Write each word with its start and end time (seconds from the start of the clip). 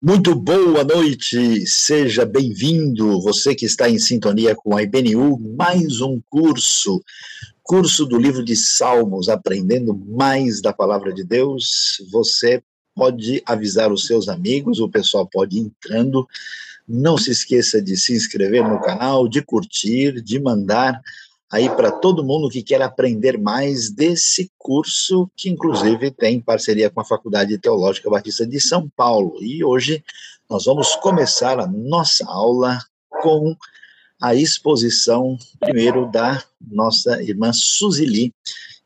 Muito 0.00 0.32
boa 0.32 0.84
noite, 0.84 1.66
seja 1.66 2.24
bem-vindo, 2.24 3.20
você 3.20 3.52
que 3.52 3.66
está 3.66 3.90
em 3.90 3.98
sintonia 3.98 4.54
com 4.54 4.76
a 4.76 4.82
IBNU, 4.84 5.36
mais 5.56 6.00
um 6.00 6.20
curso, 6.30 7.02
curso 7.64 8.06
do 8.06 8.16
livro 8.16 8.44
de 8.44 8.54
Salmos, 8.54 9.28
aprendendo 9.28 9.96
mais 9.96 10.62
da 10.62 10.72
palavra 10.72 11.12
de 11.12 11.24
Deus. 11.24 12.00
Você 12.12 12.62
pode 12.94 13.42
avisar 13.44 13.90
os 13.90 14.06
seus 14.06 14.28
amigos, 14.28 14.78
o 14.78 14.88
pessoal 14.88 15.26
pode 15.26 15.58
ir 15.58 15.62
entrando. 15.62 16.28
Não 16.86 17.18
se 17.18 17.32
esqueça 17.32 17.82
de 17.82 17.96
se 17.96 18.12
inscrever 18.12 18.62
no 18.62 18.80
canal, 18.80 19.28
de 19.28 19.42
curtir, 19.42 20.22
de 20.22 20.38
mandar 20.38 21.02
aí 21.50 21.68
para 21.70 21.90
todo 21.90 22.24
mundo 22.24 22.50
que 22.50 22.62
quer 22.62 22.82
aprender 22.82 23.38
mais 23.38 23.90
desse 23.90 24.50
curso, 24.58 25.30
que 25.36 25.48
inclusive 25.48 26.10
tem 26.10 26.40
parceria 26.40 26.90
com 26.90 27.00
a 27.00 27.04
Faculdade 27.04 27.58
Teológica 27.58 28.10
Batista 28.10 28.46
de 28.46 28.60
São 28.60 28.88
Paulo. 28.96 29.38
E 29.42 29.64
hoje 29.64 30.04
nós 30.48 30.66
vamos 30.66 30.94
começar 30.96 31.58
a 31.58 31.66
nossa 31.66 32.26
aula 32.26 32.78
com 33.22 33.56
a 34.20 34.34
exposição, 34.34 35.38
primeiro, 35.60 36.10
da 36.10 36.42
nossa 36.60 37.22
irmã 37.22 37.52
Suzili, 37.52 38.34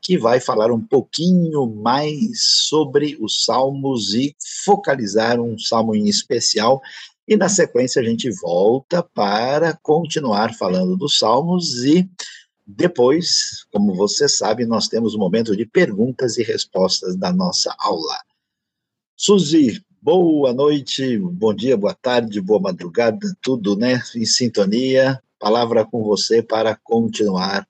que 0.01 0.19
vai 0.19 0.41
falar 0.41 0.70
um 0.70 0.81
pouquinho 0.81 1.67
mais 1.67 2.42
sobre 2.69 3.17
os 3.20 3.45
salmos 3.45 4.15
e 4.15 4.34
focalizar 4.65 5.41
um 5.41 5.59
salmo 5.59 5.95
em 5.95 6.09
especial. 6.09 6.81
E 7.27 7.37
na 7.37 7.48
sequência 7.48 8.03
a 8.03 8.05
gente 8.05 8.29
volta 8.31 9.03
para 9.03 9.79
continuar 9.83 10.55
falando 10.55 10.97
dos 10.97 11.19
salmos 11.19 11.84
e 11.84 12.09
depois, 12.66 13.66
como 13.73 13.95
você 13.95 14.29
sabe, 14.29 14.65
nós 14.65 14.89
temos 14.89 15.15
um 15.15 15.19
momento 15.19 15.57
de 15.57 15.66
perguntas 15.66 16.37
e 16.39 16.43
respostas 16.43 17.16
da 17.16 17.33
nossa 17.33 17.75
aula. 17.79 18.19
Suzy, 19.16 19.84
boa 20.00 20.53
noite, 20.53 21.19
bom 21.19 21.53
dia, 21.53 21.77
boa 21.77 21.95
tarde, 21.95 22.41
boa 22.41 22.61
madrugada, 22.61 23.19
tudo, 23.41 23.77
né, 23.77 24.00
em 24.14 24.25
sintonia. 24.25 25.22
Palavra 25.39 25.84
com 25.84 26.03
você 26.05 26.42
para 26.42 26.77
continuar 26.77 27.67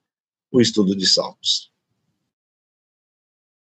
o 0.51 0.61
estudo 0.61 0.95
de 0.95 1.07
Salmos. 1.07 1.71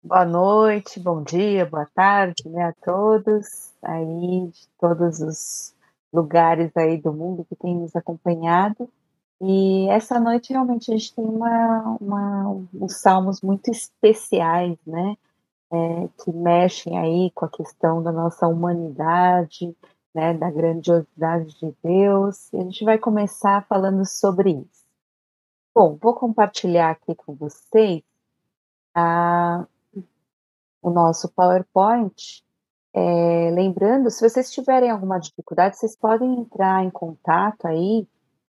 Boa 0.04 0.26
noite, 0.26 1.00
bom 1.00 1.24
dia, 1.24 1.66
boa 1.66 1.88
tarde, 1.94 2.50
né, 2.50 2.64
a 2.64 2.74
todos 2.74 3.72
aí 3.82 4.48
de 4.48 4.68
todos 4.80 5.20
os 5.22 5.74
lugares 6.14 6.72
aí 6.76 6.98
do 6.98 7.14
mundo 7.14 7.46
que 7.46 7.56
têm 7.56 7.76
nos 7.76 7.96
acompanhado. 7.96 8.90
E 9.44 9.90
essa 9.90 10.20
noite 10.20 10.54
realmente 10.54 10.92
a 10.92 10.96
gente 10.96 11.16
tem 11.16 11.26
uma, 11.26 11.98
uma 12.00 12.66
uns 12.72 13.02
salmos 13.02 13.42
muito 13.42 13.72
especiais, 13.72 14.78
né? 14.86 15.18
É, 15.74 16.08
que 16.24 16.32
mexem 16.32 17.00
aí 17.00 17.32
com 17.32 17.46
a 17.46 17.50
questão 17.50 18.04
da 18.04 18.12
nossa 18.12 18.48
humanidade, 18.48 19.76
né? 20.14 20.36
Da 20.36 20.52
grandiosidade 20.52 21.58
de 21.60 21.76
Deus. 21.84 22.54
E 22.54 22.58
a 22.58 22.64
gente 22.64 22.86
vai 22.86 23.00
começar 23.00 23.66
falando 23.68 24.06
sobre 24.06 24.52
isso. 24.52 24.86
Bom, 25.74 25.98
vou 26.00 26.14
compartilhar 26.14 26.92
aqui 26.92 27.16
com 27.16 27.34
vocês 27.34 28.04
a, 28.94 29.66
o 30.84 30.92
nosso 30.92 31.30
PowerPoint. 31.30 32.44
É, 32.94 33.50
lembrando, 33.52 34.12
se 34.12 34.22
vocês 34.22 34.52
tiverem 34.52 34.92
alguma 34.92 35.18
dificuldade, 35.18 35.78
vocês 35.78 35.96
podem 35.96 36.42
entrar 36.42 36.84
em 36.84 36.92
contato 36.92 37.66
aí 37.66 38.08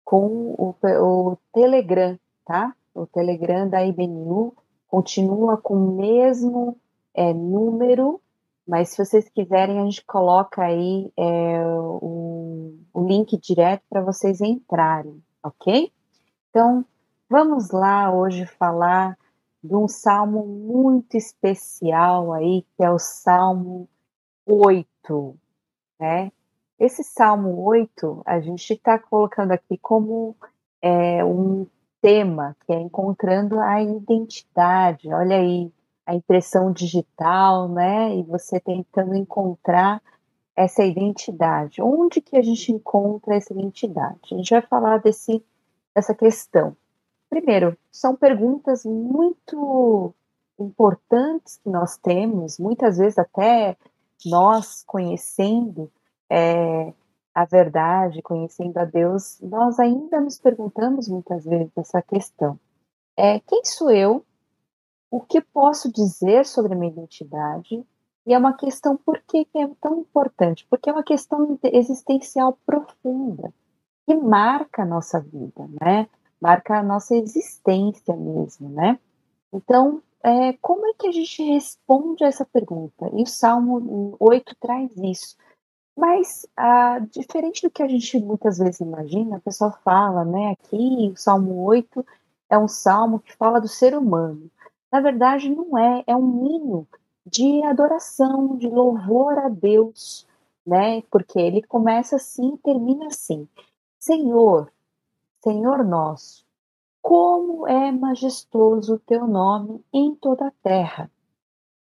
com 0.09 0.55
o, 0.56 0.75
o 0.83 1.37
Telegram, 1.53 2.19
tá? 2.47 2.75
O 2.95 3.06
Telegram 3.06 3.69
da 3.69 3.84
IBNU 3.84 4.55
continua 4.89 5.59
com 5.59 5.75
o 5.75 5.97
mesmo 5.97 6.78
é, 7.12 7.34
número, 7.34 8.19
mas 8.67 8.89
se 8.89 9.05
vocês 9.05 9.28
quiserem, 9.28 9.78
a 9.78 9.84
gente 9.84 10.03
coloca 10.06 10.62
aí 10.62 11.12
é, 11.15 11.62
o, 11.62 12.75
o 12.95 13.06
link 13.06 13.37
direto 13.37 13.83
para 13.91 14.00
vocês 14.00 14.41
entrarem, 14.41 15.22
ok? 15.44 15.93
Então, 16.49 16.87
vamos 17.28 17.71
lá 17.71 18.11
hoje 18.11 18.47
falar 18.47 19.15
de 19.62 19.77
um 19.77 19.87
salmo 19.87 20.47
muito 20.47 21.19
especial 21.19 22.32
aí, 22.32 22.65
que 22.78 22.82
é 22.82 22.91
o 22.91 22.99
Salmo 22.99 23.87
8, 24.47 25.37
né? 26.00 26.32
Esse 26.78 27.03
Salmo 27.03 27.61
8, 27.65 28.22
a 28.25 28.39
gente 28.41 28.72
está 28.72 28.99
colocando 28.99 29.50
aqui 29.50 29.77
como 29.78 30.37
é, 30.81 31.25
um 31.25 31.66
tema, 32.00 32.56
que 32.65 32.72
é 32.72 32.81
encontrando 32.81 33.59
a 33.59 33.83
identidade. 33.83 35.12
Olha 35.12 35.37
aí, 35.37 35.72
a 36.06 36.15
impressão 36.15 36.72
digital, 36.72 37.69
né? 37.69 38.15
E 38.17 38.22
você 38.22 38.61
tentando 38.61 39.17
encontrar 39.17 40.00
essa 40.55 40.84
identidade. 40.84 41.83
Onde 41.83 42.21
que 42.21 42.37
a 42.37 42.43
gente 42.43 42.71
encontra 42.71 43.34
essa 43.34 43.53
identidade? 43.53 44.33
A 44.33 44.37
gente 44.37 44.50
vai 44.50 44.62
falar 44.62 44.99
desse, 44.99 45.44
dessa 45.93 46.15
questão. 46.15 46.77
Primeiro, 47.28 47.77
são 47.91 48.15
perguntas 48.15 48.84
muito 48.84 50.15
importantes 50.59 51.56
que 51.56 51.69
nós 51.69 51.97
temos, 51.97 52.59
muitas 52.59 52.99
vezes 52.99 53.19
até 53.19 53.77
nós 54.25 54.83
conhecendo 54.87 55.91
é, 56.31 56.93
a 57.34 57.44
verdade, 57.44 58.22
conhecendo 58.22 58.77
a 58.78 58.84
Deus, 58.84 59.41
nós 59.41 59.78
ainda 59.78 60.21
nos 60.21 60.39
perguntamos 60.39 61.09
muitas 61.09 61.44
vezes 61.44 61.71
essa 61.77 62.03
questão. 62.03 62.59
É, 63.16 63.41
quem 63.41 63.65
sou 63.65 63.91
eu? 63.91 64.25
O 65.11 65.21
que 65.21 65.41
posso 65.41 65.91
dizer 65.91 66.44
sobre 66.44 66.75
a 66.75 66.77
minha 66.77 66.93
identidade? 66.93 67.84
E 68.27 68.34
é 68.34 68.38
uma 68.38 68.53
questão 68.53 68.97
por 68.97 69.22
que 69.27 69.47
é 69.56 69.69
tão 69.81 70.00
importante? 70.00 70.67
Porque 70.69 70.91
é 70.91 70.93
uma 70.93 71.03
questão 71.03 71.59
existencial 71.62 72.59
profunda, 72.67 73.53
que 74.06 74.15
marca 74.15 74.83
a 74.83 74.87
nossa 74.87 75.21
vida, 75.21 75.69
né? 75.81 76.06
Marca 76.41 76.78
a 76.78 76.83
nossa 76.83 77.17
existência 77.17 78.15
mesmo, 78.15 78.69
né? 78.69 78.99
Então, 79.53 80.03
é, 80.22 80.53
como 80.61 80.87
é 80.87 80.93
que 80.99 81.09
a 81.09 81.12
gente 81.12 81.43
responde 81.43 82.22
a 82.22 82.27
essa 82.27 82.44
pergunta? 82.44 83.09
E 83.15 83.22
o 83.22 83.27
Salmo 83.27 84.17
8 84.21 84.56
traz 84.61 84.91
isso. 84.97 85.37
Mas, 85.98 86.47
ah, 86.56 87.00
diferente 87.10 87.62
do 87.62 87.70
que 87.72 87.82
a 87.82 87.88
gente 87.88 88.20
muitas 88.20 88.59
vezes 88.59 88.78
imagina, 88.78 89.36
a 89.36 89.41
pessoa 89.41 89.72
fala, 89.72 90.25
né, 90.25 90.53
aqui 90.53 91.10
o 91.12 91.16
Salmo 91.16 91.64
8 91.64 92.06
é 92.48 92.56
um 92.56 92.69
salmo 92.69 93.19
que 93.19 93.34
fala 93.34 93.60
do 93.60 93.66
ser 93.66 93.98
humano. 93.98 94.48
Na 94.92 95.00
verdade, 95.00 95.50
não 95.50 95.76
é, 95.76 96.04
é 96.06 96.14
um 96.14 96.47
hino 96.47 96.87
de 97.26 97.64
adoração, 97.64 98.56
de 98.56 98.69
louvor 98.69 99.41
a 99.41 99.48
Deus, 99.48 100.25
né? 100.64 101.03
Porque 101.10 101.37
ele 101.37 101.64
começa 101.64 102.14
assim 102.14 102.54
e 102.54 102.58
termina 102.58 103.08
assim: 103.08 103.48
Senhor, 103.98 104.72
Senhor 105.42 105.84
nosso, 105.84 106.47
como 107.03 107.66
é 107.66 107.91
majestoso 107.91 108.94
o 108.94 109.00
teu 109.00 109.26
nome 109.26 109.84
em 109.92 110.14
toda 110.14 110.47
a 110.47 110.53
terra, 110.62 111.10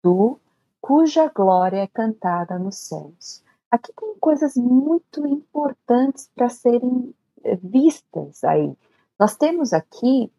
tu 0.03 0.39
cuja 0.79 1.27
glória 1.27 1.79
é 1.79 1.87
cantada 1.87 2.59
nos 2.59 2.77
céus. 2.77 3.43
Aqui 3.75 3.91
tem 3.91 4.15
coisas 4.19 4.55
muito 4.55 5.27
importantes 5.27 6.29
para 6.33 6.47
serem 6.47 7.13
eh, 7.43 7.57
vistas 7.57 8.41
aí. 8.45 8.73
Nós 9.19 9.35
temos 9.35 9.73
aqui 9.73 10.31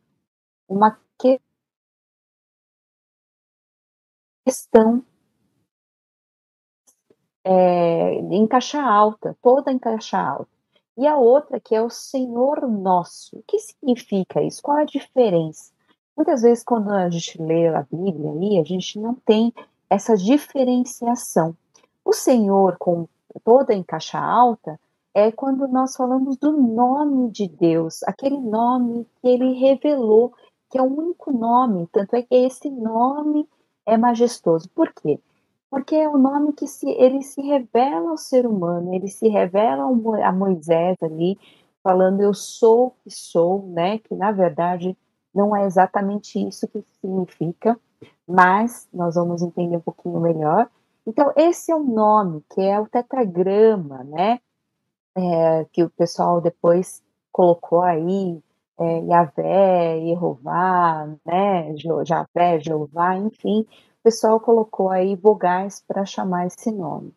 uma 0.67 0.99
questão 4.43 5.05
é, 7.45 8.15
em 8.15 8.47
caixa 8.47 8.81
alta, 8.81 9.37
toda 9.43 9.71
em 9.71 9.79
caixa 9.79 10.19
alta. 10.19 10.49
E 10.97 11.07
a 11.07 11.19
outra 11.19 11.61
que 11.61 11.75
é 11.75 11.83
o 11.83 11.91
Senhor 11.91 12.67
Nosso. 12.67 13.37
O 13.37 13.43
que 13.43 13.59
significa 13.59 14.41
isso? 14.41 14.63
Qual 14.63 14.79
a 14.79 14.85
diferença? 14.85 15.75
Muitas 16.17 16.41
vezes, 16.41 16.65
quando 16.65 16.91
a 16.91 17.11
gente 17.11 17.37
lê 17.43 17.69
a 17.69 17.83
Bíblia 17.83 18.31
aí, 18.31 18.59
a 18.59 18.65
gente 18.65 18.99
não 18.99 19.15
tem 19.15 19.53
essa 19.91 20.17
diferenciação. 20.17 21.55
O 22.03 22.15
Senhor, 22.15 22.79
com 22.79 23.07
toda 23.45 23.75
em 23.75 23.83
caixa 23.83 24.19
alta 24.19 24.79
é 25.15 25.33
quando 25.33 25.67
nós 25.69 25.97
falamos 25.97 26.37
do 26.37 26.53
nome 26.53 27.31
de 27.31 27.49
Deus, 27.49 28.03
aquele 28.03 28.39
nome 28.39 29.07
que 29.21 29.29
ele 29.29 29.53
revelou, 29.55 30.35
que 30.71 30.79
é 30.79 30.83
o 30.83 30.85
único 30.85 31.33
nome, 31.33 31.89
tanto 31.91 32.15
é 32.17 32.23
que 32.23 32.35
esse 32.35 32.69
nome 32.71 33.49
é 33.87 33.97
majestoso. 33.97 34.69
Por 34.75 34.93
quê? 34.93 35.19
Porque 35.71 35.97
é 35.97 36.09
o 36.09 36.19
nome 36.19 36.53
que 36.53 36.67
se, 36.67 36.89
ele 36.91 37.23
se 37.23 37.41
revela 37.41 38.11
ao 38.11 38.19
ser 38.19 38.47
humano, 38.47 38.95
ele 38.95 39.09
se 39.09 39.27
revela 39.29 39.85
a 40.23 40.33
Moisés 40.33 40.97
ali, 41.03 41.39
falando 41.83 42.21
eu 42.21 42.35
sou 42.35 42.89
o 42.89 42.91
que 43.03 43.11
sou, 43.11 43.67
né? 43.69 43.99
Que 43.99 44.15
na 44.15 44.33
verdade 44.33 44.97
não 45.35 45.55
é 45.55 45.65
exatamente 45.65 46.39
isso 46.39 46.67
que 46.69 46.85
significa, 47.01 47.79
mas 48.27 48.89
nós 48.93 49.15
vamos 49.15 49.43
entender 49.43 49.77
um 49.77 49.81
pouquinho 49.81 50.21
melhor. 50.21 50.69
Então, 51.07 51.33
esse 51.37 51.71
é 51.71 51.77
o 51.77 51.85
nome, 51.85 52.45
que 52.51 52.61
é 52.61 52.81
o 52.81 52.89
tetragrama, 52.89 54.03
né? 54.05 54.41
É, 55.17 55.65
que 55.73 55.83
o 55.83 55.91
pessoal 55.91 56.41
depois 56.41 57.03
colocou 57.33 57.83
aí, 57.83 58.43
é, 58.79 58.99
Yahvé, 59.01 60.01
Jeová, 60.01 61.07
né? 61.25 61.75
Javé, 62.05 62.61
Jeová, 62.61 63.17
enfim, 63.17 63.61
o 63.61 64.03
pessoal 64.03 64.41
colocou 64.41 64.91
aí 64.91 65.15
vogais 65.17 65.83
para 65.87 66.05
chamar 66.05 66.47
esse 66.47 66.71
nome. 66.73 67.15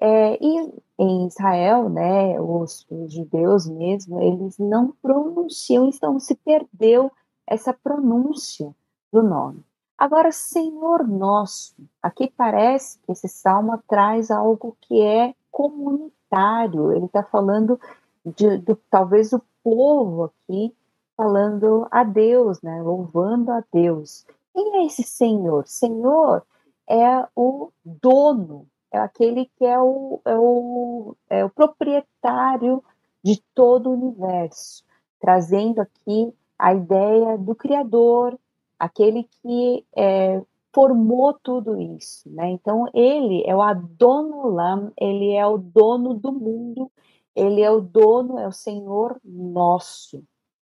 É, 0.00 0.38
e 0.42 0.72
em 0.98 1.26
Israel, 1.26 1.90
né, 1.90 2.40
os, 2.40 2.86
os, 2.90 3.12
judeus 3.12 3.66
mesmo, 3.66 4.20
eles 4.22 4.58
não 4.58 4.92
pronunciam, 5.02 5.86
então 5.86 6.18
se 6.18 6.34
perdeu 6.36 7.12
essa 7.46 7.72
pronúncia 7.72 8.74
do 9.12 9.22
nome. 9.22 9.62
Agora, 10.00 10.32
Senhor 10.32 11.06
nosso, 11.06 11.74
aqui 12.02 12.32
parece 12.34 12.98
que 13.00 13.12
esse 13.12 13.28
salmo 13.28 13.78
traz 13.86 14.30
algo 14.30 14.74
que 14.80 15.02
é 15.02 15.34
comunitário, 15.50 16.90
ele 16.90 17.04
está 17.04 17.22
falando 17.22 17.78
de, 18.24 18.62
talvez 18.88 19.34
o 19.34 19.42
povo 19.62 20.24
aqui 20.24 20.74
falando 21.14 21.86
a 21.90 22.02
Deus, 22.02 22.62
né, 22.62 22.80
louvando 22.80 23.52
a 23.52 23.62
Deus. 23.70 24.24
Quem 24.54 24.78
é 24.78 24.86
esse 24.86 25.02
Senhor? 25.02 25.66
Senhor 25.66 26.46
é 26.88 27.28
o 27.36 27.70
dono, 27.84 28.66
é 28.90 28.98
aquele 28.98 29.50
que 29.58 29.66
é 29.66 29.78
o, 29.78 30.18
é 30.24 30.34
o, 30.34 31.14
é 31.28 31.44
o 31.44 31.50
proprietário 31.50 32.82
de 33.22 33.38
todo 33.54 33.90
o 33.90 33.92
universo, 33.92 34.82
trazendo 35.20 35.82
aqui 35.82 36.34
a 36.58 36.72
ideia 36.72 37.36
do 37.36 37.54
Criador, 37.54 38.38
aquele 38.80 39.28
que 39.42 39.84
é, 39.96 40.42
formou 40.72 41.34
tudo 41.34 41.80
isso, 41.80 42.28
né? 42.30 42.50
Então 42.50 42.86
ele 42.94 43.44
é 43.46 43.54
o 43.54 43.62
Adonolam, 43.62 44.92
ele 44.98 45.32
é 45.32 45.46
o 45.46 45.58
dono 45.58 46.14
do 46.14 46.32
mundo, 46.32 46.90
ele 47.36 47.60
é 47.60 47.70
o 47.70 47.80
dono, 47.80 48.38
é 48.38 48.48
o 48.48 48.52
Senhor 48.52 49.20
nosso, 49.24 50.24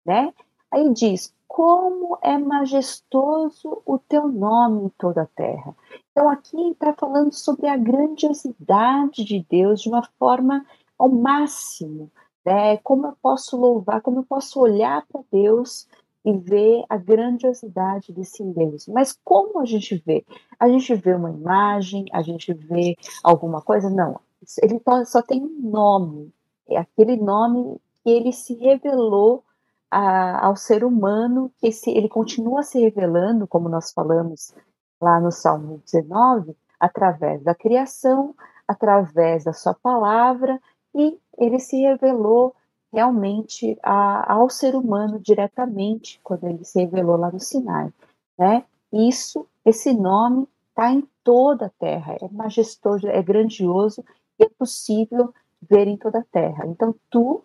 né? 0.05 0.35
Aí 0.71 0.93
diz: 0.93 1.35
como 1.51 2.17
é 2.23 2.39
majestoso 2.39 3.83
o 3.85 3.99
teu 3.99 4.29
nome 4.29 4.85
em 4.85 4.89
toda 4.91 5.23
a 5.23 5.27
terra. 5.27 5.75
Então, 6.13 6.31
aqui 6.31 6.57
está 6.71 6.95
falando 6.95 7.33
sobre 7.33 7.67
a 7.67 7.77
grandiosidade 7.77 9.25
de 9.25 9.45
Deus 9.51 9.83
de 9.83 9.89
uma 9.89 10.05
forma 10.17 10.65
ao 10.97 11.09
máximo. 11.09 12.09
Né? 12.47 12.77
Como 12.77 13.05
eu 13.09 13.17
posso 13.21 13.57
louvar, 13.57 14.01
como 14.01 14.21
eu 14.21 14.23
posso 14.23 14.61
olhar 14.61 15.05
para 15.09 15.23
Deus 15.33 15.89
e 16.25 16.33
ver 16.37 16.85
a 16.89 16.97
grandiosidade 16.97 18.13
desse 18.13 18.45
Deus. 18.45 18.87
Mas 18.87 19.17
como 19.25 19.61
a 19.61 19.65
gente 19.65 19.97
vê? 20.05 20.25
A 20.59 20.69
gente 20.69 20.95
vê 20.95 21.15
uma 21.15 21.31
imagem, 21.31 22.05
a 22.13 22.23
gente 22.23 22.53
vê 22.53 22.97
alguma 23.23 23.63
coisa? 23.63 23.89
Não. 23.89 24.21
Ele 24.63 24.81
só 25.07 25.23
tem 25.23 25.43
um 25.43 25.71
nome. 25.71 26.33
É 26.69 26.79
aquele 26.79 27.17
nome 27.17 27.81
que 28.03 28.11
ele 28.11 28.33
se 28.33 28.55
revelou 28.55 29.45
a, 29.91 30.47
ao 30.47 30.57
ser 30.57 30.85
humano, 30.85 31.51
que 31.59 31.69
esse, 31.69 31.91
ele 31.91 32.09
continua 32.09 32.63
se 32.63 32.79
revelando, 32.79 33.47
como 33.47 33.69
nós 33.69 33.93
falamos 33.93 34.55
lá 35.01 35.19
no 35.19 35.33
Salmo 35.33 35.83
19, 35.85 36.55
através 36.79 37.43
da 37.43 37.55
criação, 37.55 38.35
através 38.69 39.45
da 39.45 39.53
sua 39.53 39.75
palavra, 39.75 40.61
e 40.95 41.19
ele 41.39 41.59
se 41.59 41.81
revelou 41.81 42.55
realmente 42.93 43.79
a, 43.83 44.33
ao 44.33 44.51
ser 44.51 44.75
humano 44.75 45.19
diretamente, 45.19 46.21
quando 46.23 46.47
ele 46.47 46.65
se 46.65 46.81
revelou 46.81 47.17
lá 47.17 47.31
no 47.31 47.41
Sinai. 47.41 47.93
Né? 48.39 48.65
Isso, 48.93 49.47
esse 49.65 49.93
nome 49.93 50.49
está 50.71 50.91
em 50.91 51.07
toda 51.23 51.67
a 51.67 51.71
terra, 51.71 52.17
é 52.21 52.29
majestoso, 52.31 53.07
é 53.07 53.23
grandioso 53.23 54.05
e 54.39 54.45
é 54.45 54.49
possível 54.49 55.33
ver 55.63 55.87
em 55.87 55.97
toda 55.97 56.21
a 56.21 56.25
terra. 56.25 56.67
Então, 56.67 56.95
tu 57.11 57.43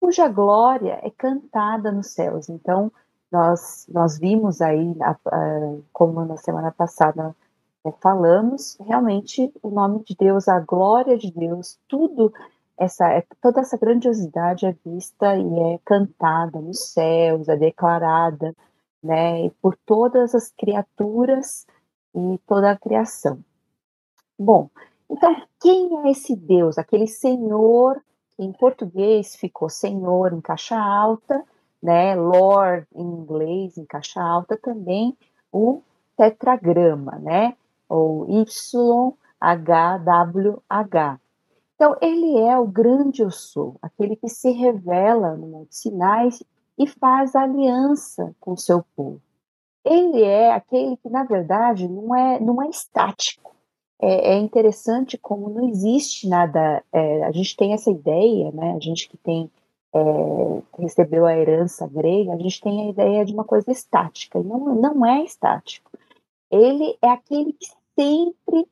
cuja 0.00 0.28
glória 0.28 0.98
é 1.02 1.10
cantada 1.10 1.92
nos 1.92 2.08
céus. 2.08 2.48
Então, 2.48 2.90
nós, 3.30 3.86
nós 3.88 4.18
vimos 4.18 4.60
aí, 4.60 4.96
como 5.92 6.24
na 6.24 6.36
semana 6.36 6.72
passada 6.72 7.34
é, 7.84 7.92
falamos, 7.92 8.76
realmente 8.80 9.52
o 9.62 9.70
nome 9.70 10.02
de 10.04 10.16
Deus, 10.16 10.48
a 10.48 10.58
glória 10.58 11.16
de 11.16 11.30
Deus, 11.30 11.78
tudo 11.88 12.32
essa, 12.80 13.12
é, 13.12 13.22
toda 13.42 13.60
essa 13.60 13.76
grandiosidade 13.76 14.64
é 14.64 14.74
vista 14.84 15.36
e 15.36 15.74
é 15.74 15.78
cantada 15.84 16.58
nos 16.60 16.92
céus, 16.92 17.46
é 17.48 17.56
declarada, 17.56 18.56
né, 19.02 19.50
por 19.60 19.76
todas 19.84 20.34
as 20.34 20.50
criaturas 20.50 21.66
e 22.14 22.38
toda 22.46 22.70
a 22.70 22.78
criação. 22.78 23.38
Bom, 24.38 24.70
então 25.10 25.36
quem 25.60 26.06
é 26.06 26.10
esse 26.10 26.34
Deus? 26.34 26.78
Aquele 26.78 27.06
Senhor 27.06 28.02
em 28.38 28.50
português 28.52 29.36
ficou 29.36 29.68
senhor 29.68 30.32
em 30.32 30.40
caixa 30.40 30.78
alta, 30.78 31.44
né? 31.82 32.14
Lord 32.14 32.86
em 32.94 33.02
inglês 33.02 33.76
em 33.76 33.84
caixa 33.84 34.22
alta 34.22 34.56
também 34.56 35.14
o 35.52 35.82
tetragrama, 36.16 37.18
né? 37.18 37.54
Ou 37.86 38.26
YHWH. 38.30 39.20
Então, 41.80 41.96
ele 42.02 42.36
é 42.36 42.58
o 42.58 42.66
grande 42.66 43.22
eu 43.22 43.30
sou, 43.30 43.76
aquele 43.80 44.14
que 44.14 44.28
se 44.28 44.50
revela 44.50 45.34
no 45.34 45.46
Monte 45.46 45.74
Sinai 45.74 46.28
e 46.76 46.86
faz 46.86 47.34
aliança 47.34 48.36
com 48.38 48.52
o 48.52 48.58
seu 48.58 48.84
povo. 48.94 49.22
Ele 49.82 50.22
é 50.22 50.52
aquele 50.52 50.98
que, 50.98 51.08
na 51.08 51.24
verdade, 51.24 51.88
não 51.88 52.14
é, 52.14 52.38
não 52.38 52.60
é 52.60 52.68
estático 52.68 53.56
é, 54.00 54.32
é 54.32 54.38
interessante 54.38 55.18
como 55.18 55.50
não 55.50 55.68
existe 55.68 56.26
nada. 56.28 56.82
É, 56.92 57.24
a 57.24 57.32
gente 57.32 57.56
tem 57.56 57.72
essa 57.72 57.90
ideia, 57.90 58.50
né? 58.52 58.72
A 58.74 58.80
gente 58.80 59.08
que 59.08 59.16
tem 59.16 59.50
é, 59.92 60.00
recebeu 60.78 61.26
a 61.26 61.36
herança 61.36 61.86
grega, 61.86 62.32
a 62.32 62.38
gente 62.38 62.60
tem 62.60 62.82
a 62.82 62.90
ideia 62.90 63.24
de 63.24 63.32
uma 63.32 63.44
coisa 63.44 63.70
estática. 63.70 64.38
E 64.38 64.42
não, 64.42 64.74
não 64.74 65.06
é 65.06 65.22
estático. 65.22 65.90
Ele 66.50 66.96
é 67.02 67.08
aquele 67.08 67.52
que 67.52 67.66
sempre 67.98 68.66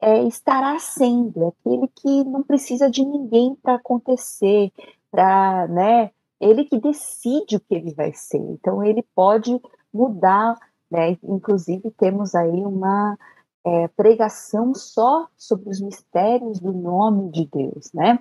é, 0.00 0.22
estará 0.24 0.78
sendo, 0.78 1.44
é 1.44 1.48
aquele 1.48 1.88
que 1.88 2.24
não 2.24 2.42
precisa 2.42 2.90
de 2.90 3.04
ninguém 3.04 3.54
para 3.56 3.74
acontecer, 3.74 4.72
para, 5.10 5.66
né? 5.68 6.10
Ele 6.40 6.64
que 6.64 6.78
decide 6.78 7.56
o 7.56 7.60
que 7.60 7.74
ele 7.74 7.92
vai 7.94 8.12
ser. 8.12 8.38
Então 8.38 8.82
ele 8.82 9.04
pode 9.14 9.60
mudar, 9.92 10.56
né? 10.90 11.16
Inclusive 11.22 11.90
temos 11.92 12.34
aí 12.34 12.64
uma 12.64 13.18
é, 13.64 13.88
pregação 13.88 14.74
só 14.74 15.26
sobre 15.36 15.68
os 15.68 15.80
mistérios 15.80 16.60
do 16.60 16.72
nome 16.72 17.30
de 17.30 17.46
Deus, 17.46 17.92
né? 17.92 18.18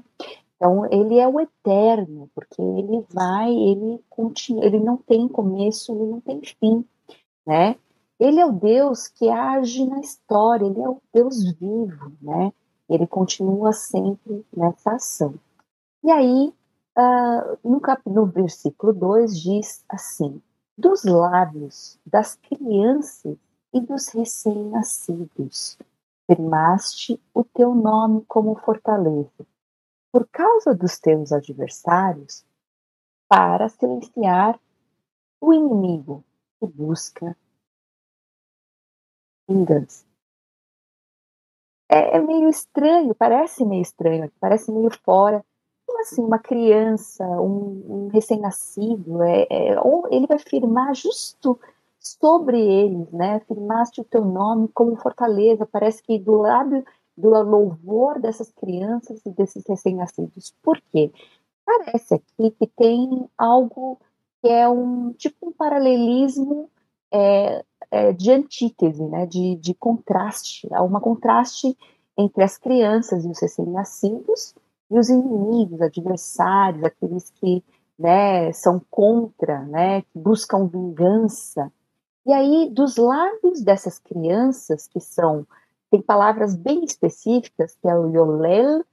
Então 0.56 0.86
ele 0.92 1.20
é 1.20 1.28
o 1.28 1.40
eterno, 1.40 2.30
porque 2.34 2.60
ele 2.60 3.06
vai, 3.14 3.54
ele 3.54 4.04
continua, 4.10 4.66
ele 4.66 4.80
não 4.80 4.98
tem 4.98 5.28
começo, 5.28 5.94
ele 5.94 6.06
não 6.12 6.20
tem 6.20 6.42
fim, 6.42 6.84
né? 7.46 7.76
Ele 8.20 8.40
é 8.40 8.46
o 8.46 8.52
Deus 8.52 9.08
que 9.08 9.30
age 9.30 9.86
na 9.86 10.00
história, 10.00 10.66
ele 10.66 10.82
é 10.82 10.90
o 10.90 11.02
Deus 11.14 11.52
vivo, 11.54 12.12
né? 12.22 12.52
Ele 12.90 13.06
continua 13.06 13.74
sempre 13.74 14.46
nessa 14.56 14.94
ação. 14.94 15.36
E 16.04 16.10
aí, 16.10 16.54
uh, 16.98 17.70
no, 17.70 17.80
cap, 17.80 18.02
no 18.10 18.26
versículo 18.26 18.94
2 18.94 19.40
diz 19.40 19.84
assim: 19.90 20.42
dos 20.78 21.04
lábios 21.04 22.00
das 22.06 22.36
crianças 22.36 23.38
e 23.74 23.82
dos 23.82 24.10
recém-nascidos. 24.10 25.78
Firmaste 26.26 27.22
o 27.34 27.44
teu 27.44 27.74
nome 27.74 28.24
como 28.28 28.56
fortaleza, 28.56 29.46
por 30.12 30.28
causa 30.28 30.76
dos 30.76 31.00
teus 31.00 31.32
adversários, 31.32 32.46
para 33.30 33.70
silenciar 33.70 34.60
o 35.40 35.54
inimigo 35.54 36.24
que 36.60 36.68
busca 36.68 37.36
vingança. 39.48 40.06
É, 41.90 42.18
é, 42.18 42.20
meio 42.20 42.50
estranho, 42.50 43.16
parece 43.16 43.64
meio 43.66 43.82
estranho, 43.82 44.32
parece 44.40 44.72
meio 44.72 44.90
fora. 45.04 45.44
Como 45.86 46.02
assim, 46.02 46.22
uma 46.22 46.40
criança, 46.40 47.24
um, 47.26 48.08
um 48.08 48.08
recém-nascido, 48.10 49.24
é, 49.24 49.48
é, 49.50 49.76
ele 50.12 50.28
vai 50.28 50.38
firmar 50.38 50.94
justo 50.94 51.58
sobre 52.00 52.60
eles, 52.60 53.10
né? 53.12 53.36
Afirmaste 53.36 54.02
o 54.02 54.04
teu 54.04 54.24
nome 54.26 54.68
como 54.74 54.96
fortaleza. 54.98 55.66
Parece 55.66 56.04
que 56.04 56.20
do 56.20 56.36
lado 56.36 56.84
do 57.18 57.30
louvor 57.30 58.20
dessas 58.20 58.52
crianças 58.52 59.26
e 59.26 59.32
desses 59.32 59.66
recém-nascidos. 59.66 60.54
Por 60.62 60.80
quê? 60.92 61.12
Parece 61.66 62.16
aqui 62.16 62.52
que 62.52 62.68
tem 62.68 63.28
algo 63.38 63.98
que 64.42 64.50
é 64.50 64.70
um 64.70 65.12
tipo 65.14 65.50
um 65.50 65.52
paralelismo 65.52 66.70
é, 67.12 67.64
é, 67.92 68.12
de 68.14 68.32
antítese, 68.32 69.04
né? 69.04 69.26
De, 69.26 69.56
de 69.56 69.74
contraste. 69.74 70.68
Há 70.74 70.84
uma 70.84 71.00
contraste 71.00 71.78
entre 72.18 72.44
as 72.44 72.58
crianças 72.58 73.26
e 73.26 73.30
os 73.30 73.40
recém-nascidos 73.40 74.56
e 74.90 74.98
os 74.98 75.10
inimigos, 75.10 75.82
adversários, 75.82 76.84
aqueles 76.84 77.30
que 77.30 77.64
né, 77.98 78.52
são 78.54 78.82
contra, 78.90 79.62
né, 79.66 80.02
que 80.02 80.20
buscam 80.20 80.68
vingança. 80.68 81.72
E 82.26 82.34
aí, 82.34 82.70
dos 82.70 82.98
lábios 82.98 83.62
dessas 83.62 84.00
crianças, 84.00 84.88
que 84.88 85.00
são, 85.00 85.46
tem 85.90 86.02
palavras 86.02 86.56
bem 86.56 86.84
específicas, 86.84 87.76
que 87.82 87.88
é 87.88 87.96
o 87.96 88.08
Yolel, 88.08 88.84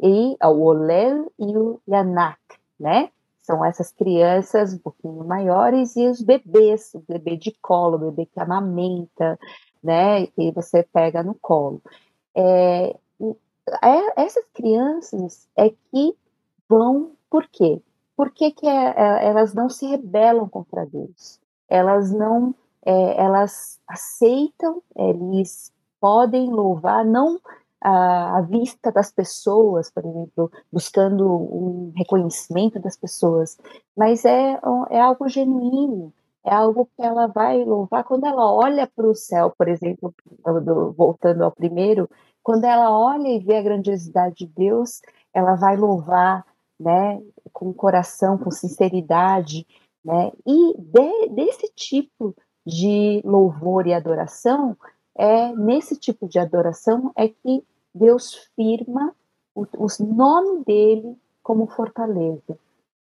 e, 0.00 0.36
o 0.42 0.62
Olel 0.62 1.32
e 1.38 1.56
o 1.56 1.80
Yanak, 1.88 2.38
né? 2.78 3.10
São 3.44 3.62
essas 3.62 3.92
crianças 3.92 4.72
um 4.72 4.78
pouquinho 4.78 5.22
maiores 5.22 5.94
e 5.96 6.08
os 6.08 6.22
bebês, 6.22 6.94
o 6.94 7.04
bebê 7.06 7.36
de 7.36 7.52
colo, 7.60 7.96
o 7.96 8.10
bebê 8.10 8.26
que 8.26 8.40
amamenta, 8.40 9.38
né? 9.82 10.24
E 10.38 10.50
você 10.50 10.82
pega 10.82 11.22
no 11.22 11.34
colo. 11.34 11.82
É, 12.34 12.96
é, 13.82 14.22
essas 14.22 14.44
crianças 14.54 15.46
é 15.56 15.68
que 15.68 16.16
vão, 16.68 17.12
por 17.28 17.46
quê? 17.48 17.82
Por 18.16 18.30
que, 18.30 18.50
que 18.50 18.66
é, 18.66 18.94
é, 18.96 19.26
elas 19.26 19.52
não 19.52 19.68
se 19.68 19.86
rebelam 19.86 20.48
contra 20.48 20.86
Deus? 20.86 21.38
Elas 21.68 22.10
não, 22.10 22.54
é, 22.82 23.22
elas 23.22 23.78
aceitam, 23.86 24.82
eles 24.96 25.70
podem 26.00 26.50
louvar, 26.50 27.04
não 27.04 27.38
à 27.84 28.40
vista 28.40 28.90
das 28.90 29.12
pessoas, 29.12 29.90
por 29.90 30.04
exemplo, 30.04 30.50
buscando 30.72 31.28
um 31.28 31.92
reconhecimento 31.94 32.80
das 32.80 32.96
pessoas, 32.96 33.58
mas 33.94 34.24
é, 34.24 34.58
é 34.90 35.00
algo 35.00 35.28
genuíno, 35.28 36.10
é 36.42 36.54
algo 36.54 36.86
que 36.86 37.02
ela 37.02 37.26
vai 37.26 37.62
louvar 37.62 38.02
quando 38.04 38.24
ela 38.24 38.50
olha 38.50 38.86
para 38.86 39.06
o 39.06 39.14
céu, 39.14 39.52
por 39.56 39.68
exemplo, 39.68 40.14
voltando 40.96 41.44
ao 41.44 41.52
primeiro, 41.52 42.08
quando 42.42 42.64
ela 42.64 42.90
olha 42.90 43.28
e 43.28 43.38
vê 43.38 43.56
a 43.56 43.62
grandiosidade 43.62 44.36
de 44.36 44.46
Deus, 44.46 45.02
ela 45.32 45.54
vai 45.54 45.76
louvar, 45.76 46.44
né, 46.80 47.20
com 47.52 47.72
coração, 47.72 48.38
com 48.38 48.50
sinceridade, 48.50 49.66
né? 50.04 50.30
E 50.46 50.74
de, 50.78 51.28
desse 51.30 51.70
tipo 51.74 52.34
de 52.66 53.22
louvor 53.24 53.86
e 53.86 53.94
adoração, 53.94 54.76
é 55.16 55.54
nesse 55.54 55.96
tipo 55.96 56.28
de 56.28 56.38
adoração 56.38 57.12
é 57.16 57.28
que 57.28 57.64
Deus 57.94 58.34
firma 58.56 59.14
o, 59.54 59.62
o 59.62 59.86
nome 60.04 60.64
dele 60.64 61.16
como 61.42 61.66
fortaleza. 61.66 62.58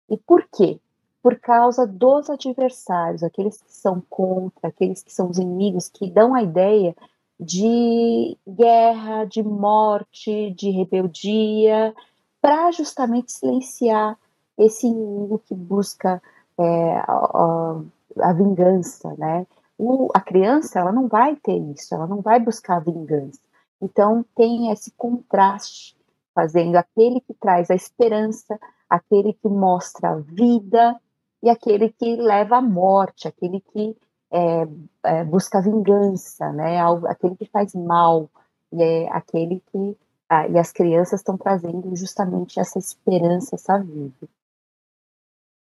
E 0.09 0.17
por 0.17 0.45
quê? 0.51 0.79
Por 1.23 1.39
causa 1.39 1.85
dos 1.87 2.29
adversários, 2.29 3.23
aqueles 3.23 3.61
que 3.61 3.71
são 3.71 4.01
contra, 4.09 4.67
aqueles 4.67 5.01
que 5.01 5.13
são 5.13 5.29
os 5.29 5.37
inimigos, 5.37 5.87
que 5.87 6.09
dão 6.09 6.33
a 6.33 6.41
ideia 6.41 6.95
de 7.39 8.37
guerra, 8.47 9.25
de 9.25 9.41
morte, 9.41 10.51
de 10.51 10.69
rebeldia, 10.71 11.93
para 12.41 12.71
justamente 12.71 13.31
silenciar 13.31 14.17
esse 14.57 14.87
inimigo 14.87 15.41
que 15.45 15.55
busca 15.55 16.21
é, 16.57 16.97
a, 17.07 17.81
a, 18.19 18.33
vingança, 18.33 19.15
né? 19.17 19.47
O, 19.77 20.09
a 20.13 20.19
criança, 20.19 20.79
ela 20.79 20.91
não 20.91 21.07
vai 21.07 21.35
ter 21.35 21.57
isso, 21.57 21.93
ela 21.95 22.05
não 22.05 22.21
vai 22.21 22.39
buscar 22.39 22.77
a 22.77 22.79
vingança. 22.79 23.39
Então, 23.81 24.23
tem 24.35 24.71
esse 24.71 24.91
contraste, 24.91 25.97
fazendo 26.33 26.75
aquele 26.75 27.19
que 27.21 27.33
traz 27.33 27.69
a 27.69 27.75
esperança, 27.75 28.59
aquele 28.89 29.33
que 29.33 29.47
mostra 29.49 30.11
a 30.11 30.15
vida 30.15 30.99
e 31.41 31.49
aquele 31.49 31.89
que 31.89 32.15
leva 32.15 32.57
à 32.57 32.61
morte, 32.61 33.27
aquele 33.27 33.59
que 33.59 33.97
é, 34.31 34.67
é, 35.03 35.23
busca 35.23 35.61
vingança, 35.61 36.51
né? 36.53 36.79
Aquele 37.07 37.35
que 37.35 37.45
faz 37.45 37.73
mal, 37.73 38.29
e 38.71 38.81
é 38.81 39.09
aquele 39.11 39.61
que 39.71 39.97
ah, 40.29 40.47
e 40.47 40.57
as 40.57 40.71
crianças 40.71 41.19
estão 41.19 41.37
trazendo 41.37 41.93
justamente 41.93 42.57
essa 42.57 42.79
esperança, 42.79 43.55
essa 43.55 43.77
vida. 43.77 44.29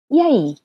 E 0.09 0.21
aí, 0.21 0.55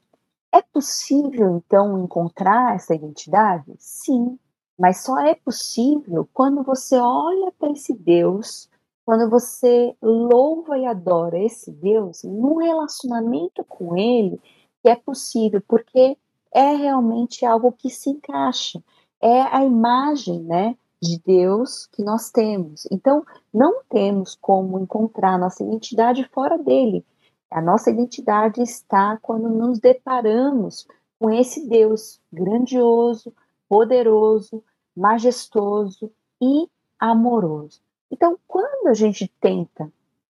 é 0.53 0.63
possível 0.63 1.57
então 1.57 1.99
encontrar 2.05 2.77
essa 2.77 2.95
identidade? 2.95 3.75
Sim, 3.81 4.39
mas 4.81 5.03
só 5.03 5.21
é 5.21 5.35
possível 5.35 6.27
quando 6.33 6.63
você 6.63 6.97
olha 6.97 7.53
para 7.59 7.71
esse 7.71 7.93
Deus, 7.93 8.67
quando 9.05 9.29
você 9.29 9.95
louva 10.01 10.79
e 10.79 10.87
adora 10.87 11.39
esse 11.39 11.71
Deus, 11.71 12.23
num 12.25 12.57
relacionamento 12.57 13.63
com 13.63 13.95
Ele, 13.95 14.41
que 14.83 14.89
é 14.89 14.97
possível, 14.97 15.63
porque 15.69 16.17
é 16.51 16.75
realmente 16.75 17.45
algo 17.45 17.71
que 17.73 17.91
se 17.91 18.09
encaixa. 18.09 18.83
É 19.21 19.43
a 19.43 19.63
imagem, 19.63 20.41
né, 20.41 20.75
de 20.99 21.21
Deus 21.21 21.87
que 21.93 22.03
nós 22.03 22.31
temos. 22.31 22.89
Então, 22.91 23.23
não 23.53 23.83
temos 23.87 24.35
como 24.35 24.79
encontrar 24.79 25.39
nossa 25.39 25.63
identidade 25.63 26.27
fora 26.33 26.57
dele. 26.57 27.05
A 27.51 27.61
nossa 27.61 27.91
identidade 27.91 28.63
está 28.63 29.19
quando 29.21 29.51
nos 29.51 29.79
deparamos 29.79 30.87
com 31.19 31.31
esse 31.31 31.69
Deus 31.69 32.19
grandioso, 32.33 33.31
poderoso, 33.69 34.65
majestoso 34.97 36.11
e 36.41 36.69
amoroso. 36.99 37.81
Então, 38.11 38.39
quando 38.47 38.89
a 38.89 38.95
gente 38.95 39.31
tenta 39.41 39.91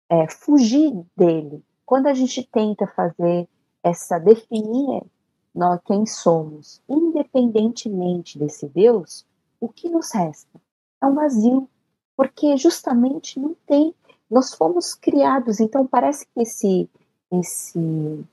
é, 0.08 0.28
fugir 0.28 0.92
dele, 1.16 1.62
quando 1.84 2.06
a 2.06 2.14
gente 2.14 2.42
tenta 2.42 2.86
fazer 2.86 3.48
essa 3.82 4.18
definir 4.18 5.02
nós, 5.54 5.80
quem 5.84 6.04
somos, 6.04 6.82
independentemente 6.88 8.38
desse 8.38 8.68
Deus, 8.68 9.24
o 9.60 9.68
que 9.68 9.88
nos 9.88 10.12
resta? 10.12 10.60
É 11.02 11.06
um 11.06 11.14
vazio, 11.14 11.68
porque 12.16 12.56
justamente 12.56 13.40
não 13.40 13.56
tem. 13.66 13.94
Nós 14.30 14.52
fomos 14.54 14.94
criados, 14.94 15.60
então 15.60 15.86
parece 15.86 16.26
que 16.26 16.42
esse, 16.42 16.90
esse 17.30 18.24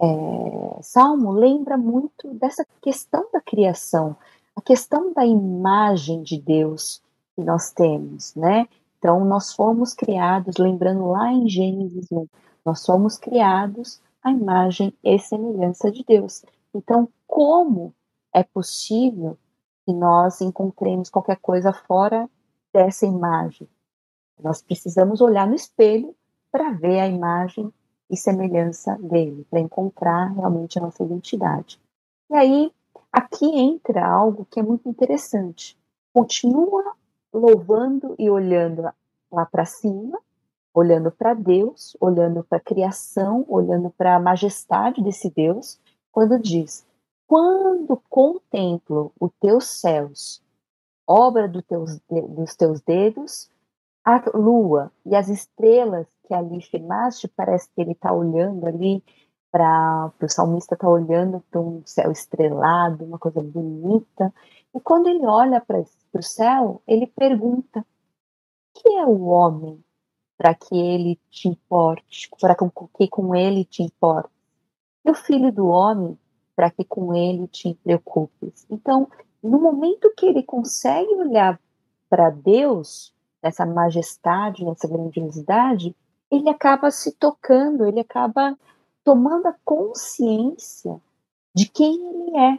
é, 0.00 0.82
salmo 0.82 1.30
lembra 1.32 1.76
muito 1.76 2.34
dessa 2.34 2.66
questão 2.80 3.28
da 3.32 3.40
criação, 3.40 4.16
a 4.56 4.62
questão 4.62 5.12
da 5.12 5.24
imagem 5.24 6.22
de 6.22 6.40
Deus 6.40 7.02
que 7.34 7.42
nós 7.42 7.70
temos, 7.72 8.34
né? 8.34 8.68
Então, 8.98 9.24
nós 9.24 9.52
fomos 9.52 9.92
criados, 9.92 10.56
lembrando 10.56 11.06
lá 11.08 11.30
em 11.32 11.48
Gênesis 11.48 12.10
1, 12.10 12.26
nós 12.64 12.84
fomos 12.84 13.18
criados 13.18 14.00
à 14.22 14.30
imagem 14.30 14.94
e 15.02 15.18
semelhança 15.18 15.90
de 15.90 16.02
Deus. 16.04 16.44
Então, 16.74 17.08
como 17.26 17.92
é 18.32 18.42
possível 18.42 19.36
que 19.84 19.92
nós 19.92 20.40
encontremos 20.40 21.10
qualquer 21.10 21.36
coisa 21.36 21.72
fora 21.72 22.28
dessa 22.72 23.06
imagem. 23.06 23.68
Nós 24.42 24.60
precisamos 24.62 25.20
olhar 25.20 25.46
no 25.46 25.54
espelho 25.54 26.14
para 26.50 26.72
ver 26.72 27.00
a 27.00 27.06
imagem 27.06 27.72
e 28.10 28.16
semelhança 28.16 28.96
dele, 28.98 29.46
para 29.48 29.60
encontrar 29.60 30.32
realmente 30.34 30.78
a 30.78 30.82
nossa 30.82 31.02
identidade. 31.04 31.80
E 32.30 32.34
aí, 32.34 32.72
aqui 33.14 33.46
entra 33.46 34.04
algo 34.04 34.44
que 34.50 34.58
é 34.58 34.62
muito 34.62 34.88
interessante. 34.88 35.78
Continua 36.12 36.96
louvando 37.32 38.16
e 38.18 38.28
olhando 38.28 38.82
lá 39.30 39.46
para 39.46 39.64
cima, 39.64 40.18
olhando 40.72 41.12
para 41.12 41.32
Deus, 41.32 41.96
olhando 42.00 42.42
para 42.42 42.58
a 42.58 42.60
criação, 42.60 43.44
olhando 43.48 43.90
para 43.90 44.16
a 44.16 44.20
majestade 44.20 45.00
desse 45.00 45.30
Deus, 45.30 45.78
quando 46.10 46.40
diz: 46.40 46.84
quando 47.26 48.02
contemplo 48.10 49.12
os 49.20 49.30
teus 49.40 49.66
céus, 49.66 50.42
obra 51.06 51.46
do 51.46 51.62
teus, 51.62 52.00
dos 52.08 52.56
teus 52.56 52.80
dedos, 52.80 53.48
a 54.04 54.22
lua 54.34 54.92
e 55.06 55.14
as 55.14 55.28
estrelas 55.28 56.06
que 56.26 56.34
ali 56.34 56.60
firmaste, 56.60 57.28
parece 57.28 57.68
que 57.70 57.80
ele 57.80 57.92
está 57.92 58.12
olhando 58.12 58.66
ali 58.66 59.02
para 59.54 60.10
o 60.20 60.28
salmista 60.28 60.74
está 60.74 60.88
olhando 60.88 61.40
para 61.48 61.60
um 61.60 61.80
céu 61.86 62.10
estrelado, 62.10 63.04
uma 63.04 63.20
coisa 63.20 63.40
bonita. 63.40 64.34
E 64.74 64.80
quando 64.80 65.06
ele 65.06 65.24
olha 65.24 65.60
para 65.60 65.84
o 66.12 66.22
céu, 66.22 66.82
ele 66.84 67.06
pergunta: 67.06 67.86
que 68.74 68.88
é 68.96 69.06
o 69.06 69.26
homem 69.26 69.78
para 70.36 70.56
que 70.56 70.76
ele 70.76 71.20
te 71.30 71.46
importe, 71.46 72.28
para 72.40 72.56
que 72.56 73.08
com 73.08 73.32
ele 73.32 73.64
te 73.64 73.84
importe? 73.84 74.28
E 75.04 75.10
o 75.12 75.14
filho 75.14 75.52
do 75.52 75.68
homem 75.68 76.18
para 76.56 76.68
que 76.68 76.82
com 76.82 77.14
ele 77.14 77.46
te 77.46 77.74
preocupes. 77.74 78.66
Então, 78.68 79.08
no 79.40 79.60
momento 79.60 80.12
que 80.16 80.26
ele 80.26 80.42
consegue 80.42 81.14
olhar 81.14 81.60
para 82.10 82.30
Deus, 82.30 83.14
nessa 83.40 83.64
majestade, 83.64 84.64
nessa 84.64 84.88
grandiosidade, 84.88 85.94
ele 86.28 86.48
acaba 86.48 86.90
se 86.90 87.12
tocando, 87.12 87.86
ele 87.86 88.00
acaba 88.00 88.58
tomando 89.04 89.46
a 89.46 89.56
consciência 89.64 91.00
de 91.54 91.68
quem 91.68 91.94
ele 91.94 92.36
é. 92.36 92.58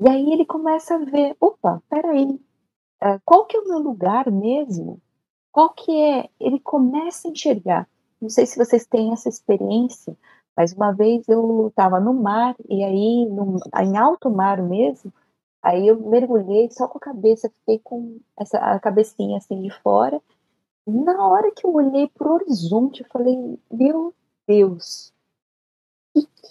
E 0.00 0.08
aí 0.08 0.32
ele 0.32 0.44
começa 0.44 0.94
a 0.94 0.98
ver, 0.98 1.36
opa, 1.40 1.82
peraí, 1.88 2.40
é, 3.00 3.18
qual 3.24 3.46
que 3.46 3.56
é 3.56 3.60
o 3.60 3.68
meu 3.68 3.78
lugar 3.78 4.30
mesmo? 4.30 5.00
Qual 5.50 5.70
que 5.70 5.90
é? 5.90 6.30
Ele 6.38 6.60
começa 6.60 7.26
a 7.26 7.30
enxergar. 7.30 7.88
Não 8.20 8.28
sei 8.28 8.46
se 8.46 8.56
vocês 8.56 8.86
têm 8.86 9.12
essa 9.12 9.28
experiência, 9.28 10.16
mas 10.56 10.72
uma 10.72 10.92
vez 10.92 11.28
eu 11.28 11.68
estava 11.68 11.98
no 11.98 12.14
mar, 12.14 12.54
e 12.68 12.84
aí, 12.84 13.26
no, 13.26 13.58
em 13.82 13.96
alto 13.96 14.30
mar 14.30 14.62
mesmo, 14.62 15.12
aí 15.62 15.88
eu 15.88 16.00
mergulhei 16.00 16.70
só 16.70 16.86
com 16.86 16.98
a 16.98 17.00
cabeça, 17.00 17.50
fiquei 17.60 17.80
com 17.80 18.18
essa, 18.36 18.58
a 18.58 18.78
cabecinha 18.78 19.38
assim 19.38 19.60
de 19.60 19.70
fora. 19.82 20.22
Na 20.86 21.26
hora 21.26 21.50
que 21.52 21.66
eu 21.66 21.74
olhei 21.74 22.08
para 22.08 22.28
o 22.28 22.34
horizonte, 22.34 23.02
eu 23.02 23.08
falei: 23.08 23.58
Meu 23.70 24.14
Deus, 24.46 25.11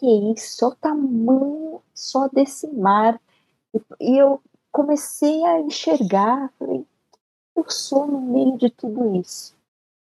que, 0.01 0.34
isso? 0.34 0.65
Olha 0.65 0.74
o 0.74 0.77
tamanho 0.77 1.81
só 1.93 2.27
desse 2.27 2.67
mar. 2.67 3.22
E, 3.74 3.79
e 4.01 4.17
eu 4.17 4.41
comecei 4.72 5.46
a 5.46 5.60
enxergar, 5.62 6.51
falei: 6.58 6.84
Eu 7.55 7.65
sou 7.70 8.08
no 8.08 8.20
meio 8.20 8.58
de 8.58 8.70
tudo 8.72 9.15
isso, 9.15 9.55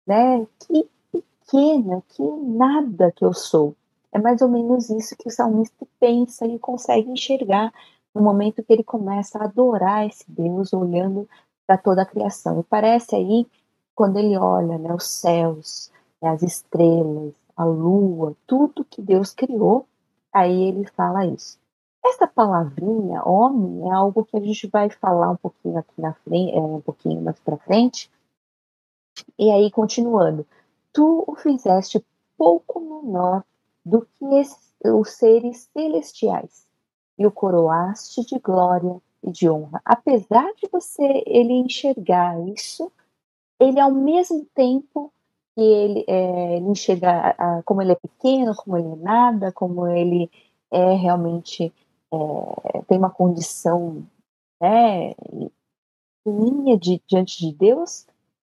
né? 0.07 0.47
Que 0.61 0.89
pequena, 1.13 2.03
que 2.09 2.23
nada 2.23 3.13
que 3.13 3.25
eu 3.25 3.35
sou. 3.35 3.77
É 4.11 4.19
mais 4.19 4.41
ou 4.41 4.49
menos 4.49 4.89
isso 4.89 5.15
que 5.17 5.29
o 5.29 5.31
salmista 5.31 5.87
pensa 6.01 6.47
e 6.47 6.59
consegue 6.59 7.11
enxergar 7.11 7.73
no 8.13 8.23
momento 8.23 8.63
que 8.63 8.73
ele 8.73 8.83
começa 8.83 9.39
a 9.39 9.45
adorar 9.45 10.07
esse 10.07 10.25
Deus 10.29 10.73
olhando 10.73 11.29
para 11.67 11.77
toda 11.79 12.03
a 12.03 12.07
criação. 12.07 12.59
E 12.59 12.65
parece 12.65 13.15
aí, 13.15 13.47
quando 13.95 14.17
ele 14.17 14.37
olha 14.37 14.79
né, 14.79 14.93
os 14.93 15.07
céus, 15.07 15.93
né, 16.21 16.31
as 16.31 16.43
estrelas, 16.43 17.33
a 17.57 17.65
lua, 17.65 18.35
tudo 18.49 18.85
que 18.85 19.01
Deus 19.01 19.33
criou, 19.33 19.87
aí 20.33 20.69
ele 20.69 20.87
fala 20.87 21.27
isso. 21.27 21.59
Essa 22.05 22.27
palavrinha, 22.27 23.23
homem, 23.25 23.89
é 23.89 23.93
algo 23.93 24.25
que 24.25 24.37
a 24.37 24.41
gente 24.41 24.67
vai 24.67 24.89
falar 24.89 25.31
um 25.31 25.37
pouquinho 25.37 25.79
aqui 25.79 26.01
na 26.01 26.15
frente, 26.15 26.55
é, 26.55 26.61
um 26.61 26.81
pouquinho 26.81 27.21
mais 27.21 27.39
para 27.41 27.59
frente. 27.59 28.11
E 29.39 29.51
aí, 29.51 29.71
continuando, 29.71 30.47
tu 30.93 31.25
o 31.27 31.35
fizeste 31.37 32.05
pouco 32.39 32.81
menor 32.81 33.45
do 33.85 34.03
que 34.19 34.89
os 34.89 35.11
seres 35.11 35.69
celestiais 35.73 36.67
e 37.19 37.27
o 37.27 37.31
coroaste 37.31 38.25
de 38.25 38.39
glória 38.39 39.01
e 39.23 39.31
de 39.31 39.49
honra. 39.49 39.83
Apesar 39.85 40.51
de 40.55 40.67
você 40.73 41.23
ele 41.27 41.53
enxergar 41.53 42.41
isso, 42.49 42.91
ele 43.59 43.79
ao 43.79 43.91
mesmo 43.91 44.47
tempo 44.55 45.13
que 45.55 45.61
ele, 45.61 46.05
é, 46.09 46.57
ele 46.57 46.69
enxerga 46.71 47.35
a, 47.39 47.63
como 47.65 47.83
ele 47.83 47.93
é 47.93 47.97
pequeno, 47.97 48.55
como 48.55 48.77
ele 48.77 48.89
é 48.89 48.97
nada, 48.97 49.53
como 49.53 49.87
ele 49.87 50.31
é 50.71 50.95
realmente 50.95 51.73
é, 52.13 52.83
tem 52.83 52.99
uma 52.99 53.11
condição 53.11 54.05
né, 54.61 55.15
diante 57.09 57.39
de 57.39 57.53
Deus, 57.53 58.07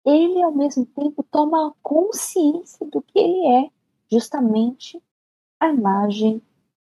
ele 0.05 0.43
ao 0.43 0.51
mesmo 0.51 0.85
tempo 0.85 1.23
toma 1.23 1.73
consciência 1.81 2.85
do 2.87 3.01
que 3.01 3.17
ele 3.17 3.47
é, 3.47 3.69
justamente 4.11 5.01
a 5.59 5.69
imagem 5.69 6.41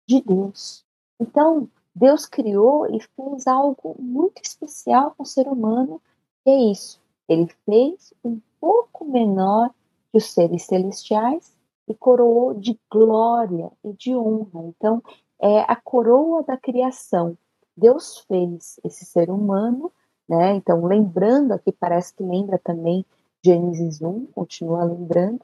de 0.06 0.20
Deus. 0.20 0.84
Então, 1.20 1.68
Deus 1.94 2.26
criou 2.26 2.86
e 2.94 3.00
fez 3.00 3.46
algo 3.46 3.96
muito 3.98 4.40
especial 4.42 5.14
com 5.16 5.22
o 5.22 5.26
ser 5.26 5.48
humano, 5.48 6.00
que 6.44 6.50
é 6.50 6.70
isso. 6.70 7.00
Ele 7.28 7.46
fez 7.64 8.12
um 8.24 8.40
pouco 8.60 9.04
menor 9.04 9.74
que 10.10 10.18
os 10.18 10.32
seres 10.32 10.64
celestiais 10.64 11.52
e 11.88 11.94
coroou 11.94 12.54
de 12.54 12.78
glória 12.90 13.70
e 13.84 13.92
de 13.92 14.14
honra. 14.14 14.64
Então, 14.66 15.02
é 15.40 15.60
a 15.60 15.76
coroa 15.76 16.42
da 16.42 16.56
criação. 16.56 17.36
Deus 17.76 18.18
fez 18.28 18.78
esse 18.84 19.04
ser 19.04 19.30
humano, 19.30 19.92
né? 20.28 20.54
Então, 20.54 20.84
lembrando 20.84 21.52
aqui, 21.52 21.72
parece 21.72 22.14
que 22.14 22.22
lembra 22.22 22.58
também 22.58 23.06
Gênesis 23.44 24.02
1, 24.02 24.26
continua 24.26 24.84
lembrando, 24.84 25.40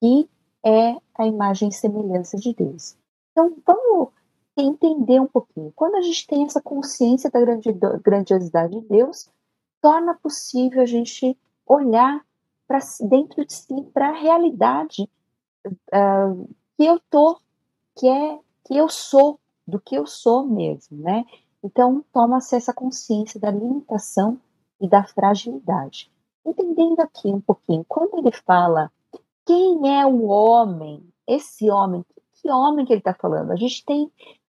que 0.00 0.28
é 0.64 0.96
a 1.14 1.26
imagem 1.26 1.68
e 1.68 1.72
semelhança 1.72 2.36
de 2.36 2.54
Deus. 2.54 2.96
Então, 3.30 3.54
vamos 3.64 4.08
entender 4.56 5.20
um 5.20 5.26
pouquinho. 5.26 5.72
Quando 5.76 5.96
a 5.96 6.00
gente 6.00 6.26
tem 6.26 6.44
essa 6.44 6.60
consciência 6.60 7.30
da 7.30 7.40
grandiosidade 7.98 8.80
de 8.80 8.88
Deus, 8.88 9.28
torna 9.80 10.14
possível 10.14 10.82
a 10.82 10.86
gente 10.86 11.38
olhar 11.66 12.24
para 12.70 12.78
dentro 13.00 13.44
de 13.44 13.52
si, 13.52 13.82
para 13.92 14.10
a 14.10 14.12
realidade 14.12 15.10
uh, 15.66 16.48
que 16.76 16.84
eu 16.84 17.00
tô, 17.10 17.40
que 17.98 18.08
é 18.08 18.38
que 18.64 18.76
eu 18.76 18.88
sou, 18.88 19.40
do 19.66 19.80
que 19.80 19.96
eu 19.96 20.06
sou 20.06 20.46
mesmo, 20.46 20.98
né? 20.98 21.24
Então, 21.64 22.04
toma-se 22.12 22.54
essa 22.54 22.72
consciência 22.72 23.40
da 23.40 23.50
limitação 23.50 24.38
e 24.80 24.88
da 24.88 25.02
fragilidade. 25.02 26.08
Entendendo 26.46 27.00
aqui 27.00 27.26
um 27.26 27.40
pouquinho, 27.40 27.84
quando 27.88 28.18
ele 28.18 28.30
fala 28.30 28.88
quem 29.44 29.98
é 29.98 30.06
o 30.06 30.26
homem, 30.26 31.02
esse 31.26 31.68
homem, 31.68 32.04
que 32.34 32.48
homem 32.52 32.86
que 32.86 32.92
ele 32.92 33.00
está 33.00 33.14
falando? 33.14 33.50
A 33.50 33.56
gente 33.56 33.84
tem 33.84 34.08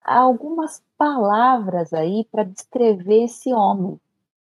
algumas 0.04 0.84
palavras 0.98 1.94
aí 1.94 2.28
para 2.30 2.44
descrever 2.44 3.24
esse 3.24 3.54
homem, 3.54 3.98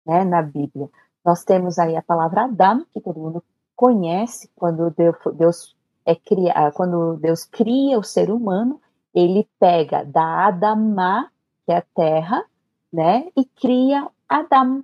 né, 0.05 0.23
na 0.23 0.41
Bíblia. 0.41 0.89
Nós 1.25 1.43
temos 1.43 1.77
aí 1.77 1.97
a 1.97 2.01
palavra 2.01 2.45
Adam, 2.45 2.85
que 2.93 3.01
todo 3.01 3.19
mundo 3.19 3.43
conhece 3.77 4.49
quando 4.55 4.89
Deus, 5.37 5.75
é 6.03 6.15
cria, 6.15 6.71
quando 6.73 7.15
Deus 7.17 7.45
cria 7.45 7.99
o 7.99 8.03
ser 8.03 8.31
humano, 8.31 8.81
ele 9.13 9.47
pega 9.59 10.03
da 10.03 10.47
Adamá, 10.47 11.29
que 11.63 11.71
é 11.71 11.77
a 11.77 11.81
terra, 11.95 12.43
né, 12.91 13.29
e 13.37 13.45
cria 13.45 14.09
Adam, 14.27 14.83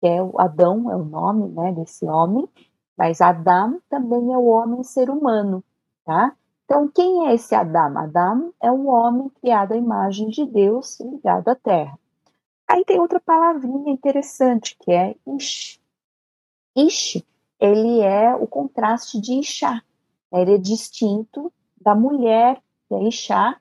que 0.00 0.06
é 0.06 0.20
o 0.20 0.38
Adão, 0.40 0.90
é 0.90 0.96
o 0.96 1.04
nome, 1.04 1.48
né, 1.50 1.72
desse 1.72 2.04
homem, 2.04 2.48
mas 2.96 3.20
Adam 3.20 3.80
também 3.88 4.32
é 4.32 4.36
o 4.36 4.46
homem 4.46 4.82
ser 4.82 5.08
humano, 5.08 5.62
tá? 6.04 6.34
Então, 6.64 6.88
quem 6.88 7.28
é 7.28 7.34
esse 7.34 7.54
Adam? 7.54 7.96
Adam 7.96 8.52
é 8.60 8.70
um 8.70 8.88
homem 8.88 9.30
criado 9.40 9.72
à 9.72 9.76
imagem 9.76 10.28
de 10.28 10.44
Deus 10.44 11.00
ligado 11.00 11.48
à 11.48 11.54
terra. 11.54 11.98
Aí 12.66 12.84
tem 12.84 13.00
outra 13.00 13.18
palavrinha 13.18 13.90
interessante 13.90 14.76
que 14.78 14.92
é 14.92 15.16
Ish. 15.26 15.80
Ish, 16.76 17.24
ele 17.60 18.00
é 18.00 18.34
o 18.34 18.46
contraste 18.46 19.20
de 19.20 19.40
Isha. 19.40 19.82
Ele 20.32 20.54
é 20.54 20.58
distinto 20.58 21.52
da 21.80 21.94
mulher 21.94 22.62
que 22.88 22.94
é 22.94 23.02
Ishá, 23.02 23.60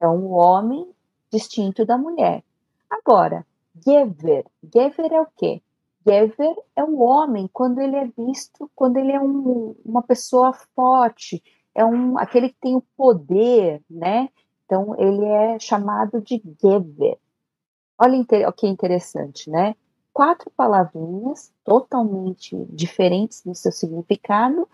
é 0.00 0.08
um 0.08 0.32
homem 0.32 0.86
distinto 1.30 1.84
da 1.84 1.96
mulher. 1.96 2.42
Agora, 2.90 3.46
Gever, 3.84 4.44
Gever 4.62 5.12
é 5.12 5.20
o 5.20 5.26
quê? 5.36 5.62
Gever 6.06 6.54
é 6.76 6.84
um 6.84 7.00
homem 7.00 7.48
quando 7.52 7.80
ele 7.80 7.96
é 7.96 8.06
visto, 8.06 8.70
quando 8.74 8.98
ele 8.98 9.12
é 9.12 9.20
um, 9.20 9.74
uma 9.84 10.02
pessoa 10.02 10.52
forte, 10.74 11.42
é 11.74 11.84
um, 11.84 12.18
aquele 12.18 12.50
que 12.50 12.56
tem 12.60 12.76
o 12.76 12.84
poder, 12.96 13.82
né? 13.88 14.28
Então, 14.64 14.94
ele 14.98 15.24
é 15.24 15.58
chamado 15.58 16.20
de 16.20 16.42
Gever. 16.60 17.18
Olha 17.98 18.24
o 18.48 18.52
que 18.52 18.66
interessante, 18.66 19.48
né? 19.50 19.74
Quatro 20.14 20.50
palavrinhas 20.56 21.52
totalmente 21.64 22.56
diferentes 22.70 23.44
no 23.44 23.54
seu 23.54 23.72
significado, 23.72 24.66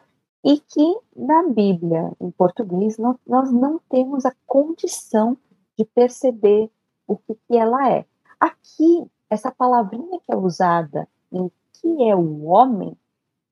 e 0.45 0.59
que 0.59 1.01
na 1.17 1.49
Bíblia, 1.49 2.13
em 2.21 2.31
português, 2.31 2.97
nós, 2.99 3.17
nós 3.27 3.51
não 3.51 3.79
temos 3.89 4.25
a 4.25 4.35
condição 4.47 5.37
de 5.77 5.85
perceber 5.85 6.71
o 7.07 7.17
que, 7.17 7.35
que 7.35 7.57
ela 7.57 7.91
é. 7.91 8.07
Aqui, 8.39 9.11
essa 9.29 9.51
palavrinha 9.51 10.21
que 10.21 10.33
é 10.33 10.37
usada 10.37 11.09
em 11.33 11.51
que 11.73 12.09
é 12.09 12.15
o 12.15 12.45
homem 12.45 12.97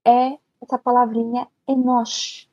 é 0.04 0.38
essa 0.60 0.78
palavrinha 0.78 1.48
enosh, 1.66 2.48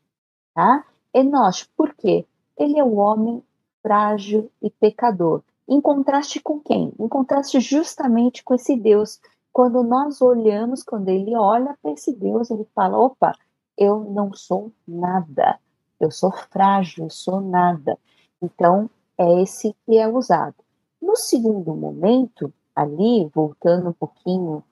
tá? 0.53 0.85
Enosh, 1.13 1.69
por 1.75 1.93
quê? 1.93 2.25
Ele 2.57 2.79
é 2.79 2.83
o 2.83 2.95
homem 2.95 3.43
frágil 3.81 4.49
e 4.61 4.69
pecador. 4.69 5.41
Em 5.67 5.81
contraste 5.81 6.39
com 6.39 6.59
quem? 6.59 6.93
Em 6.99 7.07
contraste 7.07 7.59
justamente 7.59 8.43
com 8.43 8.53
esse 8.53 8.75
Deus. 8.75 9.19
Quando 9.51 9.83
nós 9.83 10.21
olhamos, 10.21 10.83
quando 10.83 11.09
ele 11.09 11.35
olha 11.35 11.75
para 11.81 11.91
esse 11.91 12.13
Deus, 12.13 12.51
ele 12.51 12.67
fala: 12.75 12.97
opa, 12.97 13.33
eu 13.77 14.03
não 14.03 14.33
sou 14.33 14.71
nada, 14.87 15.59
eu 15.99 16.11
sou 16.11 16.31
frágil, 16.31 17.05
eu 17.05 17.09
sou 17.09 17.41
nada. 17.41 17.97
Então, 18.41 18.89
é 19.17 19.41
esse 19.41 19.75
que 19.85 19.97
é 19.97 20.07
usado. 20.07 20.55
No 21.01 21.15
segundo 21.15 21.73
momento, 21.75 22.53
ali, 22.75 23.29
voltando 23.33 23.89
um 23.89 23.93
pouquinho 23.93 24.63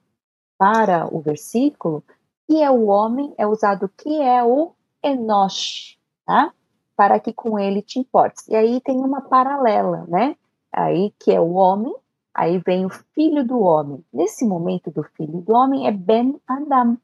para 0.58 1.08
o 1.12 1.20
versículo, 1.20 2.04
que 2.46 2.62
é 2.62 2.70
o 2.70 2.86
homem, 2.86 3.34
é 3.36 3.46
usado 3.46 3.88
que 3.96 4.20
é 4.20 4.44
o 4.44 4.72
Enosh, 5.02 5.98
tá? 6.24 6.52
Para 6.96 7.18
que 7.18 7.32
com 7.32 7.58
ele 7.58 7.82
te 7.82 7.98
importes. 7.98 8.46
E 8.48 8.54
aí 8.54 8.80
tem 8.80 8.98
uma 8.98 9.22
paralela, 9.22 10.04
né? 10.08 10.36
Aí 10.76 11.14
que 11.20 11.30
é 11.30 11.40
o 11.40 11.52
homem, 11.52 11.94
aí 12.34 12.58
vem 12.58 12.84
o 12.84 12.90
filho 12.90 13.46
do 13.46 13.60
homem. 13.60 14.04
Nesse 14.12 14.44
momento 14.44 14.90
do 14.90 15.04
filho 15.04 15.40
do 15.40 15.54
homem 15.54 15.86
é 15.86 15.92
Ben 15.92 16.40
Adam, 16.48 16.98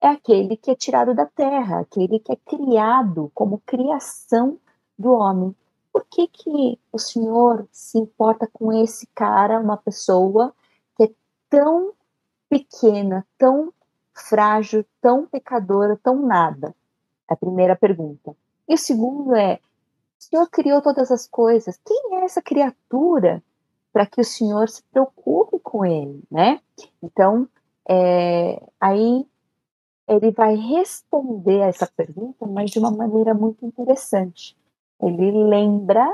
é 0.00 0.06
aquele 0.06 0.56
que 0.56 0.70
é 0.70 0.76
tirado 0.76 1.12
da 1.12 1.26
terra, 1.26 1.80
aquele 1.80 2.20
que 2.20 2.30
é 2.30 2.36
criado 2.36 3.30
como 3.34 3.60
criação 3.66 4.56
do 4.96 5.12
homem. 5.12 5.54
Por 5.92 6.04
que, 6.04 6.28
que 6.28 6.78
o 6.92 6.98
Senhor 6.98 7.66
se 7.72 7.98
importa 7.98 8.48
com 8.52 8.72
esse 8.72 9.08
cara, 9.08 9.58
uma 9.58 9.76
pessoa 9.76 10.54
que 10.96 11.04
é 11.04 11.10
tão 11.50 11.92
pequena, 12.48 13.26
tão 13.36 13.72
frágil, 14.14 14.84
tão 15.00 15.26
pecadora, 15.26 15.98
tão 16.00 16.24
nada? 16.24 16.72
É 17.28 17.34
a 17.34 17.36
primeira 17.36 17.74
pergunta. 17.74 18.36
E 18.68 18.74
o 18.74 18.78
segundo 18.78 19.34
é: 19.34 19.58
o 20.18 20.22
Senhor 20.22 20.48
criou 20.50 20.82
todas 20.82 21.10
as 21.10 21.26
coisas, 21.26 21.78
quem 21.84 22.16
é 22.16 22.24
essa 22.24 22.42
criatura 22.42 23.42
para 23.92 24.04
que 24.04 24.20
o 24.20 24.24
Senhor 24.24 24.68
se 24.68 24.82
preocupe 24.90 25.58
com 25.60 25.84
ele, 25.84 26.22
né? 26.30 26.60
Então, 27.02 27.48
é, 27.88 28.62
aí 28.80 29.26
ele 30.08 30.30
vai 30.30 30.56
responder 30.56 31.62
a 31.62 31.66
essa 31.66 31.86
pergunta, 31.86 32.46
mas 32.46 32.70
de 32.70 32.78
uma 32.78 32.90
maneira 32.90 33.34
muito 33.34 33.64
interessante. 33.64 34.56
Ele 35.00 35.30
lembra 35.44 36.06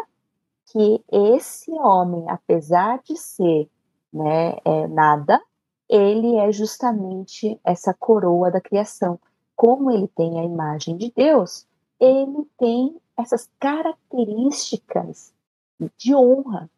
que 0.67 1.03
esse 1.11 1.71
homem, 1.73 2.25
apesar 2.29 3.01
de 3.03 3.17
ser 3.17 3.69
né, 4.13 4.57
é, 4.65 4.87
nada, 4.89 5.41
ele 5.89 6.37
é 6.37 6.51
justamente 6.53 7.59
essa 7.65 7.95
coroa 7.95 8.51
da 8.51 8.61
criação. 8.61 9.19
Como 9.55 9.91
ele 9.91 10.09
tem 10.09 10.41
a 10.41 10.45
imagem 10.45 10.97
de 10.97 11.13
Deus, 11.15 11.67
ele 12.01 12.45
tem 12.59 12.97
essas 13.17 13.49
características 13.59 15.33
de 15.97 16.15
honra, 16.15 16.71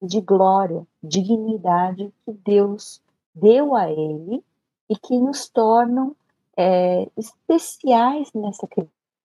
de 0.00 0.20
glória, 0.20 0.86
dignidade 1.02 2.12
que 2.24 2.32
Deus 2.32 3.00
deu 3.34 3.74
a 3.74 3.90
ele 3.90 4.44
e 4.88 4.96
que 4.96 5.18
nos 5.18 5.48
tornam 5.48 6.14
é, 6.56 7.08
especiais 7.16 8.32
nessa 8.32 8.68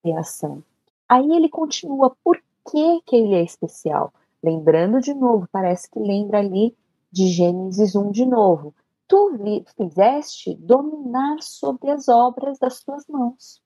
criação. 0.01 0.63
Aí 1.07 1.29
ele 1.31 1.49
continua, 1.49 2.15
por 2.23 2.41
que, 2.71 3.01
que 3.05 3.15
ele 3.15 3.35
é 3.35 3.43
especial? 3.43 4.13
Lembrando 4.41 5.01
de 5.01 5.13
novo, 5.13 5.47
parece 5.51 5.89
que 5.89 5.99
lembra 5.99 6.39
ali 6.39 6.75
de 7.11 7.27
Gênesis 7.27 7.95
1 7.95 8.11
de 8.11 8.25
novo. 8.25 8.73
Tu 9.07 9.63
fizeste 9.75 10.55
dominar 10.55 11.41
sobre 11.41 11.89
as 11.89 12.07
obras 12.07 12.59
das 12.59 12.81
tuas 12.83 13.05
mãos. 13.07 13.61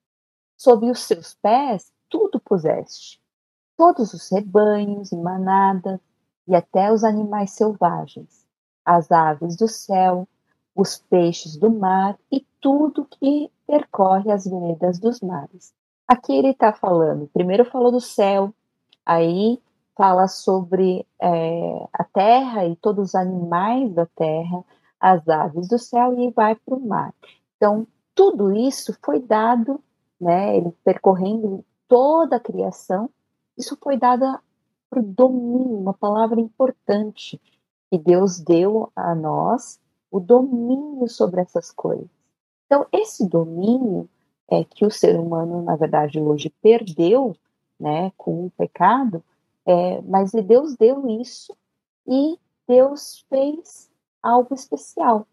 Sob 0.57 0.89
os 0.89 1.01
seus 1.01 1.35
pés, 1.35 1.91
tudo 2.13 2.39
puseste. 2.39 3.19
Todos 3.75 4.13
os 4.13 4.29
rebanhos 4.31 5.11
e 5.11 5.17
manadas, 5.17 5.99
e 6.47 6.55
até 6.55 6.91
os 6.91 7.03
animais 7.03 7.51
selvagens, 7.51 8.45
as 8.85 9.11
aves 9.11 9.55
do 9.55 9.67
céu, 9.67 10.27
os 10.75 10.97
peixes 10.97 11.57
do 11.57 11.71
mar 11.71 12.15
e 12.31 12.45
tudo 12.61 13.05
que 13.05 13.49
percorre 13.65 14.31
as 14.31 14.45
veredas 14.45 14.99
dos 14.99 15.21
mares. 15.21 15.73
Aqui 16.07 16.33
ele 16.33 16.49
está 16.49 16.71
falando, 16.71 17.29
primeiro 17.33 17.65
falou 17.65 17.91
do 17.91 17.99
céu, 17.99 18.53
aí 19.03 19.59
fala 19.97 20.27
sobre 20.27 21.07
é, 21.19 21.87
a 21.93 22.03
terra 22.03 22.65
e 22.67 22.75
todos 22.75 23.09
os 23.09 23.15
animais 23.15 23.91
da 23.91 24.05
terra, 24.05 24.63
as 24.99 25.27
aves 25.27 25.67
do 25.67 25.79
céu 25.79 26.13
e 26.19 26.29
vai 26.29 26.53
para 26.55 26.75
o 26.75 26.87
mar. 26.87 27.11
Então, 27.55 27.87
tudo 28.13 28.51
isso 28.51 28.95
foi 29.03 29.19
dado, 29.19 29.81
né, 30.19 30.57
ele 30.57 30.71
percorrendo 30.83 31.65
toda 31.87 32.37
a 32.37 32.39
criação, 32.39 33.09
isso 33.57 33.77
foi 33.81 33.97
dado 33.97 34.39
para 34.89 34.99
o 34.99 35.03
domínio, 35.03 35.77
uma 35.77 35.93
palavra 35.93 36.39
importante 36.39 37.41
que 37.89 37.97
Deus 37.97 38.39
deu 38.39 38.91
a 38.95 39.13
nós, 39.15 39.79
o 40.09 40.19
domínio 40.19 41.07
sobre 41.07 41.41
essas 41.41 41.71
coisas. 41.71 42.09
Então, 42.65 42.85
esse 42.91 43.27
domínio 43.27 44.09
é 44.49 44.63
que 44.63 44.85
o 44.85 44.91
ser 44.91 45.19
humano, 45.19 45.61
na 45.61 45.75
verdade, 45.75 46.19
hoje 46.19 46.49
perdeu, 46.61 47.35
né, 47.79 48.11
com 48.17 48.45
o 48.45 48.51
pecado, 48.51 49.23
é, 49.65 50.01
mas 50.01 50.31
Deus 50.31 50.75
deu 50.75 51.07
isso 51.07 51.55
e 52.07 52.37
Deus 52.67 53.25
fez 53.29 53.89
algo 54.21 54.53
especial. 54.53 55.27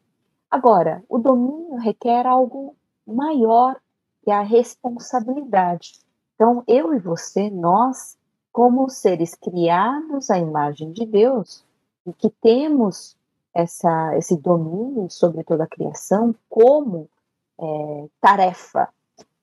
Agora, 0.51 1.05
o 1.09 1.19
domínio 1.19 1.77
requer 1.77 2.27
algo 2.27 2.77
maior, 3.07 3.81
que 4.23 4.31
é 4.31 4.35
a 4.35 4.43
responsabilidade. 4.43 6.01
Então, 6.41 6.65
eu 6.67 6.95
e 6.95 6.99
você, 6.99 7.51
nós, 7.51 8.17
como 8.51 8.89
seres 8.89 9.35
criados 9.35 10.31
à 10.31 10.39
imagem 10.39 10.91
de 10.91 11.05
Deus, 11.05 11.63
e 12.07 12.15
que 12.15 12.31
temos 12.31 13.15
essa, 13.53 14.17
esse 14.17 14.39
domínio 14.39 15.11
sobre 15.11 15.45
toda 15.45 15.65
a 15.65 15.69
criação 15.69 16.35
como 16.49 17.11
é, 17.61 18.07
tarefa, 18.23 18.89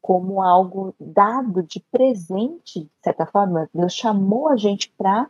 como 0.01 0.41
algo 0.41 0.91
dado 0.99 1.61
de 1.61 1.79
presente, 1.91 2.85
de 2.85 2.91
certa 3.03 3.27
forma. 3.27 3.69
Deus 3.71 3.93
chamou 3.93 4.49
a 4.49 4.55
gente 4.55 4.91
para 4.97 5.29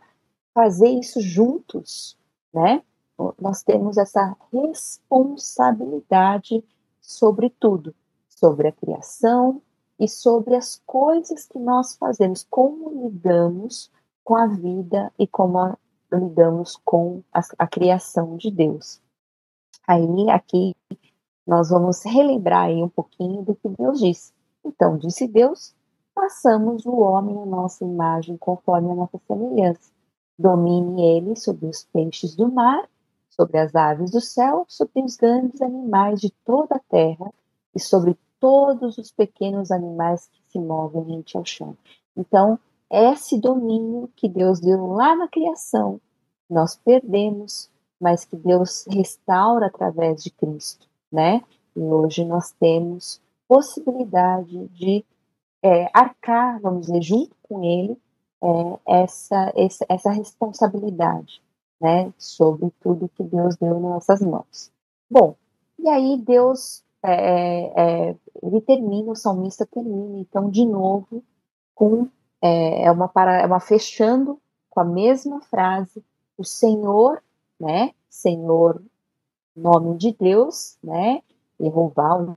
fazer 0.54 0.88
isso 0.88 1.20
juntos, 1.20 2.16
né? 2.50 2.82
Nós 3.38 3.62
temos 3.62 3.98
essa 3.98 4.34
responsabilidade 4.50 6.64
sobre 6.98 7.50
tudo, 7.50 7.94
sobre 8.26 8.68
a 8.68 8.72
criação 8.72 9.60
e 9.98 10.06
sobre 10.06 10.54
as 10.54 10.80
coisas 10.86 11.46
que 11.46 11.58
nós 11.58 11.96
fazemos, 11.96 12.46
como 12.48 13.06
lidamos 13.06 13.90
com 14.22 14.36
a 14.36 14.46
vida 14.46 15.12
e 15.18 15.26
como 15.26 15.58
a, 15.58 15.78
lidamos 16.12 16.76
com 16.84 17.22
a, 17.32 17.40
a 17.58 17.66
criação 17.66 18.36
de 18.36 18.50
Deus. 18.50 19.00
Aí, 19.86 20.30
aqui, 20.30 20.76
nós 21.46 21.70
vamos 21.70 22.04
relembrar 22.04 22.66
aí 22.66 22.82
um 22.82 22.88
pouquinho 22.88 23.42
do 23.42 23.54
que 23.54 23.68
Deus 23.70 23.98
disse. 23.98 24.32
Então, 24.64 24.98
disse 24.98 25.26
Deus, 25.26 25.74
façamos 26.14 26.84
o 26.84 26.96
homem 26.98 27.40
a 27.40 27.46
nossa 27.46 27.84
imagem, 27.84 28.36
conforme 28.36 28.90
a 28.90 28.94
nossa 28.94 29.18
semelhança. 29.26 29.90
Domine 30.38 31.02
ele 31.02 31.36
sobre 31.36 31.66
os 31.66 31.84
peixes 31.84 32.36
do 32.36 32.52
mar, 32.52 32.88
sobre 33.30 33.58
as 33.58 33.74
aves 33.74 34.10
do 34.10 34.20
céu, 34.20 34.64
sobre 34.68 35.02
os 35.02 35.16
grandes 35.16 35.62
animais 35.62 36.20
de 36.20 36.30
toda 36.44 36.76
a 36.76 36.80
terra 36.80 37.32
e 37.74 37.80
sobre 37.80 38.16
todos 38.40 38.98
os 38.98 39.10
pequenos 39.10 39.70
animais 39.70 40.28
que 40.32 40.40
se 40.48 40.58
movem 40.58 41.02
rente 41.02 41.36
ao 41.36 41.44
chão. 41.44 41.76
Então, 42.16 42.58
esse 42.90 43.38
domínio 43.38 44.10
que 44.16 44.28
Deus 44.28 44.60
deu 44.60 44.86
lá 44.86 45.14
na 45.14 45.28
criação, 45.28 46.00
nós 46.48 46.76
perdemos, 46.76 47.70
mas 48.00 48.24
que 48.24 48.36
Deus 48.36 48.86
restaura 48.88 49.66
através 49.66 50.22
de 50.22 50.30
Cristo, 50.30 50.86
né? 51.12 51.42
E 51.76 51.80
hoje 51.80 52.24
nós 52.24 52.50
temos 52.52 53.20
possibilidade 53.46 54.68
de 54.68 55.04
é, 55.62 55.90
arcar, 55.92 56.60
vamos 56.60 56.86
dizer, 56.86 57.02
junto 57.02 57.34
com 57.42 57.64
ele, 57.64 57.98
é, 58.42 59.02
essa, 59.02 59.52
essa, 59.56 59.86
essa 59.88 60.10
responsabilidade, 60.10 61.42
né, 61.80 62.12
sobre 62.16 62.70
tudo 62.80 63.08
que 63.08 63.22
Deus 63.22 63.56
deu 63.56 63.74
nas 63.74 63.82
nossas 63.82 64.20
mãos. 64.20 64.70
Bom, 65.10 65.34
e 65.78 65.88
aí 65.88 66.16
Deus, 66.16 66.82
é, 67.02 67.12
é, 67.12 68.10
é 68.10 68.16
ele 68.42 68.60
termina, 68.60 69.12
o 69.12 69.16
salmista 69.16 69.66
termina, 69.66 70.18
então, 70.18 70.50
de 70.50 70.64
novo, 70.64 71.22
com, 71.74 72.08
é, 72.40 72.84
é, 72.84 72.90
uma, 72.90 73.08
para, 73.08 73.40
é 73.40 73.46
uma 73.46 73.60
fechando 73.60 74.40
com 74.70 74.80
a 74.80 74.84
mesma 74.84 75.40
frase, 75.42 76.04
o 76.36 76.44
Senhor, 76.44 77.22
né, 77.58 77.92
Senhor, 78.08 78.82
nome 79.56 79.96
de 79.96 80.12
Deus, 80.12 80.78
né, 80.82 81.22
Jeová, 81.58 82.36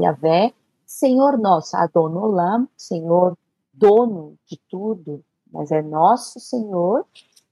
Yahvé, 0.00 0.52
Senhor 0.84 1.38
nosso, 1.38 1.76
Adonolam, 1.76 2.68
Senhor 2.76 3.36
dono 3.72 4.38
de 4.46 4.60
tudo, 4.68 5.24
mas 5.50 5.70
é 5.72 5.82
nosso 5.82 6.38
Senhor, 6.38 7.06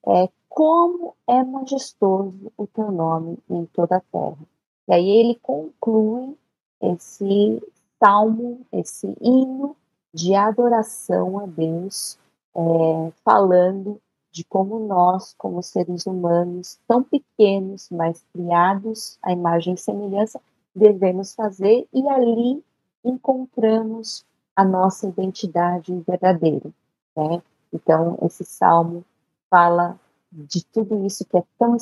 é 0.07 0.29
como 0.49 1.15
é 1.27 1.43
majestoso 1.43 2.53
o 2.57 2.67
teu 2.67 2.93
nome 2.93 3.39
em 3.49 3.65
toda 3.67 3.97
a 3.97 4.01
terra. 4.01 4.52
E 4.89 4.95
aí 4.95 5.09
ele 5.09 5.39
conclui 5.43 6.37
esse 6.81 7.63
salmo, 8.03 8.67
esse 8.73 9.17
hino 9.21 9.77
de 10.13 10.35
adoração 10.35 11.39
a 11.39 11.47
Deus, 11.47 12.19
é, 12.55 13.13
falando 13.25 14.01
de 14.31 14.45
como 14.45 14.79
nós, 14.81 15.35
como 15.37 15.63
seres 15.63 16.07
humanos, 16.07 16.79
tão 16.89 17.03
pequenos, 17.03 17.89
mas 17.91 18.25
criados 18.33 19.19
à 19.23 19.33
imagem 19.33 19.75
e 19.75 19.79
semelhança, 19.79 20.41
devemos 20.75 21.35
fazer 21.35 21.87
e 21.93 22.09
ali 22.09 22.65
encontramos 23.05 24.25
a 24.57 24.65
nossa 24.65 25.07
identidade 25.07 25.93
verdadeira, 26.07 26.71
né? 27.17 27.43
Então, 27.73 28.19
esse 28.23 28.45
salmo 28.45 29.05
fala 29.51 29.99
de 30.31 30.65
tudo 30.67 31.05
isso 31.05 31.25
que 31.27 31.37
é 31.37 31.45
tão, 31.59 31.77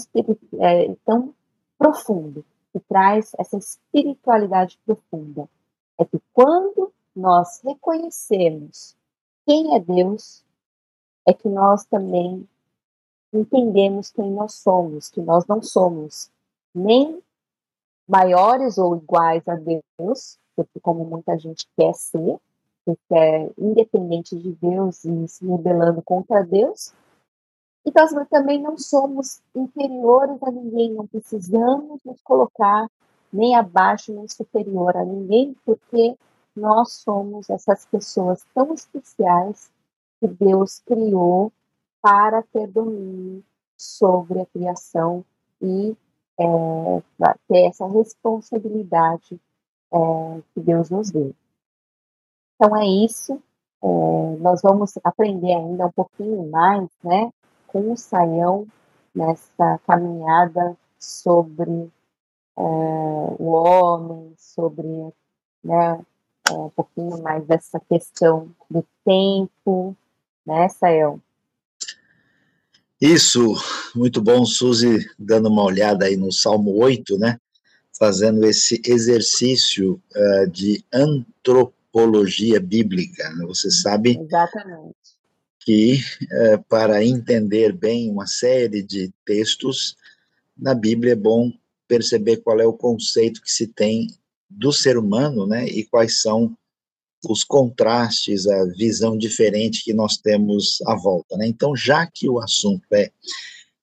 é, 0.58 0.94
tão 1.04 1.34
profundo, 1.78 2.44
que 2.72 2.80
traz 2.80 3.32
essa 3.38 3.56
espiritualidade 3.56 4.78
profunda. 4.84 5.48
É 5.98 6.04
que 6.04 6.20
quando 6.32 6.92
nós 7.14 7.60
reconhecemos 7.62 8.96
quem 9.46 9.74
é 9.74 9.80
Deus, 9.80 10.44
é 11.26 11.32
que 11.32 11.48
nós 11.48 11.84
também 11.84 12.48
entendemos 13.32 14.10
quem 14.10 14.30
nós 14.30 14.54
somos, 14.54 15.08
que 15.08 15.20
nós 15.20 15.46
não 15.46 15.62
somos 15.62 16.30
nem 16.74 17.22
maiores 18.08 18.78
ou 18.78 18.96
iguais 18.96 19.46
a 19.48 19.54
Deus, 19.54 20.38
porque 20.56 20.80
como 20.80 21.04
muita 21.04 21.38
gente 21.38 21.68
quer 21.76 21.94
ser, 21.94 22.38
que 22.84 23.14
é 23.14 23.50
independente 23.56 24.36
de 24.36 24.52
Deus 24.52 25.04
e 25.04 25.28
se 25.28 25.46
rebelando 25.46 26.02
contra 26.02 26.42
Deus. 26.42 26.92
E 27.84 27.92
nós 27.94 28.10
também 28.28 28.60
não 28.60 28.76
somos 28.76 29.40
inferiores 29.54 30.42
a 30.42 30.50
ninguém, 30.50 30.92
não 30.92 31.06
precisamos 31.06 32.00
nos 32.04 32.20
colocar 32.22 32.88
nem 33.32 33.54
abaixo 33.54 34.12
nem 34.12 34.28
superior 34.28 34.96
a 34.96 35.04
ninguém, 35.04 35.56
porque 35.64 36.16
nós 36.54 36.92
somos 36.92 37.48
essas 37.48 37.86
pessoas 37.86 38.44
tão 38.54 38.74
especiais 38.74 39.70
que 40.18 40.28
Deus 40.28 40.80
criou 40.80 41.52
para 42.02 42.42
ter 42.42 42.66
domínio 42.66 43.42
sobre 43.76 44.40
a 44.40 44.46
criação 44.46 45.24
e 45.60 45.96
é, 46.38 47.02
ter 47.48 47.66
essa 47.66 47.86
responsabilidade 47.86 49.40
é, 49.92 50.42
que 50.52 50.60
Deus 50.60 50.90
nos 50.90 51.10
deu. 51.10 51.34
Então 52.54 52.76
é 52.76 52.86
isso. 52.86 53.40
É, 53.82 54.36
nós 54.38 54.60
vamos 54.60 54.98
aprender 55.02 55.54
ainda 55.54 55.86
um 55.86 55.92
pouquinho 55.92 56.50
mais, 56.50 56.88
né, 57.02 57.32
com 57.72 57.92
o 57.92 57.96
Saião 57.96 58.66
nessa 59.14 59.78
caminhada 59.86 60.76
sobre 60.98 61.90
é, 62.56 62.62
o 62.62 63.50
homem, 63.52 64.32
sobre 64.36 64.86
né, 65.62 66.00
é, 66.48 66.52
um 66.52 66.70
pouquinho 66.70 67.22
mais 67.22 67.44
dessa 67.46 67.80
questão 67.80 68.50
do 68.70 68.84
tempo, 69.04 69.96
né, 70.46 70.68
Saião? 70.68 71.20
Isso, 73.00 73.54
muito 73.94 74.20
bom, 74.20 74.44
Suzy, 74.44 75.08
dando 75.18 75.48
uma 75.48 75.64
olhada 75.64 76.04
aí 76.04 76.16
no 76.16 76.30
Salmo 76.30 76.76
8, 76.76 77.18
né? 77.18 77.38
fazendo 78.00 78.46
esse 78.46 78.80
exercício 78.86 80.00
uh, 80.16 80.50
de 80.50 80.82
antropologia 80.90 82.58
bíblica. 82.58 83.28
Né? 83.34 83.44
Você 83.46 83.70
sabe 83.70 84.18
Exatamente. 84.18 84.96
Que, 85.60 86.00
uh, 86.22 86.64
para 86.68 87.04
entender 87.04 87.72
bem 87.72 88.10
uma 88.10 88.26
série 88.26 88.82
de 88.82 89.12
textos, 89.24 89.96
na 90.56 90.74
Bíblia 90.74 91.12
é 91.12 91.16
bom 91.16 91.52
perceber 91.86 92.38
qual 92.38 92.60
é 92.60 92.66
o 92.66 92.72
conceito 92.72 93.42
que 93.42 93.50
se 93.50 93.66
tem 93.66 94.08
do 94.48 94.72
ser 94.72 94.96
humano, 94.98 95.46
né, 95.46 95.66
e 95.66 95.84
quais 95.84 96.20
são 96.20 96.56
os 97.28 97.44
contrastes, 97.44 98.46
a 98.46 98.64
visão 98.64 99.16
diferente 99.16 99.84
que 99.84 99.92
nós 99.92 100.16
temos 100.16 100.80
à 100.86 100.96
volta, 100.96 101.36
né? 101.36 101.46
Então, 101.46 101.76
já 101.76 102.06
que 102.06 102.28
o 102.28 102.40
assunto 102.40 102.86
é 102.92 103.10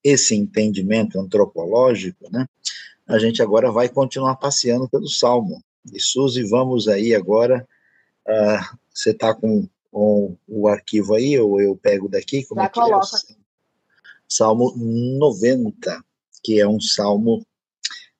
esse 0.02 0.34
entendimento 0.34 1.20
antropológico, 1.20 2.28
né, 2.30 2.46
a 3.06 3.18
gente 3.18 3.40
agora 3.40 3.70
vai 3.70 3.88
continuar 3.88 4.36
passeando 4.36 4.88
pelo 4.88 5.08
Salmo. 5.08 5.62
E 5.92 6.00
Suzy, 6.00 6.42
vamos 6.44 6.88
aí 6.88 7.14
agora. 7.14 7.66
Uh, 8.26 8.76
você 8.92 9.10
está 9.10 9.34
com, 9.34 9.66
com, 9.90 10.36
o 10.46 10.68
arquivo 10.68 11.14
aí, 11.14 11.38
ou 11.38 11.60
eu 11.60 11.76
pego 11.76 12.08
daqui? 12.08 12.44
Como 12.44 12.60
Já 12.60 12.66
é 12.66 12.70
coloca. 12.70 13.16
É? 13.16 13.34
Salmo 14.28 14.74
90, 14.76 16.04
que 16.42 16.60
é 16.60 16.68
um 16.68 16.80
salmo 16.80 17.46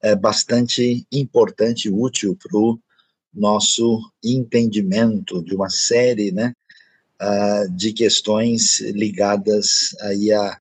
é, 0.02 0.14
bastante 0.14 1.06
importante 1.12 1.88
e 1.88 1.90
útil 1.90 2.36
para 2.36 2.58
o 2.58 2.78
nosso 3.32 4.00
entendimento 4.24 5.42
de 5.42 5.54
uma 5.54 5.68
série 5.68 6.32
né, 6.32 6.54
uh, 7.20 7.70
de 7.70 7.92
questões 7.92 8.80
ligadas 8.80 9.94
aí 10.00 10.32
à, 10.32 10.58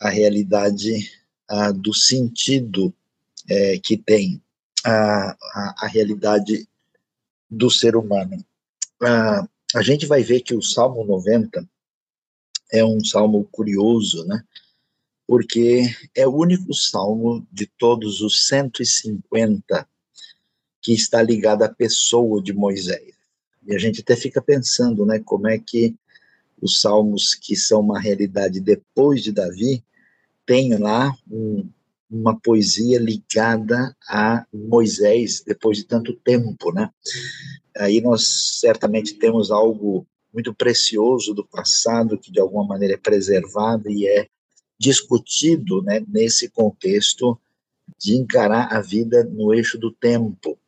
à 0.00 0.08
realidade 0.08 1.10
uh, 1.50 1.72
do 1.72 1.92
sentido 1.92 2.94
é, 3.48 3.78
que 3.78 3.96
tem 3.96 4.42
a, 4.84 5.36
a, 5.54 5.74
a, 5.82 5.86
realidade 5.86 6.66
do 7.50 7.70
ser 7.70 7.96
humano. 7.96 8.44
A, 9.02 9.46
a 9.74 9.82
gente 9.82 10.06
vai 10.06 10.22
ver 10.22 10.40
que 10.40 10.54
o 10.54 10.62
Salmo 10.62 11.04
90 11.04 11.66
é 12.72 12.84
um 12.84 13.04
salmo 13.04 13.44
curioso, 13.50 14.24
né? 14.26 14.42
Porque 15.26 15.84
é 16.14 16.26
o 16.26 16.34
único 16.34 16.74
salmo 16.74 17.46
de 17.50 17.66
todos 17.78 18.20
os 18.20 18.46
150 18.48 19.88
que 20.80 20.92
está 20.92 21.22
ligado 21.22 21.62
à 21.62 21.68
pessoa 21.68 22.42
de 22.42 22.52
Moisés. 22.52 23.14
E 23.64 23.74
a 23.74 23.78
gente 23.78 24.00
até 24.00 24.16
fica 24.16 24.42
pensando, 24.42 25.06
né, 25.06 25.20
como 25.20 25.46
é 25.46 25.58
que 25.58 25.94
os 26.60 26.80
salmos 26.80 27.34
que 27.34 27.54
são 27.54 27.80
uma 27.80 28.00
realidade 28.00 28.60
depois 28.60 29.22
de 29.22 29.32
Davi 29.32 29.84
têm 30.44 30.76
lá 30.76 31.16
um, 31.30 31.68
uma 32.12 32.38
poesia 32.38 32.98
ligada 32.98 33.96
a 34.06 34.44
Moisés 34.52 35.42
depois 35.44 35.78
de 35.78 35.84
tanto 35.84 36.12
tempo, 36.12 36.70
né? 36.72 36.90
Aí 37.76 38.02
nós 38.02 38.58
certamente 38.60 39.14
temos 39.14 39.50
algo 39.50 40.06
muito 40.32 40.52
precioso 40.54 41.32
do 41.32 41.44
passado 41.44 42.18
que 42.18 42.30
de 42.30 42.38
alguma 42.38 42.66
maneira 42.66 42.94
é 42.94 42.98
preservado 42.98 43.88
e 43.88 44.06
é 44.06 44.26
discutido, 44.78 45.80
né, 45.82 46.04
nesse 46.08 46.50
contexto 46.50 47.38
de 47.98 48.14
encarar 48.16 48.72
a 48.72 48.80
vida 48.80 49.24
no 49.24 49.54
eixo 49.54 49.78
do 49.78 49.92
tempo, 49.92 50.58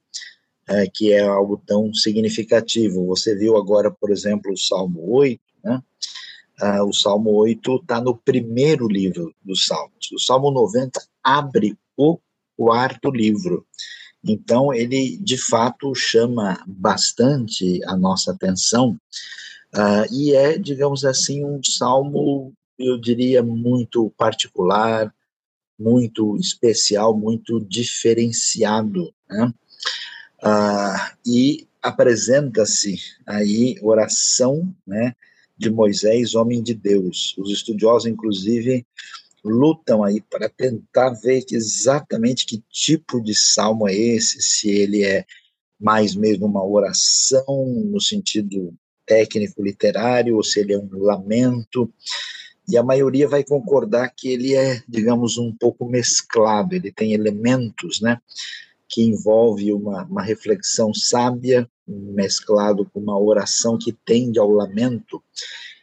é, 0.69 0.87
que 0.87 1.13
é 1.13 1.21
algo 1.21 1.61
tão 1.67 1.93
significativo. 1.93 3.07
Você 3.07 3.35
viu 3.35 3.57
agora, 3.57 3.91
por 3.91 4.11
exemplo, 4.11 4.53
o 4.53 4.57
Salmo 4.57 5.13
8, 5.15 5.41
né? 5.63 5.83
Ah, 6.61 6.85
o 6.85 6.93
Salmo 6.93 7.31
8 7.31 7.77
está 7.77 8.01
no 8.01 8.17
primeiro 8.17 8.87
livro 8.87 9.35
dos 9.43 9.67
Salmos. 9.67 10.11
O 10.13 10.19
Salmo 10.19 10.51
90 10.51 11.01
abre 11.23 11.77
o 11.97 12.19
quarto 12.57 13.11
livro. 13.11 13.67
Então, 14.23 14.73
ele 14.73 15.19
de 15.19 15.37
fato 15.37 15.95
chama 15.95 16.63
bastante 16.67 17.81
a 17.85 17.97
nossa 17.97 18.33
atenção 18.33 18.99
uh, 19.75 20.15
e 20.15 20.35
é, 20.35 20.57
digamos 20.57 21.05
assim, 21.05 21.45
um 21.45 21.63
salmo, 21.63 22.55
eu 22.79 22.99
diria, 22.99 23.43
muito 23.43 24.11
particular, 24.17 25.13
muito 25.79 26.37
especial, 26.39 27.15
muito 27.17 27.61
diferenciado. 27.61 29.13
Né? 29.29 29.53
Uh, 30.43 31.17
e 31.27 31.69
apresenta-se 31.83 32.99
aí 33.27 33.77
oração 33.83 34.75
né, 34.87 35.15
de 35.57 35.71
Moisés, 35.71 36.35
homem 36.35 36.63
de 36.63 36.75
Deus. 36.75 37.35
Os 37.39 37.51
estudiosos, 37.51 38.07
inclusive, 38.07 38.87
lutam 39.45 40.03
aí 40.03 40.21
para 40.21 40.49
tentar 40.49 41.11
ver 41.11 41.45
exatamente 41.51 42.47
que 42.47 42.63
tipo 42.71 43.21
de 43.21 43.35
salmo 43.35 43.89
é 43.89 43.95
esse, 43.95 44.41
se 44.41 44.71
ele 44.71 45.05
é 45.05 45.25
mais 45.79 46.15
mesmo 46.15 46.47
uma 46.47 46.65
oração 46.65 47.67
no 47.67 48.01
sentido 48.01 48.75
técnico 49.07 49.63
literário 49.63 50.37
ou 50.37 50.43
se 50.43 50.61
ele 50.61 50.73
é 50.73 50.79
um 50.79 50.89
lamento. 50.93 51.93
E 52.67 52.79
a 52.79 52.83
maioria 52.83 53.29
vai 53.29 53.45
concordar 53.45 54.09
que 54.17 54.29
ele 54.29 54.55
é, 54.55 54.83
digamos, 54.89 55.37
um 55.37 55.53
pouco 55.53 55.85
mesclado, 55.85 56.75
ele 56.75 56.91
tem 56.91 57.13
elementos, 57.13 58.01
né, 58.01 58.19
que 58.89 59.03
envolve 59.03 59.71
uma, 59.73 60.05
uma 60.05 60.23
reflexão 60.23 60.95
sábia 60.95 61.69
mesclado 61.87 62.85
com 62.87 63.01
uma 63.01 63.19
oração 63.19 63.79
que 63.79 63.93
tende 63.93 64.39
ao 64.39 64.51
lamento. 64.51 65.23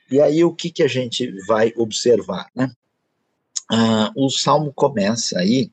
E 0.10 0.20
aí 0.20 0.44
o 0.44 0.54
que 0.54 0.70
que 0.70 0.84
a 0.84 0.88
gente 0.88 1.32
vai 1.48 1.74
observar, 1.78 2.50
né? 2.56 2.72
Ah, 3.72 4.12
o 4.16 4.30
salmo 4.30 4.74
começa 4.74 5.40
aí, 5.40 5.72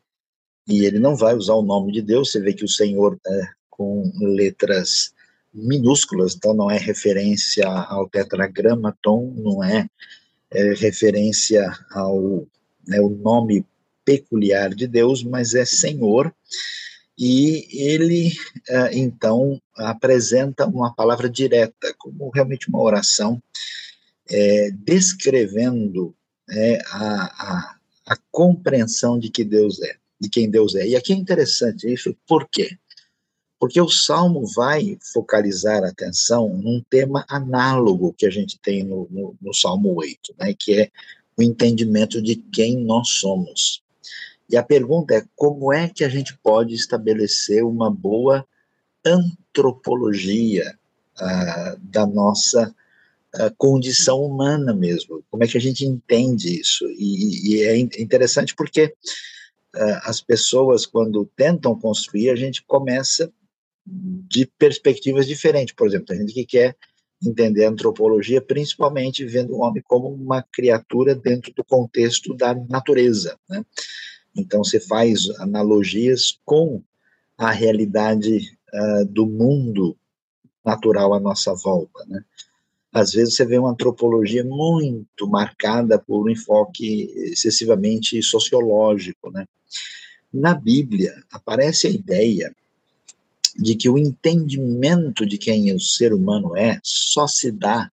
e 0.68 0.84
ele 0.84 0.98
não 0.98 1.16
vai 1.16 1.34
usar 1.34 1.54
o 1.54 1.62
nome 1.62 1.92
de 1.92 2.02
Deus, 2.02 2.30
você 2.30 2.40
vê 2.40 2.52
que 2.52 2.64
o 2.64 2.68
Senhor 2.68 3.18
é 3.26 3.48
com 3.70 4.12
letras 4.20 5.12
minúsculas, 5.52 6.34
então 6.34 6.54
não 6.54 6.70
é 6.70 6.78
referência 6.78 7.66
ao 7.66 8.08
tetragramaton, 8.08 9.34
não 9.36 9.64
é, 9.64 9.88
é 10.50 10.74
referência 10.74 11.68
ao 11.90 12.46
né, 12.86 13.00
o 13.00 13.08
nome 13.08 13.64
peculiar 14.04 14.74
de 14.74 14.86
Deus, 14.86 15.22
mas 15.22 15.54
é 15.54 15.64
Senhor, 15.64 16.32
e 17.18 17.66
ele 17.72 18.32
ah, 18.70 18.90
então 18.92 19.60
apresenta 19.76 20.66
uma 20.66 20.94
palavra 20.94 21.28
direta, 21.28 21.94
como 21.98 22.30
realmente 22.30 22.68
uma 22.68 22.80
oração, 22.80 23.42
é, 24.30 24.70
descrevendo 24.70 26.14
é, 26.50 26.78
a, 26.90 27.24
a 27.24 27.78
a 28.08 28.16
compreensão 28.32 29.18
de 29.18 29.28
que 29.28 29.44
Deus 29.44 29.80
é, 29.82 29.96
de 30.18 30.28
quem 30.30 30.50
Deus 30.50 30.74
é. 30.74 30.88
E 30.88 30.96
aqui 30.96 31.12
é 31.12 31.16
interessante 31.16 31.92
isso, 31.92 32.16
por 32.26 32.48
quê? 32.48 32.76
Porque 33.60 33.80
o 33.80 33.88
Salmo 33.88 34.46
vai 34.54 34.96
focalizar 35.12 35.84
a 35.84 35.88
atenção 35.88 36.48
num 36.48 36.82
tema 36.88 37.24
análogo 37.28 38.14
que 38.16 38.24
a 38.24 38.30
gente 38.30 38.58
tem 38.60 38.82
no, 38.82 39.06
no, 39.10 39.36
no 39.40 39.52
Salmo 39.52 39.94
8, 39.94 40.34
né, 40.38 40.54
que 40.58 40.80
é 40.80 40.90
o 41.36 41.42
entendimento 41.42 42.22
de 42.22 42.36
quem 42.36 42.78
nós 42.78 43.10
somos. 43.10 43.82
E 44.48 44.56
a 44.56 44.62
pergunta 44.62 45.14
é: 45.14 45.24
como 45.34 45.72
é 45.72 45.88
que 45.88 46.04
a 46.04 46.08
gente 46.08 46.36
pode 46.38 46.74
estabelecer 46.74 47.64
uma 47.64 47.90
boa 47.90 48.46
antropologia 49.04 50.78
ah, 51.16 51.76
da 51.80 52.06
nossa 52.06 52.74
a 53.34 53.50
condição 53.50 54.22
humana 54.22 54.74
mesmo. 54.74 55.22
Como 55.30 55.44
é 55.44 55.46
que 55.46 55.58
a 55.58 55.60
gente 55.60 55.84
entende 55.84 56.60
isso? 56.60 56.86
E, 56.90 57.56
e 57.56 57.62
é 57.62 57.76
interessante 57.76 58.54
porque 58.54 58.94
uh, 59.76 60.00
as 60.02 60.20
pessoas, 60.20 60.86
quando 60.86 61.30
tentam 61.36 61.78
construir, 61.78 62.30
a 62.30 62.36
gente 62.36 62.64
começa 62.64 63.30
de 63.86 64.46
perspectivas 64.58 65.26
diferentes. 65.26 65.74
Por 65.74 65.86
exemplo, 65.86 66.14
a 66.14 66.16
gente 66.16 66.32
que 66.32 66.46
quer 66.46 66.76
entender 67.22 67.64
a 67.66 67.70
antropologia, 67.70 68.40
principalmente 68.40 69.24
vendo 69.24 69.54
o 69.54 69.60
homem 69.60 69.82
como 69.86 70.08
uma 70.08 70.42
criatura 70.42 71.14
dentro 71.14 71.52
do 71.52 71.64
contexto 71.64 72.34
da 72.34 72.54
natureza. 72.54 73.38
Né? 73.48 73.62
Então, 74.38 74.64
você 74.64 74.80
faz 74.80 75.28
analogias 75.38 76.38
com 76.44 76.82
a 77.36 77.50
realidade 77.50 78.56
uh, 78.72 79.04
do 79.06 79.26
mundo 79.26 79.96
natural 80.64 81.14
à 81.14 81.20
nossa 81.20 81.54
volta. 81.54 82.04
Né? 82.06 82.22
às 82.92 83.12
vezes 83.12 83.34
você 83.34 83.44
vê 83.44 83.58
uma 83.58 83.70
antropologia 83.70 84.44
muito 84.44 85.28
marcada 85.28 85.98
por 85.98 86.26
um 86.26 86.30
enfoque 86.30 87.10
excessivamente 87.16 88.22
sociológico, 88.22 89.30
né? 89.30 89.46
Na 90.32 90.54
Bíblia 90.54 91.14
aparece 91.30 91.86
a 91.86 91.90
ideia 91.90 92.54
de 93.56 93.74
que 93.74 93.88
o 93.88 93.98
entendimento 93.98 95.26
de 95.26 95.38
quem 95.38 95.72
o 95.74 95.80
ser 95.80 96.12
humano 96.12 96.56
é 96.56 96.78
só 96.82 97.26
se 97.26 97.50
dá 97.50 97.90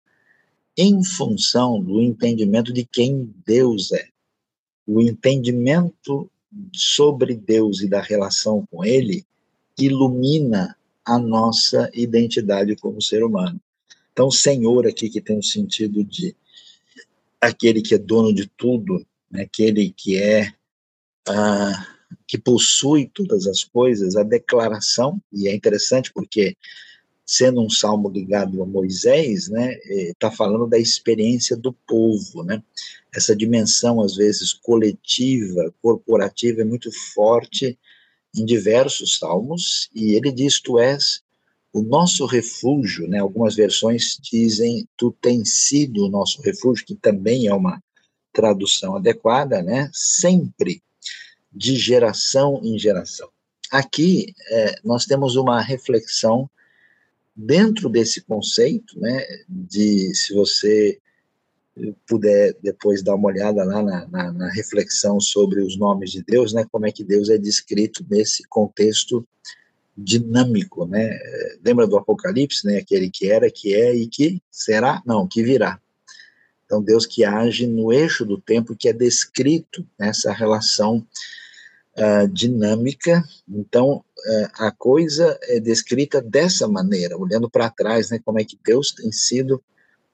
em 0.76 1.02
função 1.04 1.80
do 1.80 2.00
entendimento 2.00 2.72
de 2.72 2.84
quem 2.84 3.32
Deus 3.46 3.92
é. 3.92 4.08
O 4.86 5.00
entendimento 5.00 6.30
sobre 6.72 7.34
Deus 7.34 7.80
e 7.80 7.88
da 7.88 8.00
relação 8.00 8.66
com 8.70 8.84
Ele 8.84 9.24
ilumina 9.78 10.76
a 11.04 11.18
nossa 11.18 11.90
identidade 11.92 12.76
como 12.76 13.02
ser 13.02 13.22
humano. 13.22 13.60
Então, 14.12 14.30
Senhor 14.30 14.86
aqui 14.86 15.10
que 15.10 15.20
tem 15.20 15.38
o 15.38 15.42
sentido 15.42 16.04
de 16.04 16.34
aquele 17.40 17.82
que 17.82 17.94
é 17.94 17.98
dono 17.98 18.32
de 18.32 18.46
tudo, 18.46 19.04
né, 19.30 19.42
aquele 19.42 19.90
que 19.90 20.16
é 20.16 20.52
uh, 21.28 21.94
que 22.26 22.38
possui 22.38 23.10
todas 23.12 23.46
as 23.46 23.64
coisas, 23.64 24.16
a 24.16 24.22
declaração, 24.22 25.20
e 25.32 25.48
é 25.48 25.54
interessante 25.54 26.12
porque 26.12 26.56
sendo 27.26 27.62
um 27.62 27.70
salmo 27.70 28.08
ligado 28.08 28.62
a 28.62 28.66
Moisés, 28.66 29.48
né, 29.48 29.74
está 29.86 30.28
é, 30.28 30.30
falando 30.30 30.66
da 30.66 30.78
experiência 30.78 31.56
do 31.56 31.72
povo, 31.72 32.42
né? 32.44 32.62
Essa 33.14 33.34
dimensão 33.34 34.00
às 34.02 34.16
vezes 34.16 34.52
coletiva, 34.52 35.72
corporativa 35.80 36.60
é 36.62 36.64
muito 36.64 36.90
forte 37.14 37.78
em 38.36 38.44
diversos 38.44 39.18
salmos 39.18 39.88
e 39.94 40.14
ele 40.14 40.30
diz: 40.32 40.60
"Tu 40.60 40.78
és 40.78 41.22
o 41.72 41.82
nosso 41.82 42.26
refúgio", 42.26 43.08
né? 43.08 43.20
Algumas 43.20 43.54
versões 43.54 44.18
dizem: 44.20 44.86
"Tu 44.96 45.16
tens 45.20 45.54
sido 45.66 46.06
o 46.06 46.10
nosso 46.10 46.42
refúgio", 46.42 46.84
que 46.84 46.94
também 46.94 47.46
é 47.46 47.54
uma 47.54 47.82
tradução 48.32 48.96
adequada, 48.96 49.62
né? 49.62 49.90
Sempre 49.92 50.82
de 51.52 51.76
geração 51.76 52.60
em 52.64 52.78
geração. 52.78 53.28
Aqui 53.70 54.34
é, 54.50 54.74
nós 54.84 55.06
temos 55.06 55.36
uma 55.36 55.60
reflexão 55.62 56.50
dentro 57.34 57.88
desse 57.88 58.20
conceito, 58.22 58.98
né, 58.98 59.24
de 59.48 60.14
se 60.14 60.32
você 60.34 61.00
puder 62.06 62.56
depois 62.62 63.02
dar 63.02 63.16
uma 63.16 63.28
olhada 63.28 63.64
lá 63.64 63.82
na, 63.82 64.06
na, 64.06 64.32
na, 64.32 64.52
reflexão 64.52 65.18
sobre 65.18 65.60
os 65.60 65.76
nomes 65.76 66.12
de 66.12 66.22
Deus, 66.22 66.52
né, 66.52 66.64
como 66.70 66.86
é 66.86 66.92
que 66.92 67.02
Deus 67.02 67.28
é 67.28 67.36
descrito 67.36 68.06
nesse 68.08 68.44
contexto 68.44 69.26
dinâmico, 69.96 70.86
né, 70.86 71.18
lembra 71.64 71.86
do 71.86 71.96
Apocalipse, 71.96 72.64
né, 72.64 72.78
aquele 72.78 73.10
que 73.10 73.30
era, 73.30 73.50
que 73.50 73.74
é 73.74 73.94
e 73.94 74.06
que 74.06 74.40
será, 74.50 75.02
não, 75.04 75.26
que 75.26 75.42
virá. 75.42 75.80
Então 76.64 76.82
Deus 76.82 77.06
que 77.06 77.24
age 77.24 77.66
no 77.66 77.92
eixo 77.92 78.24
do 78.24 78.40
tempo 78.40 78.76
que 78.76 78.88
é 78.88 78.92
descrito 78.92 79.86
nessa 79.98 80.32
relação 80.32 81.04
uh, 81.98 82.28
dinâmica. 82.28 83.24
Então, 83.48 83.96
uh, 83.96 84.48
a 84.54 84.70
coisa 84.70 85.38
é 85.42 85.60
descrita 85.60 86.20
dessa 86.20 86.68
maneira, 86.68 87.16
olhando 87.16 87.48
para 87.48 87.70
trás, 87.70 88.10
né, 88.10 88.20
como 88.24 88.38
é 88.38 88.44
que 88.44 88.58
Deus 88.64 88.92
tem 88.92 89.10
sido 89.12 89.62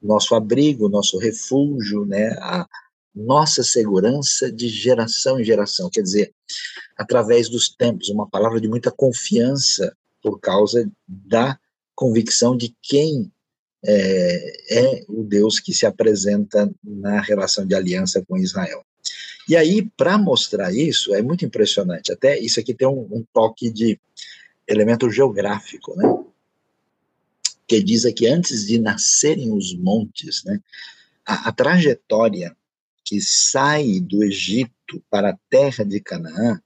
nosso 0.03 0.35
abrigo, 0.35 0.89
nosso 0.89 1.19
refúgio, 1.19 2.07
né, 2.07 2.31
a 2.41 2.67
nossa 3.15 3.63
segurança 3.63 4.51
de 4.51 4.69
geração 4.69 5.41
em 5.41 5.45
geração. 5.45 5.91
Quer 5.91 6.03
dizer, 6.03 6.33
através 6.97 7.49
dos 7.49 7.69
tempos, 7.69 8.09
uma 8.09 8.29
palavra 8.29 8.61
de 8.61 8.69
muita 8.69 8.91
confiança 8.91 9.95
por 10.23 10.39
causa 10.39 10.91
da 11.07 11.59
convicção 11.95 12.57
de 12.57 12.75
quem 12.83 13.31
é, 13.85 14.53
é, 14.71 15.05
o 15.09 15.23
Deus 15.23 15.59
que 15.59 15.73
se 15.73 15.87
apresenta 15.87 16.71
na 16.85 17.21
relação 17.21 17.67
de 17.67 17.75
aliança 17.75 18.23
com 18.27 18.37
Israel. 18.37 18.85
E 19.49 19.57
aí, 19.57 19.83
para 19.97 20.17
mostrar 20.17 20.73
isso, 20.73 21.15
é 21.15 21.23
muito 21.23 21.45
impressionante. 21.45 22.13
Até 22.13 22.39
isso 22.39 22.61
aqui 22.61 22.73
tem 22.73 22.87
um, 22.87 23.09
um 23.11 23.25
toque 23.33 23.71
de 23.71 23.99
elemento 24.67 25.11
geográfico, 25.11 25.97
né? 25.97 26.05
Que 27.67 27.83
diz 27.83 28.05
aqui, 28.05 28.27
antes 28.27 28.67
de 28.67 28.79
nascerem 28.79 29.53
os 29.53 29.75
montes, 29.75 30.45
né? 30.45 30.61
A, 31.27 31.49
a 31.49 31.53
trajetória 31.53 32.57
que 33.05 33.21
sai 33.21 33.99
do 34.01 34.23
Egito 34.23 35.03
para 35.11 35.31
a 35.31 35.39
terra 35.49 35.85
de 35.85 36.01
Canaã, 36.01 36.61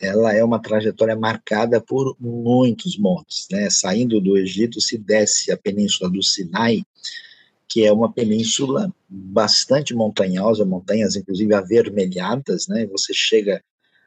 ela 0.00 0.34
é 0.34 0.42
uma 0.44 0.60
trajetória 0.60 1.16
marcada 1.16 1.80
por 1.80 2.16
muitos 2.18 2.98
montes, 2.98 3.46
né? 3.50 3.70
Saindo 3.70 4.20
do 4.20 4.36
Egito, 4.36 4.80
se 4.80 4.98
desce 4.98 5.52
a 5.52 5.56
península 5.56 6.10
do 6.10 6.22
Sinai, 6.22 6.82
que 7.68 7.84
é 7.84 7.92
uma 7.92 8.12
península 8.12 8.92
bastante 9.08 9.94
montanhosa, 9.94 10.64
montanhas 10.64 11.16
inclusive 11.16 11.52
avermelhadas, 11.54 12.68
né? 12.68 12.86
Você 12.86 13.12
chega 13.12 13.62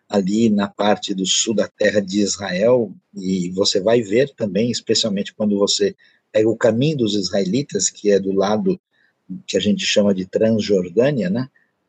ali 0.08 0.50
na 0.50 0.68
parte 0.68 1.14
do 1.14 1.26
sul 1.26 1.54
da 1.54 1.68
terra 1.68 2.00
de 2.00 2.20
Israel 2.22 2.92
e 3.16 3.50
você 3.52 3.80
vai 3.80 4.02
ver 4.02 4.34
também, 4.36 4.72
especialmente 4.72 5.34
quando 5.34 5.58
você 5.58 5.96
pega 6.32 6.50
o 6.50 6.58
caminho 6.58 6.98
dos 6.98 7.16
israelitas, 7.16 7.90
que 7.90 8.12
é 8.12 8.20
do 8.20 8.32
lado 8.32 8.80
que 9.46 9.58
a 9.58 9.60
gente 9.60 9.86
chama 9.86 10.14
de 10.14 10.26
Transjordânia, 10.26 11.30
né? 11.30 11.48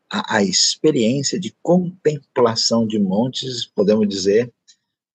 A, 0.09 0.37
a 0.37 0.43
experiência 0.43 1.39
de 1.39 1.55
contemplação 1.63 2.85
de 2.85 2.99
montes, 2.99 3.65
podemos 3.65 4.07
dizer, 4.07 4.51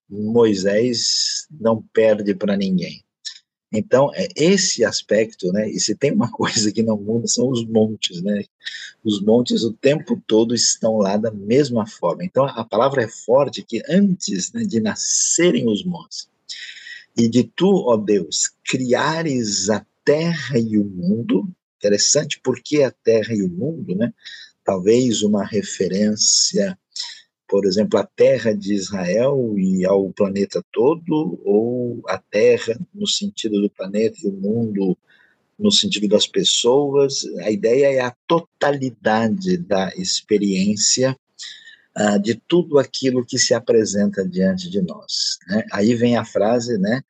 Moisés 0.09 1.47
não 1.51 1.81
perde 1.93 2.33
para 2.33 2.57
ninguém. 2.57 3.03
Então, 3.71 4.09
é 4.13 4.27
esse 4.35 4.85
aspecto, 4.85 5.51
né, 5.51 5.69
e 5.69 5.79
se 5.79 5.93
tem 5.93 6.11
uma 6.11 6.31
coisa 6.31 6.71
que 6.71 6.81
não 6.81 6.97
muda, 6.97 7.27
são 7.27 7.49
os 7.49 7.65
montes, 7.65 8.21
né, 8.21 8.43
os 9.03 9.21
montes 9.21 9.63
o 9.63 9.73
tempo 9.73 10.21
todo 10.25 10.55
estão 10.55 10.97
lá 10.97 11.17
da 11.17 11.31
mesma 11.31 11.85
forma. 11.85 12.23
Então, 12.23 12.45
a 12.45 12.63
palavra 12.63 13.03
é 13.03 13.07
forte 13.07 13.63
que 13.63 13.81
antes 13.89 14.51
né, 14.53 14.63
de 14.63 14.79
nascerem 14.79 15.67
os 15.67 15.83
montes, 15.83 16.29
e 17.17 17.27
de 17.27 17.43
tu, 17.43 17.69
ó 17.87 17.97
Deus, 17.97 18.51
criares 18.63 19.69
a 19.69 19.85
terra 20.05 20.57
e 20.57 20.77
o 20.77 20.85
mundo, 20.85 21.49
interessante, 21.77 22.39
porque 22.43 22.83
a 22.83 22.91
terra 22.91 23.33
e 23.33 23.41
o 23.41 23.49
mundo, 23.49 23.95
né, 23.95 24.13
talvez 24.63 25.23
uma 25.23 25.45
referência 25.45 26.77
por 27.47 27.65
exemplo, 27.65 27.97
a 27.99 28.05
terra 28.05 28.53
de 28.53 28.73
Israel 28.73 29.55
e 29.57 29.85
ao 29.85 30.11
planeta 30.11 30.63
todo, 30.71 31.39
ou 31.45 32.01
a 32.07 32.17
terra 32.17 32.77
no 32.93 33.07
sentido 33.07 33.61
do 33.61 33.69
planeta 33.69 34.17
e 34.23 34.27
o 34.27 34.33
mundo 34.33 34.97
no 35.57 35.71
sentido 35.71 36.07
das 36.07 36.27
pessoas. 36.27 37.25
A 37.39 37.49
ideia 37.49 37.87
é 37.87 37.99
a 38.01 38.15
totalidade 38.27 39.57
da 39.57 39.89
experiência 39.95 41.17
uh, 41.97 42.19
de 42.19 42.35
tudo 42.35 42.77
aquilo 42.77 43.25
que 43.25 43.39
se 43.39 43.53
apresenta 43.53 44.27
diante 44.27 44.69
de 44.69 44.81
nós. 44.81 45.39
Né? 45.47 45.63
Aí 45.71 45.95
vem 45.95 46.17
a 46.17 46.25
frase, 46.25 46.77
né? 46.77 47.01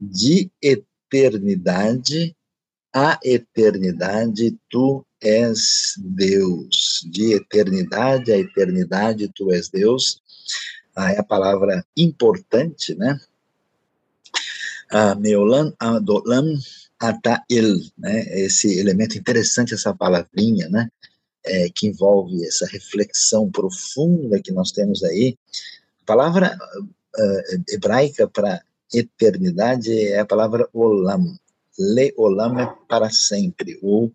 De 0.00 0.50
eternidade 0.60 2.36
a 2.94 3.18
eternidade, 3.24 4.56
tu 4.70 5.04
és 5.20 5.94
Deus. 5.98 7.04
De 7.10 7.34
eternidade 7.34 8.32
a 8.32 8.38
eternidade, 8.38 9.28
tu 9.34 9.50
és 9.50 9.68
Deus. 9.68 10.22
Ah, 10.94 11.12
é 11.12 11.18
a 11.18 11.24
palavra 11.24 11.84
importante, 11.96 12.94
né? 12.94 13.18
Ah, 14.88 15.16
Meolam 15.16 15.74
Adolam 15.80 16.56
Atael, 17.00 17.80
né? 17.98 18.40
Esse 18.40 18.78
elemento 18.78 19.18
interessante, 19.18 19.74
essa 19.74 19.92
palavrinha, 19.92 20.68
né? 20.68 20.88
É, 21.44 21.68
que 21.74 21.88
envolve 21.88 22.46
essa 22.46 22.66
reflexão 22.66 23.50
profunda 23.50 24.40
que 24.40 24.52
nós 24.52 24.70
temos 24.70 25.02
aí. 25.02 25.36
A 26.02 26.04
palavra 26.06 26.56
uh, 26.56 27.64
hebraica 27.68 28.28
para 28.28 28.62
eternidade 28.92 29.92
é 29.92 30.20
a 30.20 30.24
palavra 30.24 30.68
olam. 30.72 31.36
Leolam 31.78 32.58
é 32.58 32.74
para 32.88 33.10
sempre, 33.10 33.78
ou 33.82 34.12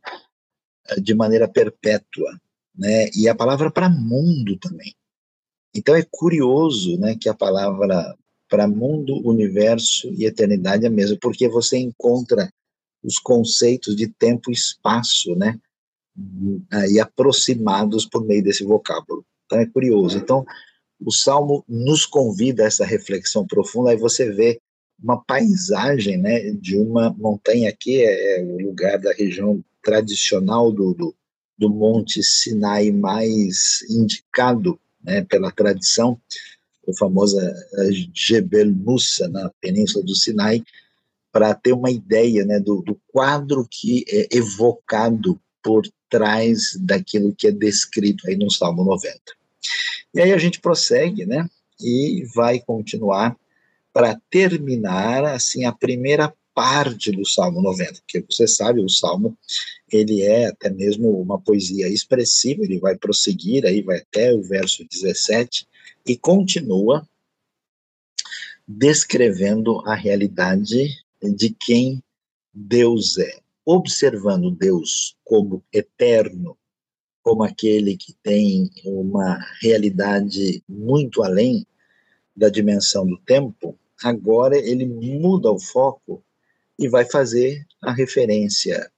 de 1.01 1.13
maneira 1.13 1.47
perpétua, 1.47 2.39
né? 2.75 3.09
E 3.15 3.27
a 3.27 3.35
palavra 3.35 3.69
para 3.69 3.89
mundo 3.89 4.57
também. 4.57 4.93
Então 5.75 5.95
é 5.95 6.03
curioso, 6.09 6.97
né, 6.97 7.15
que 7.15 7.29
a 7.29 7.33
palavra 7.33 8.15
para 8.49 8.67
mundo, 8.67 9.21
universo 9.27 10.11
e 10.13 10.25
eternidade 10.25 10.83
é 10.83 10.87
a 10.87 10.91
mesma, 10.91 11.15
porque 11.21 11.47
você 11.47 11.77
encontra 11.77 12.51
os 13.03 13.19
conceitos 13.19 13.95
de 13.95 14.07
tempo 14.07 14.49
e 14.49 14.53
espaço, 14.53 15.35
né, 15.35 15.59
aí 16.71 16.99
aproximados 16.99 18.05
por 18.05 18.25
meio 18.25 18.43
desse 18.43 18.63
vocábulo. 18.63 19.23
Então 19.45 19.59
é 19.59 19.65
curioso. 19.67 20.17
Então 20.17 20.43
o 20.99 21.11
Salmo 21.11 21.63
nos 21.67 22.05
convida 22.05 22.63
a 22.63 22.65
essa 22.65 22.83
reflexão 22.83 23.45
profunda, 23.45 23.91
aí 23.91 23.97
você 23.97 24.31
vê 24.31 24.59
uma 25.01 25.23
paisagem, 25.23 26.17
né, 26.17 26.51
de 26.51 26.77
uma 26.77 27.09
montanha 27.17 27.69
aqui, 27.69 28.01
é, 28.01 28.39
é 28.39 28.43
o 28.43 28.57
lugar 28.57 28.99
da 28.99 29.13
região 29.13 29.63
tradicional 29.81 30.71
do, 30.71 30.93
do, 30.93 31.15
do 31.57 31.69
Monte 31.69 32.21
Sinai 32.21 32.91
mais 32.91 33.81
indicado 33.89 34.79
né, 35.03 35.23
pela 35.23 35.51
tradição, 35.51 36.19
o 36.85 36.97
famoso 36.97 37.37
Jebel 38.13 38.71
Musa, 38.71 39.27
na 39.27 39.49
península 39.61 40.03
do 40.03 40.15
Sinai, 40.15 40.63
para 41.31 41.53
ter 41.53 41.73
uma 41.73 41.91
ideia 41.91 42.43
né, 42.45 42.59
do, 42.59 42.81
do 42.81 42.99
quadro 43.11 43.67
que 43.69 44.03
é 44.09 44.27
evocado 44.35 45.39
por 45.63 45.83
trás 46.09 46.75
daquilo 46.79 47.35
que 47.35 47.47
é 47.47 47.51
descrito 47.51 48.27
aí 48.27 48.35
no 48.35 48.49
Salmo 48.49 48.83
90. 48.83 49.19
E 50.13 50.21
aí 50.21 50.33
a 50.33 50.37
gente 50.37 50.59
prossegue, 50.59 51.25
né, 51.25 51.47
e 51.79 52.25
vai 52.33 52.59
continuar 52.59 53.37
para 53.99 54.17
terminar 54.29 55.25
assim 55.25 55.65
a 55.65 55.73
primeira 55.73 56.33
parte 56.55 57.11
do 57.11 57.27
Salmo 57.27 57.61
90, 57.61 57.95
porque 57.95 58.25
você 58.29 58.47
sabe, 58.47 58.79
o 58.79 58.87
Salmo, 58.87 59.37
ele 59.91 60.21
é 60.21 60.45
até 60.45 60.69
mesmo 60.69 61.19
uma 61.19 61.37
poesia 61.37 61.85
expressiva, 61.85 62.63
ele 62.63 62.79
vai 62.79 62.95
prosseguir, 62.95 63.65
aí 63.65 63.81
vai 63.81 63.97
até 63.97 64.33
o 64.33 64.41
verso 64.41 64.87
17, 64.89 65.67
e 66.07 66.15
continua 66.15 67.05
descrevendo 68.65 69.81
a 69.85 69.95
realidade 69.95 71.03
de 71.21 71.49
quem 71.49 72.01
Deus 72.53 73.17
é, 73.17 73.41
observando 73.65 74.49
Deus 74.49 75.17
como 75.25 75.61
eterno, 75.73 76.57
como 77.21 77.43
aquele 77.43 77.97
que 77.97 78.13
tem 78.23 78.71
uma 78.85 79.37
realidade 79.61 80.63
muito 80.69 81.21
além 81.21 81.67
da 82.33 82.47
dimensão 82.47 83.05
do 83.05 83.17
tempo, 83.17 83.77
agora 84.03 84.57
ele 84.57 84.85
muda 84.85 85.51
o 85.51 85.59
foco 85.59 86.23
e 86.77 86.87
vai 86.87 87.05
fazer 87.05 87.65
a 87.81 87.91
referência 87.91 88.91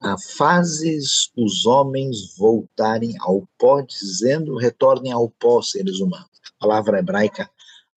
a 0.00 0.16
fases 0.16 1.30
os 1.36 1.66
homens 1.66 2.36
voltarem 2.36 3.16
ao 3.20 3.48
pó, 3.58 3.80
dizendo 3.80 4.56
retornem 4.56 5.12
ao 5.12 5.28
pó, 5.28 5.60
seres 5.60 5.98
humanos. 5.98 6.30
A 6.56 6.60
palavra 6.60 7.00
hebraica 7.00 7.50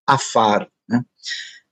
afar, 0.05 0.67
né? 0.87 1.05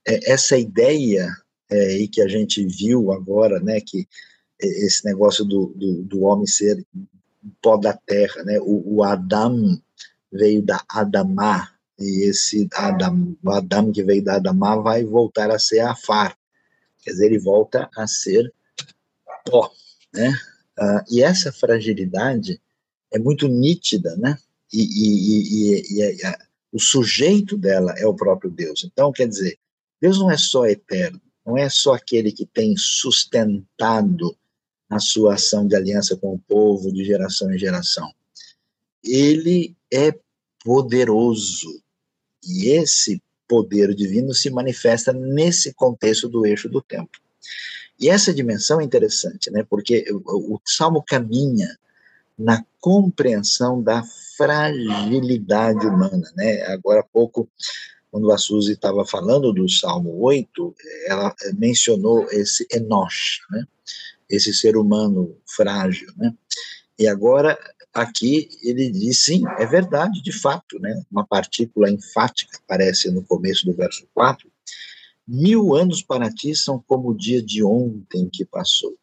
É, 0.06 0.32
essa 0.32 0.56
ideia 0.56 1.28
é, 1.68 1.98
e 1.98 2.08
que 2.08 2.22
a 2.22 2.28
gente 2.28 2.64
viu 2.64 3.12
agora, 3.12 3.60
né, 3.60 3.80
que 3.80 4.08
esse 4.58 5.04
negócio 5.04 5.44
do, 5.44 5.72
do, 5.74 6.02
do 6.02 6.22
homem 6.22 6.46
ser 6.46 6.84
pó 7.62 7.76
da 7.76 7.92
terra, 7.92 8.42
né, 8.44 8.58
o, 8.60 8.96
o 8.96 9.04
Adam 9.04 9.80
veio 10.32 10.62
da 10.62 10.82
Adamá, 10.88 11.70
e 12.00 12.28
esse 12.28 12.68
Adam, 12.72 13.36
o 13.42 13.50
Adam 13.50 13.92
que 13.92 14.02
veio 14.02 14.24
da 14.24 14.36
Adamá 14.36 14.76
vai 14.76 15.04
voltar 15.04 15.50
a 15.50 15.58
ser 15.58 15.80
Afar, 15.80 16.36
quer 17.02 17.10
dizer, 17.10 17.26
ele 17.26 17.38
volta 17.38 17.88
a 17.96 18.06
ser 18.06 18.52
pó, 19.44 19.70
né, 20.12 20.30
uh, 20.78 21.04
e 21.10 21.22
essa 21.22 21.52
fragilidade 21.52 22.60
é 23.12 23.18
muito 23.18 23.46
nítida, 23.48 24.16
né, 24.16 24.38
e, 24.72 24.82
e, 24.82 25.74
e, 25.74 26.18
e 26.18 26.24
a, 26.24 26.38
o 26.72 26.80
sujeito 26.80 27.56
dela 27.56 27.94
é 27.98 28.06
o 28.06 28.14
próprio 28.14 28.50
Deus, 28.50 28.84
então, 28.84 29.12
quer 29.12 29.28
dizer, 29.28 29.58
Deus 30.00 30.18
não 30.18 30.30
é 30.30 30.38
só 30.38 30.66
eterno, 30.66 31.20
não 31.44 31.58
é 31.58 31.68
só 31.68 31.94
aquele 31.94 32.32
que 32.32 32.46
tem 32.46 32.76
sustentado 32.76 34.36
a 34.88 34.98
sua 34.98 35.34
ação 35.34 35.66
de 35.66 35.76
aliança 35.76 36.16
com 36.16 36.34
o 36.34 36.38
povo 36.38 36.92
de 36.92 37.04
geração 37.04 37.52
em 37.52 37.58
geração. 37.58 38.12
Ele 39.04 39.76
é 39.92 40.18
poderoso. 40.64 41.82
E 42.46 42.68
esse 42.68 43.22
poder 43.48 43.94
divino 43.94 44.32
se 44.32 44.50
manifesta 44.50 45.12
nesse 45.12 45.74
contexto 45.74 46.28
do 46.28 46.46
eixo 46.46 46.68
do 46.68 46.80
tempo. 46.80 47.10
E 47.98 48.08
essa 48.08 48.32
dimensão 48.32 48.80
é 48.80 48.84
interessante, 48.84 49.50
né? 49.50 49.64
Porque 49.68 50.04
o, 50.10 50.54
o 50.54 50.60
Salmo 50.64 51.02
caminha 51.06 51.76
na 52.38 52.64
compreensão 52.80 53.82
da 53.82 54.02
fragilidade 54.36 55.86
humana, 55.86 56.32
né? 56.34 56.62
Agora 56.66 57.00
há 57.00 57.04
pouco 57.04 57.48
quando 58.10 58.30
a 58.32 58.38
Suzy 58.38 58.72
estava 58.72 59.06
falando 59.06 59.52
do 59.52 59.68
Salmo 59.68 60.20
8, 60.20 60.74
ela 61.06 61.34
mencionou 61.56 62.26
esse 62.30 62.66
Enosh, 62.72 63.40
né? 63.50 63.64
esse 64.28 64.52
ser 64.52 64.76
humano 64.76 65.36
frágil. 65.46 66.12
Né? 66.16 66.34
E 66.98 67.06
agora, 67.06 67.58
aqui, 67.92 68.48
ele 68.62 68.90
diz, 68.90 69.24
sim, 69.24 69.42
é 69.58 69.66
verdade, 69.66 70.22
de 70.22 70.32
fato, 70.32 70.78
né? 70.78 71.02
uma 71.10 71.26
partícula 71.26 71.90
enfática 71.90 72.58
aparece 72.58 73.10
no 73.10 73.22
começo 73.22 73.66
do 73.66 73.72
verso 73.72 74.06
4, 74.14 74.50
mil 75.26 75.74
anos 75.74 76.02
para 76.02 76.30
ti 76.30 76.54
são 76.54 76.82
como 76.86 77.10
o 77.10 77.16
dia 77.16 77.42
de 77.42 77.62
ontem 77.62 78.28
que 78.32 78.44
passou. 78.44 78.96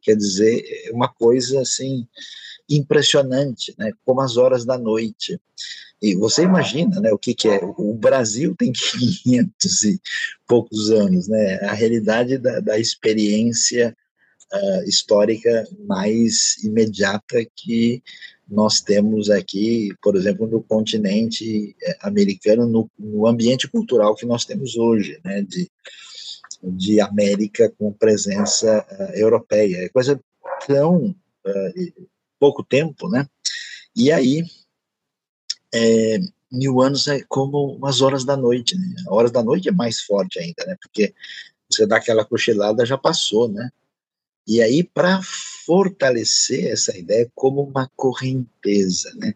Quer 0.00 0.16
dizer, 0.16 0.64
é 0.86 0.92
uma 0.92 1.08
coisa 1.08 1.60
assim 1.60 2.06
impressionante, 2.68 3.74
né? 3.78 3.92
como 4.04 4.20
as 4.20 4.36
horas 4.36 4.64
da 4.64 4.78
noite. 4.78 5.40
E 6.00 6.16
você 6.16 6.42
imagina, 6.42 7.00
né, 7.00 7.12
o 7.12 7.18
que, 7.18 7.32
que 7.32 7.46
é? 7.46 7.60
O 7.62 7.94
Brasil 7.94 8.56
tem 8.56 8.72
500 8.74 9.84
e 9.84 10.00
poucos 10.48 10.90
anos, 10.90 11.28
né? 11.28 11.60
A 11.62 11.74
realidade 11.74 12.38
da, 12.38 12.58
da 12.58 12.76
experiência 12.76 13.96
uh, 14.52 14.88
histórica 14.88 15.66
mais 15.86 16.62
imediata 16.64 17.44
que 17.56 18.02
nós 18.48 18.80
temos 18.80 19.30
aqui, 19.30 19.94
por 20.02 20.14
exemplo, 20.14 20.46
no 20.46 20.62
continente 20.62 21.74
eh, 21.82 21.96
americano, 22.02 22.66
no, 22.66 22.90
no 22.98 23.26
ambiente 23.26 23.66
cultural 23.66 24.14
que 24.14 24.26
nós 24.26 24.44
temos 24.44 24.76
hoje, 24.76 25.18
né? 25.24 25.42
De, 25.42 25.70
de 26.62 27.00
América 27.00 27.72
com 27.78 27.92
presença 27.92 28.86
uh, 28.90 29.16
europeia. 29.16 29.78
É 29.78 29.88
coisa 29.88 30.20
tão 30.66 31.16
uh, 31.46 32.08
pouco 32.38 32.62
tempo, 32.62 33.08
né? 33.08 33.26
E 33.96 34.12
aí 34.12 34.44
é, 35.74 36.18
mil 36.50 36.80
anos 36.82 37.08
é 37.08 37.22
como 37.28 37.74
umas 37.76 38.02
horas 38.02 38.24
da 38.24 38.36
noite, 38.36 38.76
né? 38.76 38.94
Horas 39.08 39.30
da 39.30 39.42
noite 39.42 39.68
é 39.68 39.72
mais 39.72 40.02
forte 40.02 40.38
ainda, 40.38 40.64
né? 40.66 40.76
Porque 40.80 41.14
você 41.70 41.86
dá 41.86 41.96
aquela 41.96 42.24
cochilada, 42.24 42.84
já 42.84 42.98
passou, 42.98 43.48
né? 43.48 43.70
E 44.46 44.60
aí, 44.60 44.82
para 44.82 45.20
fortalecer 45.64 46.66
essa 46.66 46.96
ideia 46.96 47.30
como 47.34 47.62
uma 47.62 47.88
correnteza, 47.96 49.12
né? 49.14 49.34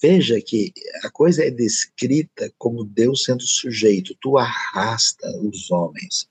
Veja 0.00 0.40
que 0.40 0.72
a 1.04 1.10
coisa 1.10 1.44
é 1.44 1.50
descrita 1.50 2.52
como 2.58 2.84
Deus 2.84 3.24
sendo 3.24 3.42
sujeito, 3.42 4.16
tu 4.20 4.36
arrasta 4.36 5.30
os 5.38 5.70
homens, 5.70 6.28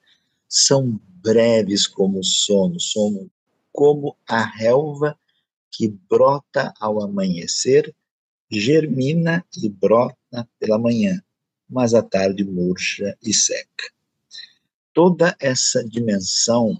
são 0.47 0.99
breves 1.23 1.87
como 1.87 2.19
o 2.19 2.23
sono, 2.23 2.79
sono 2.79 3.31
como 3.71 4.17
a 4.27 4.43
relva 4.43 5.17
que 5.71 5.87
brota 5.87 6.73
ao 6.79 7.01
amanhecer 7.01 7.95
germina 8.51 9.45
e 9.55 9.69
brota 9.69 10.47
pela 10.59 10.77
manhã, 10.77 11.23
mas 11.69 11.93
à 11.93 12.03
tarde 12.03 12.43
murcha 12.43 13.17
e 13.23 13.33
seca. 13.33 13.89
Toda 14.93 15.35
essa 15.39 15.81
dimensão, 15.87 16.77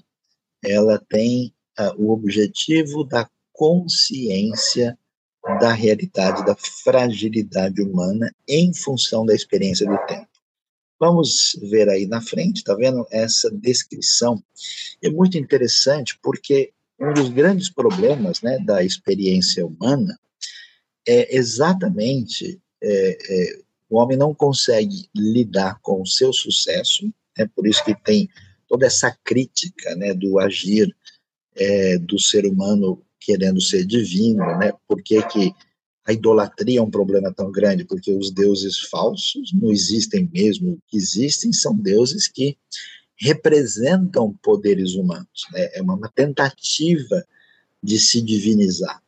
ela 0.64 0.99
tem 1.09 1.53
uh, 1.80 1.93
o 1.97 2.12
objetivo 2.12 3.03
da 3.03 3.30
consciência 3.51 4.97
da 5.59 5.74
realidade, 5.74 6.45
da 6.45 6.55
fragilidade 6.55 7.82
humana 7.82 8.34
em 8.47 8.74
função 8.74 9.26
da 9.26 9.34
experiência 9.34 9.88
do 9.88 9.97
tempo. 10.05 10.28
Vamos 10.99 11.57
ver 11.64 11.89
aí 11.89 12.05
na 12.05 12.22
frente, 12.22 12.64
tá 12.64 12.76
vendo 12.76 13.07
essa 13.09 13.49
descrição? 13.49 14.41
É 15.01 15.09
muito 15.09 15.38
interessante 15.38 16.20
porque 16.22 16.72
um 16.99 17.12
dos 17.12 17.30
grandes 17.30 17.70
problemas, 17.72 18.41
né, 18.41 18.59
da 18.59 18.84
experiência 18.84 19.66
humana 19.66 20.16
é 21.07 21.36
exatamente 21.36 22.62
é, 22.84 23.18
é, 23.30 23.59
o 23.89 23.97
homem 23.97 24.18
não 24.18 24.34
consegue 24.34 25.09
lidar 25.16 25.80
com 25.82 26.01
o 26.01 26.07
seu 26.07 26.32
sucesso, 26.32 27.12
é 27.38 27.45
por 27.45 27.68
isso 27.68 27.84
que 27.84 27.95
tem 28.03 28.30
toda 28.72 28.86
essa 28.86 29.14
crítica 29.22 29.94
né, 29.98 30.14
do 30.14 30.40
agir 30.40 30.96
é, 31.54 31.98
do 31.98 32.18
ser 32.18 32.46
humano 32.46 33.04
querendo 33.20 33.60
ser 33.60 33.86
divino, 33.86 34.46
né? 34.58 34.72
Por 34.88 35.04
que, 35.04 35.22
que 35.28 35.54
a 36.08 36.14
idolatria 36.14 36.80
é 36.80 36.82
um 36.82 36.90
problema 36.90 37.34
tão 37.34 37.52
grande? 37.52 37.84
Porque 37.84 38.14
os 38.14 38.32
deuses 38.32 38.80
falsos 38.80 39.52
não 39.52 39.74
existem 39.74 40.30
mesmo, 40.34 40.72
o 40.72 40.82
que 40.88 40.96
existem 40.96 41.52
são 41.52 41.76
deuses 41.76 42.30
que 42.30 42.58
representam 43.20 44.34
poderes 44.42 44.96
humanos, 44.96 45.46
né? 45.52 45.70
é 45.74 45.82
uma, 45.82 46.10
tentativa 46.16 47.28
de 47.84 48.00
se 48.00 48.22
divinizar. 48.22 49.04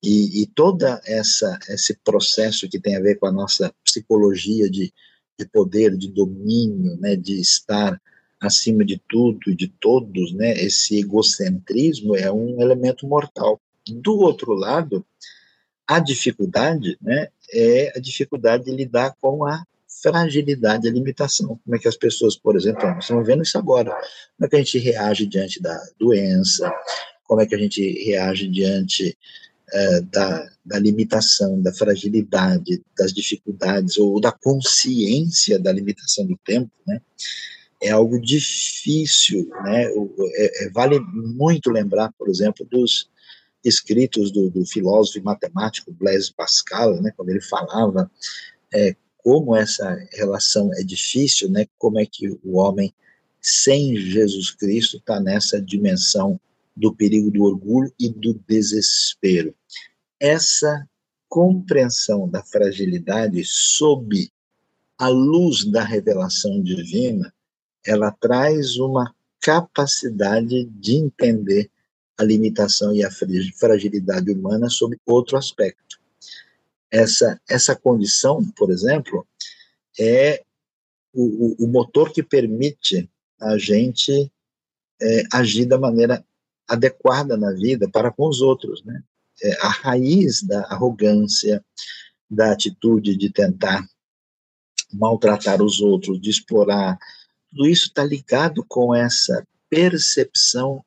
E, 0.00 0.42
e 0.42 0.46
toda 0.46 1.02
essa 1.04 1.58
esse 1.68 1.94
processo 2.04 2.68
que 2.68 2.78
tem 2.78 2.96
a 2.96 3.00
ver 3.00 3.16
com 3.16 3.26
a 3.26 3.32
nossa 3.32 3.74
psicologia 3.84 4.70
de, 4.70 4.92
de 5.38 5.46
poder, 5.46 5.96
de 5.96 6.08
domínio, 6.08 6.96
né, 6.98 7.16
de 7.16 7.40
estar 7.40 8.00
acima 8.42 8.84
de 8.84 9.00
tudo 9.08 9.50
e 9.50 9.54
de 9.54 9.68
todos, 9.68 10.32
né, 10.32 10.52
esse 10.54 10.98
egocentrismo 10.98 12.16
é 12.16 12.30
um 12.30 12.60
elemento 12.60 13.06
mortal. 13.06 13.60
Do 13.88 14.18
outro 14.18 14.52
lado, 14.52 15.06
a 15.86 16.00
dificuldade, 16.00 16.98
né, 17.00 17.28
é 17.52 17.92
a 17.96 18.00
dificuldade 18.00 18.64
de 18.64 18.72
lidar 18.72 19.14
com 19.20 19.44
a 19.44 19.64
fragilidade, 20.02 20.88
a 20.88 20.92
limitação. 20.92 21.58
Como 21.64 21.76
é 21.76 21.78
que 21.78 21.86
as 21.86 21.96
pessoas, 21.96 22.36
por 22.36 22.56
exemplo, 22.56 22.98
estão 22.98 23.22
vendo 23.22 23.44
isso 23.44 23.56
agora, 23.56 23.90
como 24.36 24.46
é 24.46 24.48
que 24.48 24.56
a 24.56 24.58
gente 24.58 24.78
reage 24.78 25.26
diante 25.26 25.62
da 25.62 25.80
doença, 25.98 26.72
como 27.24 27.40
é 27.40 27.46
que 27.46 27.54
a 27.54 27.58
gente 27.58 27.80
reage 28.04 28.48
diante 28.48 29.16
é, 29.72 30.00
da, 30.00 30.50
da, 30.64 30.78
limitação, 30.78 31.62
da 31.62 31.72
fragilidade, 31.72 32.82
das 32.98 33.12
dificuldades, 33.12 33.96
ou 33.96 34.20
da 34.20 34.32
consciência 34.32 35.58
da 35.58 35.72
limitação 35.72 36.26
do 36.26 36.36
tempo, 36.44 36.70
né? 36.86 37.00
É 37.82 37.90
algo 37.90 38.20
difícil, 38.20 39.48
né? 39.64 39.84
É, 39.84 40.64
é, 40.64 40.70
vale 40.70 41.00
muito 41.00 41.70
lembrar, 41.70 42.12
por 42.18 42.28
exemplo, 42.28 42.66
dos 42.70 43.10
escritos 43.64 44.30
do, 44.30 44.50
do 44.50 44.64
filósofo 44.64 45.18
e 45.18 45.22
matemático 45.22 45.92
Blaise 45.92 46.32
Pascal, 46.32 47.00
né? 47.00 47.12
Quando 47.16 47.30
ele 47.30 47.40
falava 47.40 48.10
é, 48.72 48.94
como 49.18 49.54
essa 49.54 49.96
relação 50.12 50.70
é 50.74 50.82
difícil, 50.82 51.50
né? 51.50 51.66
Como 51.78 51.98
é 51.98 52.06
que 52.06 52.28
o 52.44 52.58
homem 52.58 52.94
sem 53.40 53.96
Jesus 53.96 54.52
Cristo 54.52 54.98
está 54.98 55.18
nessa 55.20 55.60
dimensão 55.60 56.40
do 56.76 56.94
perigo 56.94 57.30
do 57.30 57.42
orgulho 57.42 57.92
e 57.98 58.08
do 58.08 58.34
desespero. 58.46 59.54
Essa 60.18 60.88
compreensão 61.28 62.28
da 62.28 62.42
fragilidade 62.42 63.42
sob 63.44 64.30
a 64.98 65.08
luz 65.08 65.64
da 65.64 65.82
revelação 65.82 66.62
divina, 66.62 67.34
ela 67.86 68.10
traz 68.10 68.76
uma 68.76 69.14
capacidade 69.40 70.64
de 70.64 70.96
entender 70.96 71.70
a 72.16 72.22
limitação 72.22 72.94
e 72.94 73.04
a 73.04 73.10
fragilidade 73.10 74.30
humana 74.30 74.68
sob 74.68 74.96
outro 75.04 75.36
aspecto. 75.36 76.00
Essa, 76.90 77.40
essa 77.48 77.74
condição, 77.74 78.44
por 78.56 78.70
exemplo, 78.70 79.26
é 79.98 80.42
o, 81.12 81.64
o, 81.64 81.66
motor 81.66 82.12
que 82.12 82.22
permite 82.22 83.10
a 83.40 83.58
gente 83.58 84.30
é, 85.00 85.22
agir 85.32 85.66
da 85.66 85.78
maneira 85.78 86.24
adequada 86.68 87.36
na 87.36 87.52
vida 87.52 87.88
para 87.88 88.10
com 88.10 88.28
os 88.28 88.40
outros, 88.40 88.82
né? 88.84 89.02
É, 89.42 89.54
a 89.60 89.68
raiz 89.68 90.42
da 90.42 90.60
arrogância, 90.66 91.64
da 92.30 92.52
atitude 92.52 93.16
de 93.16 93.30
tentar 93.30 93.84
maltratar 94.92 95.62
os 95.62 95.80
outros, 95.80 96.20
de 96.20 96.30
explorar, 96.30 96.98
tudo 97.52 97.68
isso 97.68 97.88
está 97.88 98.02
ligado 98.02 98.64
com 98.66 98.94
essa 98.94 99.46
percepção 99.68 100.82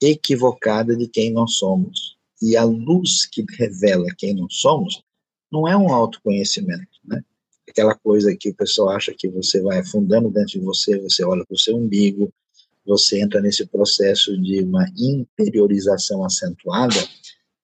equivocada 0.00 0.94
de 0.94 1.08
quem 1.08 1.32
nós 1.32 1.54
somos. 1.54 2.16
E 2.40 2.54
a 2.54 2.64
luz 2.64 3.24
que 3.24 3.44
revela 3.58 4.06
quem 4.18 4.34
nós 4.34 4.56
somos 4.56 5.02
não 5.50 5.66
é 5.66 5.74
um 5.74 5.92
autoconhecimento, 5.92 7.00
né? 7.02 7.24
Aquela 7.68 7.94
coisa 7.94 8.36
que 8.38 8.50
o 8.50 8.54
pessoal 8.54 8.90
acha 8.90 9.14
que 9.16 9.28
você 9.28 9.60
vai 9.60 9.78
afundando 9.78 10.30
dentro 10.30 10.58
de 10.58 10.60
você, 10.60 10.98
você 10.98 11.24
olha 11.24 11.44
para 11.46 11.54
o 11.54 11.58
seu 11.58 11.76
umbigo, 11.76 12.32
você 12.84 13.20
entra 13.20 13.40
nesse 13.40 13.66
processo 13.66 14.40
de 14.40 14.60
uma 14.60 14.86
interiorização 14.96 16.24
acentuada, 16.24 16.96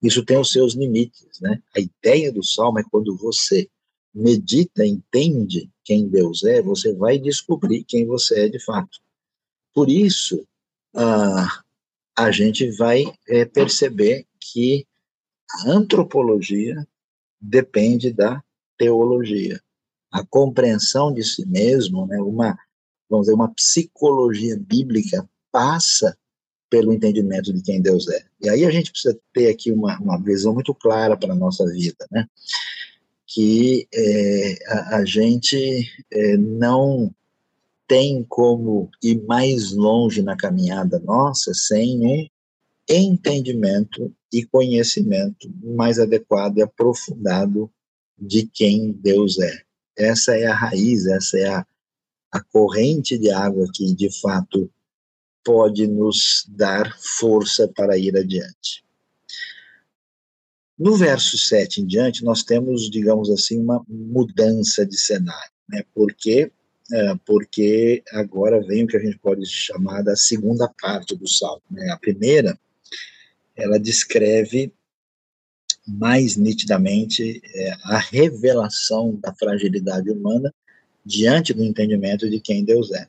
isso 0.03 0.25
tem 0.25 0.39
os 0.39 0.51
seus 0.51 0.75
limites, 0.75 1.39
né? 1.41 1.63
A 1.77 1.81
ideia 1.81 2.33
do 2.33 2.43
salmo 2.43 2.81
é 2.81 2.85
quando 2.91 3.17
você 3.17 3.69
medita, 4.13 4.85
entende 4.85 5.71
quem 5.85 6.09
Deus 6.09 6.45
é, 6.45 6.63
você 6.63 6.93
vai 6.95 7.19
descobrir 7.19 7.85
quem 7.85 8.07
você 8.07 8.47
é 8.47 8.49
de 8.49 8.59
fato. 8.59 8.99
Por 9.75 9.89
isso, 9.89 10.47
ah, 10.95 11.63
a 12.17 12.31
gente 12.31 12.71
vai 12.73 13.05
é, 13.29 13.45
perceber 13.45 14.27
que 14.39 14.87
a 15.51 15.71
antropologia 15.71 16.87
depende 17.41 18.13
da 18.13 18.43
teologia. 18.79 19.61
A 20.11 20.25
compreensão 20.25 21.13
de 21.13 21.25
si 21.25 21.47
mesmo, 21.47 22.07
né, 22.07 22.19
uma, 22.21 22.59
vamos 23.09 23.27
dizer, 23.27 23.35
uma 23.35 23.53
psicologia 23.53 24.57
bíblica 24.59 25.29
passa 25.51 26.17
pelo 26.69 26.93
entendimento 26.93 27.53
de 27.53 27.63
quem 27.63 27.83
Deus 27.83 28.09
é. 28.09 28.25
E 28.41 28.49
aí 28.49 28.65
a 28.65 28.71
gente 28.71 28.91
precisa 28.91 29.19
ter 29.33 29.51
aqui 29.51 29.71
uma, 29.71 29.99
uma 30.01 30.19
visão 30.19 30.55
muito 30.55 30.75
clara 30.75 31.17
para 31.17 31.33
a 31.33 31.37
nossa 31.37 31.67
vida, 31.67 32.07
né? 32.11 32.27
Que 33.35 33.87
é, 33.95 34.59
a, 34.67 34.97
a, 34.97 35.05
gente 35.05 35.89
é, 36.11 36.37
não 36.37 37.15
tem 37.89 38.25
como 38.29 38.91
ir 39.03 39.23
mais 39.25 39.73
longe 39.73 40.23
na 40.23 40.37
caminhada 40.37 40.99
nossa 40.99 41.53
sem 41.55 42.07
um 42.07 42.27
entendimento 42.89 44.13
e 44.33 44.45
conhecimento 44.45 45.51
mais 45.63 45.99
adequado 45.99 46.59
e 46.59 46.63
aprofundado 46.63 47.71
de 48.19 48.47
quem 48.47 48.93
Deus 48.93 49.39
é. 49.39 49.63
Essa 49.97 50.37
é 50.37 50.47
a 50.47 50.55
raiz, 50.55 51.07
essa 51.07 51.39
é 51.39 51.49
a, 51.49 51.67
a 52.31 52.41
corrente 52.41 53.19
de 53.19 53.31
água 53.31 53.67
que, 53.73 53.95
de 53.95 54.11
fato, 54.21 54.71
pode 55.45 55.87
nos 55.87 56.47
dar 56.49 56.97
força 56.99 57.69
para 57.69 57.99
ir 57.99 58.17
adiante. 58.17 58.85
No 60.83 60.97
verso 60.97 61.39
7 61.39 61.81
em 61.81 61.87
diante, 61.87 62.25
nós 62.25 62.43
temos, 62.43 62.91
digamos 62.91 63.31
assim, 63.31 63.57
uma 63.61 63.85
mudança 63.89 64.85
de 64.85 64.99
cenário, 64.99 65.53
né? 65.69 65.85
Porque 65.95 66.51
é, 66.93 67.15
porque 67.25 68.03
agora 68.11 68.61
vem 68.61 68.83
o 68.83 68.87
que 68.89 68.97
a 68.97 69.01
gente 69.01 69.17
pode 69.19 69.47
chamar 69.47 70.03
da 70.03 70.17
segunda 70.17 70.69
parte 70.81 71.15
do 71.15 71.29
salmo. 71.29 71.63
Né? 71.71 71.89
A 71.91 71.97
primeira, 71.97 72.59
ela 73.55 73.79
descreve 73.79 74.73
mais 75.87 76.37
nitidamente 76.37 77.41
é, 77.55 77.71
a 77.85 77.99
revelação 77.99 79.15
da 79.23 79.33
fragilidade 79.33 80.11
humana 80.11 80.53
diante 81.07 81.55
do 81.55 81.63
entendimento 81.63 82.29
de 82.29 82.41
quem 82.41 82.65
Deus 82.65 82.91
é. 82.91 83.07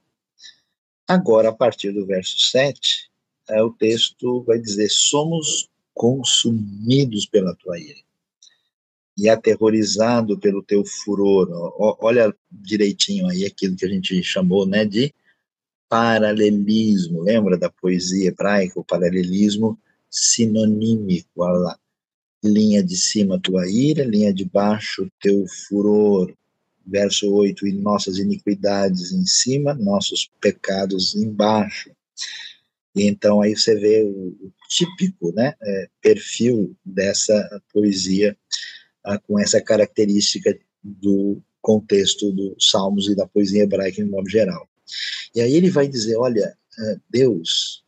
Agora, 1.07 1.49
a 1.49 1.53
partir 1.53 1.91
do 1.91 2.05
verso 2.05 2.39
7, 2.51 3.09
é, 3.49 3.63
o 3.63 3.71
texto 3.71 4.43
vai 4.43 4.59
dizer: 4.59 4.89
Somos 4.89 5.72
consumidos 5.93 7.25
pela 7.25 7.55
tua 7.55 7.79
ira 7.79 7.99
e 9.17 9.29
aterrorizado 9.29 10.37
pelo 10.39 10.63
teu 10.63 10.83
furor. 10.83 11.47
Olha 11.99 12.33
direitinho 12.51 13.27
aí 13.27 13.45
aquilo 13.45 13.75
que 13.75 13.85
a 13.85 13.89
gente 13.89 14.21
chamou 14.23 14.65
né, 14.65 14.85
de 14.85 15.13
paralelismo. 15.87 17.21
Lembra 17.21 17.57
da 17.57 17.69
poesia 17.69 18.29
hebraica? 18.29 18.79
O 18.79 18.83
paralelismo 18.83 19.77
sinonímico. 20.09 21.43
A 21.43 21.77
linha 22.43 22.83
de 22.83 22.97
cima, 22.97 23.39
tua 23.39 23.69
ira, 23.69 24.03
linha 24.03 24.33
de 24.33 24.45
baixo, 24.45 25.09
teu 25.21 25.45
furor 25.47 26.33
verso 26.85 27.31
8, 27.31 27.65
e 27.67 27.73
nossas 27.73 28.17
iniquidades 28.17 29.13
em 29.13 29.25
cima, 29.25 29.73
nossos 29.73 30.29
pecados 30.41 31.15
embaixo. 31.15 31.91
E 32.95 33.07
então 33.07 33.41
aí 33.41 33.55
você 33.55 33.75
vê 33.75 34.03
o, 34.03 34.29
o 34.29 34.53
típico 34.69 35.31
né, 35.33 35.53
é, 35.61 35.89
perfil 36.01 36.75
dessa 36.85 37.61
poesia 37.71 38.37
ah, 39.03 39.17
com 39.19 39.39
essa 39.39 39.61
característica 39.61 40.57
do 40.83 41.41
contexto 41.61 42.31
dos 42.31 42.69
salmos 42.69 43.07
e 43.07 43.15
da 43.15 43.27
poesia 43.27 43.63
hebraica 43.63 44.01
em 44.01 44.09
modo 44.09 44.29
geral. 44.29 44.67
E 45.33 45.41
aí 45.41 45.53
ele 45.53 45.69
vai 45.69 45.87
dizer, 45.87 46.17
olha, 46.17 46.55
é, 46.79 46.97
Deus, 47.09 47.83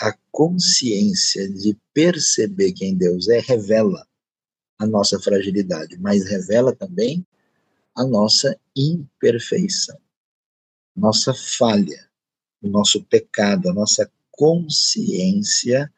a 0.00 0.16
consciência 0.30 1.48
de 1.48 1.76
perceber 1.92 2.72
quem 2.72 2.96
Deus 2.96 3.28
é 3.28 3.40
revela 3.40 4.06
a 4.78 4.86
nossa 4.86 5.18
fragilidade, 5.18 5.98
mas 5.98 6.28
revela 6.28 6.74
também 6.74 7.26
a 7.94 8.04
nossa 8.04 8.58
imperfeição, 8.76 9.98
nossa 10.94 11.32
falha, 11.32 12.06
o 12.60 12.68
nosso 12.68 13.02
pecado, 13.04 13.70
a 13.70 13.72
nossa 13.72 14.10
consciência 14.36 15.92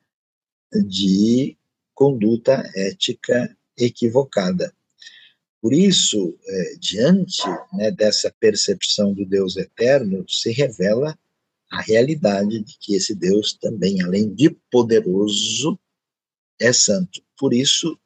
de 0.86 1.58
conduta 1.94 2.62
ética 2.74 3.56
equivocada. 3.76 4.72
Por 5.60 5.72
isso, 5.72 6.38
é, 6.46 6.74
diante 6.78 7.42
né, 7.72 7.90
dessa 7.90 8.32
percepção 8.38 9.12
do 9.12 9.26
Deus 9.26 9.56
eterno, 9.56 10.24
se 10.28 10.52
revela 10.52 11.18
a 11.70 11.80
realidade 11.82 12.60
de 12.60 12.78
que 12.78 12.94
esse 12.94 13.14
Deus 13.14 13.52
também, 13.52 14.00
além 14.00 14.32
de 14.32 14.50
poderoso, 14.70 15.78
é 16.60 16.72
santo. 16.72 17.20
Por 17.36 17.52
isso, 17.52 17.98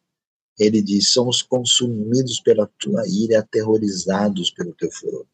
ele 0.58 0.80
diz: 0.82 1.10
somos 1.10 1.42
consumidos 1.42 2.40
pela 2.40 2.66
tua 2.78 3.06
ira, 3.06 3.40
aterrorizados 3.40 4.50
pelo 4.50 4.74
teu 4.74 4.90
furor. 4.90 5.26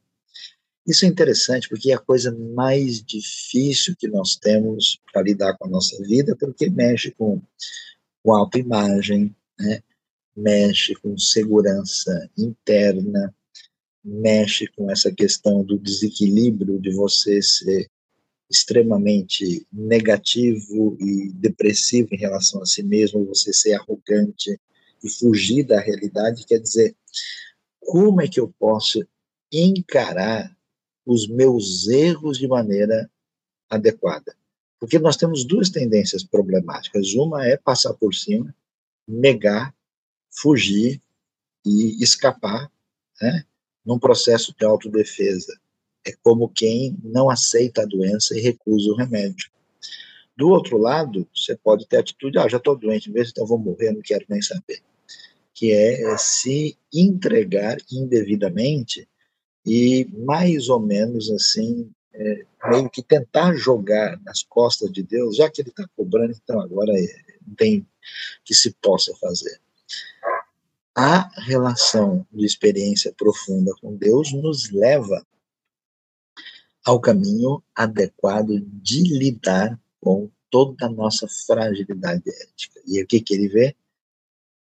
Isso 0.88 1.04
é 1.04 1.08
interessante 1.08 1.68
porque 1.68 1.90
é 1.92 1.94
a 1.94 1.98
coisa 1.98 2.32
mais 2.32 3.02
difícil 3.04 3.94
que 3.94 4.08
nós 4.08 4.36
temos 4.36 4.98
para 5.12 5.20
lidar 5.20 5.54
com 5.58 5.66
a 5.66 5.70
nossa 5.70 6.02
vida, 6.02 6.34
porque 6.34 6.70
mexe 6.70 7.10
com, 7.10 7.42
com 8.22 8.32
autoimagem, 8.32 9.36
né? 9.58 9.82
mexe 10.34 10.94
com 10.94 11.18
segurança 11.18 12.30
interna, 12.38 13.34
mexe 14.02 14.66
com 14.68 14.90
essa 14.90 15.12
questão 15.12 15.62
do 15.62 15.78
desequilíbrio 15.78 16.80
de 16.80 16.90
você 16.94 17.42
ser 17.42 17.90
extremamente 18.50 19.66
negativo 19.70 20.96
e 20.98 21.30
depressivo 21.34 22.08
em 22.14 22.18
relação 22.18 22.62
a 22.62 22.66
si 22.66 22.82
mesmo, 22.82 23.26
você 23.26 23.52
ser 23.52 23.74
arrogante, 23.74 24.58
e 25.04 25.08
fugir 25.08 25.64
da 25.64 25.80
realidade, 25.80 26.46
quer 26.46 26.58
dizer, 26.58 26.96
como 27.78 28.20
é 28.20 28.26
que 28.26 28.40
eu 28.40 28.52
posso 28.58 29.06
encarar 29.52 30.57
os 31.08 31.26
meus 31.26 31.88
erros 31.88 32.38
de 32.38 32.46
maneira 32.46 33.10
adequada? 33.70 34.36
Porque 34.78 34.98
nós 34.98 35.16
temos 35.16 35.42
duas 35.44 35.70
tendências 35.70 36.22
problemáticas. 36.22 37.14
Uma 37.14 37.46
é 37.46 37.56
passar 37.56 37.94
por 37.94 38.14
cima, 38.14 38.54
negar, 39.06 39.74
fugir 40.30 41.00
e 41.64 42.02
escapar, 42.02 42.70
né, 43.20 43.44
num 43.84 43.98
processo 43.98 44.54
de 44.56 44.64
autodefesa. 44.64 45.58
É 46.06 46.12
como 46.22 46.48
quem 46.48 46.96
não 47.02 47.30
aceita 47.30 47.82
a 47.82 47.86
doença 47.86 48.36
e 48.36 48.40
recusa 48.40 48.90
o 48.90 48.96
remédio. 48.96 49.50
Do 50.36 50.50
outro 50.50 50.76
lado, 50.76 51.26
você 51.34 51.56
pode 51.56 51.86
ter 51.88 51.96
atitude, 51.96 52.38
ah, 52.38 52.48
já 52.48 52.58
estou 52.58 52.76
doente 52.76 53.10
mesmo, 53.10 53.30
então 53.30 53.46
vou 53.46 53.58
morrer, 53.58 53.92
não 53.92 54.02
quero 54.02 54.24
nem 54.28 54.40
saber. 54.40 54.80
Que 55.52 55.72
é 55.72 56.16
se 56.16 56.78
entregar 56.92 57.78
indevidamente 57.90 59.08
e 59.68 60.08
mais 60.24 60.70
ou 60.70 60.80
menos 60.80 61.30
assim, 61.30 61.90
é, 62.14 62.46
meio 62.70 62.88
que 62.88 63.02
tentar 63.02 63.54
jogar 63.54 64.18
nas 64.22 64.42
costas 64.42 64.90
de 64.90 65.02
Deus, 65.02 65.36
já 65.36 65.50
que 65.50 65.60
ele 65.60 65.68
está 65.68 65.86
cobrando, 65.94 66.32
então 66.32 66.58
agora 66.58 66.90
é, 66.98 67.06
tem 67.54 67.86
que 68.44 68.54
se 68.54 68.72
possa 68.80 69.14
fazer. 69.16 69.60
A 70.96 71.28
relação 71.42 72.26
de 72.32 72.46
experiência 72.46 73.12
profunda 73.12 73.72
com 73.80 73.94
Deus 73.94 74.32
nos 74.32 74.70
leva 74.70 75.24
ao 76.82 76.98
caminho 76.98 77.62
adequado 77.74 78.58
de 78.82 79.02
lidar 79.02 79.78
com 80.00 80.30
toda 80.50 80.86
a 80.86 80.88
nossa 80.88 81.28
fragilidade 81.28 82.22
ética. 82.26 82.80
E 82.86 83.02
o 83.02 83.06
que, 83.06 83.20
que 83.20 83.34
ele 83.34 83.48
vê? 83.48 83.76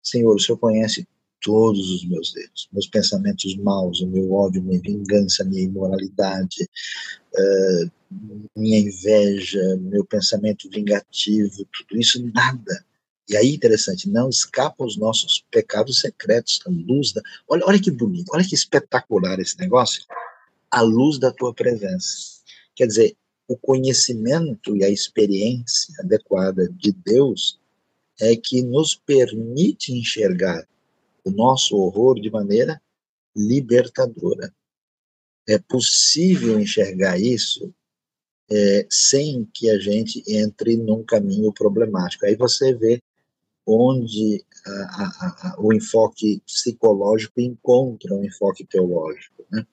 Senhor, 0.01 0.35
o 0.35 0.39
Senhor 0.39 0.57
conhece 0.57 1.07
todos 1.45 1.91
os 1.91 2.03
meus 2.09 2.33
dedos, 2.33 2.67
meus 2.73 2.87
pensamentos 2.87 3.55
maus, 3.57 4.01
o 4.01 4.07
meu 4.07 4.33
ódio, 4.33 4.63
minha 4.63 4.81
vingança, 4.81 5.43
minha 5.43 5.61
imoralidade, 5.61 6.67
uh, 7.35 7.91
minha 8.55 8.79
inveja, 8.79 9.77
meu 9.79 10.03
pensamento 10.03 10.67
vingativo, 10.71 11.63
tudo 11.71 12.01
isso 12.01 12.25
nada. 12.33 12.83
E 13.29 13.37
aí, 13.37 13.53
interessante, 13.53 14.09
não 14.09 14.27
escapa 14.27 14.83
os 14.83 14.97
nossos 14.97 15.45
pecados 15.51 15.99
secretos, 15.99 16.61
a 16.65 16.69
luz 16.71 17.13
da. 17.13 17.21
Olha, 17.47 17.63
olha 17.67 17.79
que 17.79 17.91
bonito, 17.91 18.31
olha 18.33 18.43
que 18.43 18.55
espetacular 18.55 19.39
esse 19.39 19.59
negócio. 19.59 20.03
A 20.71 20.81
luz 20.81 21.19
da 21.19 21.31
tua 21.31 21.53
presença. 21.53 22.41
Quer 22.75 22.87
dizer, 22.87 23.15
o 23.47 23.55
conhecimento 23.55 24.75
e 24.75 24.83
a 24.83 24.89
experiência 24.89 25.93
adequada 25.99 26.67
de 26.69 26.91
Deus 26.91 27.59
é 28.19 28.35
que 28.35 28.63
nos 28.63 28.95
permite 28.95 29.93
enxergar 29.93 30.67
o 31.25 31.31
nosso 31.31 31.75
horror 31.75 32.21
de 32.21 32.29
maneira 32.29 32.81
libertadora. 33.35 34.53
É 35.47 35.57
possível 35.57 36.59
enxergar 36.59 37.19
isso 37.19 37.73
é, 38.49 38.87
sem 38.89 39.45
que 39.53 39.69
a 39.69 39.79
gente 39.79 40.23
entre 40.27 40.77
num 40.77 41.03
caminho 41.03 41.51
problemático. 41.51 42.25
Aí 42.25 42.35
você 42.35 42.73
vê 42.73 43.01
onde 43.65 44.45
a, 44.65 44.71
a, 44.71 45.49
a, 45.49 45.55
o 45.59 45.73
enfoque 45.73 46.41
psicológico 46.45 47.41
encontra 47.41 48.13
o 48.13 48.19
um 48.19 48.23
enfoque 48.23 48.65
teológico. 48.65 49.45
Né? 49.51 49.65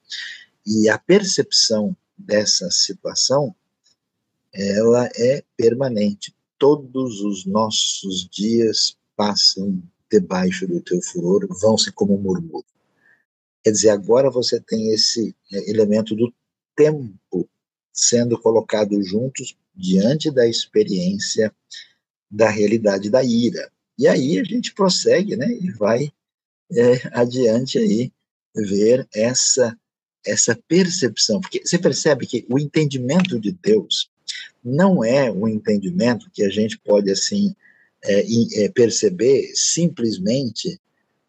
E 0.65 0.89
a 0.89 0.97
percepção 0.97 1.95
dessa 2.17 2.69
situação, 2.71 3.55
ela 4.51 5.07
é 5.15 5.43
permanente. 5.55 6.35
Todos 6.57 7.21
os 7.21 7.45
nossos 7.45 8.27
dias 8.29 8.97
passam 9.15 9.81
debaixo 10.13 10.67
do 10.67 10.79
teu 10.79 11.01
furor, 11.01 11.47
vão-se 11.59 11.91
como 11.91 12.15
um 12.15 12.21
murmúrio. 12.21 12.65
Quer 13.63 13.71
dizer, 13.71 13.89
agora 13.89 14.29
você 14.29 14.59
tem 14.59 14.93
esse 14.93 15.35
é, 15.51 15.69
elemento 15.69 16.15
do 16.15 16.31
tempo 16.75 17.49
sendo 17.91 18.39
colocado 18.39 19.01
juntos 19.03 19.57
diante 19.75 20.29
da 20.29 20.47
experiência 20.47 21.53
da 22.29 22.49
realidade 22.49 23.09
da 23.09 23.23
ira. 23.23 23.71
E 23.97 24.07
aí 24.07 24.39
a 24.39 24.43
gente 24.43 24.73
prossegue, 24.73 25.35
né, 25.35 25.47
e 25.51 25.71
vai 25.71 26.11
é, 26.71 26.93
adiante 27.11 27.77
aí 27.77 28.11
ver 28.55 29.07
essa 29.13 29.77
essa 30.25 30.57
percepção, 30.69 31.41
porque 31.41 31.59
você 31.65 31.77
percebe 31.77 32.25
que 32.25 32.45
o 32.49 32.57
entendimento 32.57 33.37
de 33.37 33.51
Deus 33.51 34.09
não 34.63 35.03
é 35.03 35.29
um 35.29 35.49
entendimento 35.49 36.31
que 36.31 36.43
a 36.43 36.49
gente 36.49 36.79
pode 36.79 37.11
assim 37.11 37.53
é, 38.05 38.63
é, 38.63 38.69
perceber 38.69 39.51
simplesmente 39.55 40.79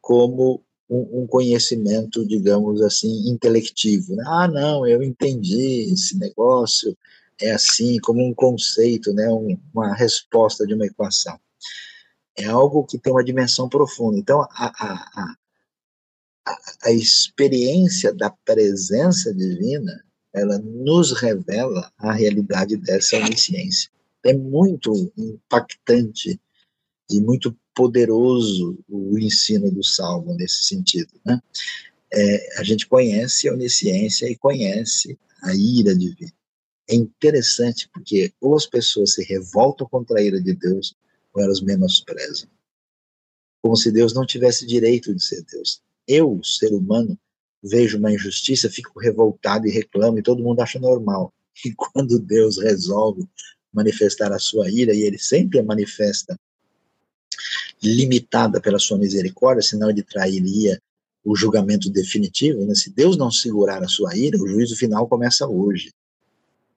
como 0.00 0.62
um, 0.88 1.22
um, 1.22 1.26
conhecimento, 1.26 2.26
digamos 2.26 2.82
assim, 2.82 3.28
intelectivo. 3.28 4.14
Né? 4.16 4.24
Ah, 4.26 4.48
não, 4.48 4.86
eu 4.86 5.02
entendi 5.02 5.92
esse 5.92 6.18
negócio, 6.18 6.96
é 7.40 7.52
assim, 7.52 7.98
como 7.98 8.22
um 8.24 8.34
conceito, 8.34 9.12
né, 9.12 9.28
um, 9.28 9.58
uma 9.72 9.94
resposta 9.94 10.66
de 10.66 10.74
uma 10.74 10.86
equação 10.86 11.38
é 12.36 12.44
algo 12.46 12.84
que 12.84 12.98
tem 12.98 13.12
uma 13.12 13.24
dimensão 13.24 13.68
profunda. 13.68 14.18
Então, 14.18 14.42
a, 14.42 14.48
a, 14.50 15.36
a, 16.46 16.58
a 16.84 16.92
experiência 16.92 18.12
da 18.12 18.30
presença 18.30 19.32
divina, 19.32 20.04
ela 20.32 20.58
nos 20.58 21.12
revela 21.12 21.90
a 21.96 22.12
realidade 22.12 22.76
dessa 22.76 23.16
onisciência. 23.16 23.90
É 24.24 24.32
muito 24.32 25.12
impactante 25.16 26.40
e 27.10 27.20
muito 27.20 27.56
poderoso 27.74 28.78
o 28.88 29.18
ensino 29.18 29.70
do 29.70 29.82
Salmo 29.82 30.34
nesse 30.34 30.64
sentido. 30.64 31.12
Né? 31.24 31.40
É, 32.12 32.60
a 32.60 32.62
gente 32.62 32.86
conhece 32.86 33.48
a 33.48 33.52
onisciência 33.52 34.30
e 34.30 34.36
conhece 34.36 35.18
a 35.42 35.54
ira 35.54 35.94
divina. 35.94 36.32
É 36.88 36.94
interessante 36.94 37.88
porque 37.92 38.32
ou 38.40 38.54
as 38.54 38.66
pessoas 38.66 39.14
se 39.14 39.24
revoltam 39.24 39.88
contra 39.88 40.18
a 40.18 40.22
ira 40.22 40.40
de 40.40 40.54
Deus, 40.54 40.94
ou 41.32 41.42
elas 41.42 41.60
menosprezam. 41.60 42.48
Como 43.62 43.76
se 43.76 43.90
Deus 43.90 44.12
não 44.14 44.26
tivesse 44.26 44.66
direito 44.66 45.14
de 45.14 45.22
ser 45.22 45.42
Deus. 45.50 45.80
Eu, 46.06 46.40
ser 46.44 46.72
humano, 46.72 47.18
vejo 47.62 47.96
uma 47.98 48.12
injustiça, 48.12 48.70
fico 48.70 49.00
revoltado 49.00 49.66
e 49.66 49.70
reclamo, 49.70 50.18
e 50.18 50.22
todo 50.22 50.42
mundo 50.42 50.60
acha 50.60 50.78
normal. 50.78 51.32
E 51.64 51.72
quando 51.72 52.18
Deus 52.18 52.58
resolve 52.58 53.24
manifestar 53.72 54.32
a 54.32 54.40
sua 54.40 54.68
ira, 54.68 54.92
e 54.92 55.02
ele 55.02 55.18
sempre 55.18 55.62
manifesta 55.62 56.36
limitada 57.84 58.60
pela 58.60 58.78
sua 58.78 58.98
misericórdia, 58.98 59.62
senão 59.62 59.90
ele 59.90 60.02
trairia 60.02 60.80
o 61.24 61.34
julgamento 61.34 61.90
definitivo. 61.90 62.64
Né? 62.64 62.74
Se 62.74 62.90
Deus 62.90 63.16
não 63.16 63.30
segurar 63.30 63.82
a 63.82 63.88
sua 63.88 64.16
ira, 64.16 64.38
o 64.38 64.46
juízo 64.46 64.76
final 64.76 65.06
começa 65.08 65.46
hoje. 65.46 65.92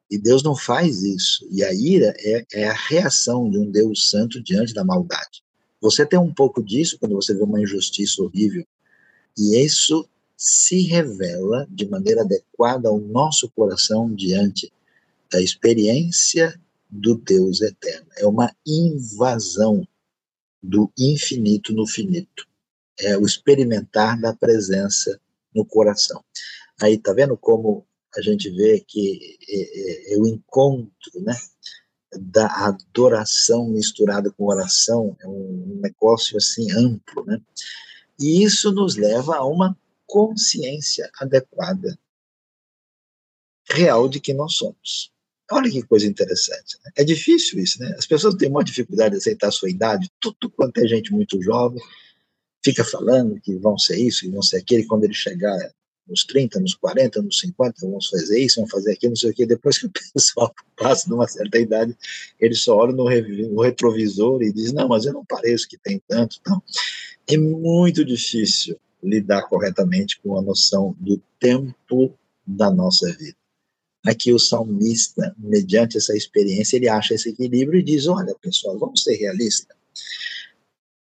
E 0.10 0.18
Deus 0.18 0.42
não 0.42 0.56
faz 0.56 1.04
isso. 1.04 1.46
E 1.52 1.64
a 1.64 1.74
ira 1.74 2.14
é, 2.18 2.46
é, 2.54 2.68
a 2.70 2.74
reação 2.74 3.50
de 3.50 3.58
um 3.58 3.70
Deus 3.70 4.10
santo 4.10 4.42
diante 4.42 4.74
da 4.74 4.84
maldade. 4.84 5.44
Você 5.82 6.06
tem 6.06 6.18
um 6.18 6.34
pouco 6.34 6.64
disso 6.64 6.98
quando 6.98 7.16
você 7.16 7.34
vê 7.34 7.44
uma 7.44 7.62
injustiça 7.62 8.22
horrível. 8.22 8.66
E 9.38 9.58
isso 9.58 10.08
se 10.36 10.82
revela 10.84 11.68
de 11.70 11.88
maneira 11.88 12.22
adequada 12.22 12.90
ao 12.90 13.00
nosso 13.00 13.50
coração 13.50 14.14
diante 14.14 14.72
da 15.30 15.42
experiência 15.42 16.60
do 16.90 17.16
Deus 17.16 17.62
eterno. 17.62 18.08
É 18.18 18.26
uma 18.26 18.56
invasão 18.66 19.86
do 20.62 20.92
infinito 20.98 21.74
no 21.74 21.88
finito. 21.88 22.48
É 23.00 23.18
o 23.18 23.26
experimentar 23.26 24.20
da 24.20 24.34
presença 24.34 25.20
no 25.54 25.66
coração. 25.66 26.24
Aí, 26.82 26.98
tá 26.98 27.14
vendo 27.14 27.38
como 27.38 27.86
a 28.16 28.22
gente 28.22 28.50
vê 28.50 28.80
que 28.80 29.38
é, 29.48 30.14
é, 30.14 30.16
é 30.16 30.18
o 30.18 30.28
encontro, 30.28 31.22
né, 31.22 31.36
da 32.20 32.48
adoração 32.66 33.68
misturada 33.68 34.32
com 34.32 34.46
oração, 34.46 35.16
é 35.22 35.28
um 35.28 35.80
negócio 35.82 36.38
assim 36.38 36.72
amplo, 36.72 37.26
né? 37.26 37.42
E 38.20 38.44
isso 38.44 38.72
nos 38.72 38.96
leva 38.96 39.36
a 39.36 39.46
uma 39.46 39.78
consciência 40.06 41.10
adequada, 41.20 42.00
real 43.70 44.08
de 44.08 44.20
que 44.20 44.34
nós 44.34 44.56
somos. 44.56 45.12
Olha 45.52 45.72
que 45.72 45.82
coisa 45.84 46.06
interessante. 46.06 46.78
Né? 46.84 46.92
É 46.98 47.04
difícil 47.04 47.60
isso, 47.60 47.80
né? 47.80 47.96
As 47.98 48.06
pessoas 48.06 48.36
têm 48.36 48.50
uma 48.50 48.64
dificuldade 48.64 49.12
de 49.12 49.18
aceitar 49.18 49.48
a 49.48 49.52
sua 49.52 49.70
idade, 49.70 50.10
tudo 50.20 50.50
quanto 50.50 50.78
é 50.80 50.88
gente 50.88 51.12
muito 51.12 51.42
jovem 51.42 51.82
fica 52.68 52.84
falando 52.84 53.40
que 53.40 53.56
vão 53.56 53.78
ser 53.78 53.98
isso, 53.98 54.22
que 54.22 54.30
vão 54.30 54.42
ser 54.42 54.58
aquele, 54.58 54.86
quando 54.86 55.06
ele 55.06 55.14
chegar 55.14 55.58
nos 56.06 56.26
30, 56.26 56.60
nos 56.60 56.74
40, 56.76 57.22
nos 57.22 57.40
50, 57.40 57.76
vamos 57.82 58.08
fazer 58.08 58.40
isso, 58.40 58.58
vamos 58.58 58.72
fazer 58.72 58.92
aquilo, 58.92 59.12
não 59.12 59.16
sei 59.16 59.32
o 59.32 59.34
quê. 59.34 59.46
Depois 59.46 59.78
que 59.78 59.86
o 59.86 59.92
pessoal 60.14 60.54
passa 60.76 61.08
de 61.08 61.14
uma 61.14 61.28
certa 61.28 61.58
idade, 61.58 61.96
ele 62.40 62.56
só 62.56 62.76
olha 62.76 62.94
no, 62.94 63.08
retrovisor 63.62 64.42
e 64.42 64.52
diz: 64.52 64.74
Não, 64.74 64.88
mas 64.88 65.06
eu 65.06 65.14
não 65.14 65.26
pareço 65.26 65.68
que 65.68 65.78
tem 65.78 66.02
tanto. 66.08 66.38
Então, 66.42 66.62
é 67.28 67.38
muito 67.38 68.04
difícil 68.04 68.78
lidar 69.02 69.44
corretamente 69.44 70.20
com 70.22 70.38
a 70.38 70.42
noção 70.42 70.96
do 71.00 71.22
tempo 71.40 72.14
da 72.46 72.70
nossa 72.70 73.12
vida. 73.14 73.37
Aqui 74.08 74.32
o 74.32 74.40
salmista, 74.40 75.36
mediante 75.38 75.98
essa 75.98 76.16
experiência, 76.16 76.78
ele 76.78 76.88
acha 76.88 77.14
esse 77.14 77.28
equilíbrio 77.28 77.82
e 77.82 77.84
diz: 77.84 78.08
Olha, 78.08 78.34
pessoal, 78.42 78.80
vamos 78.80 79.04
ser 79.04 79.16
realistas. 79.18 79.76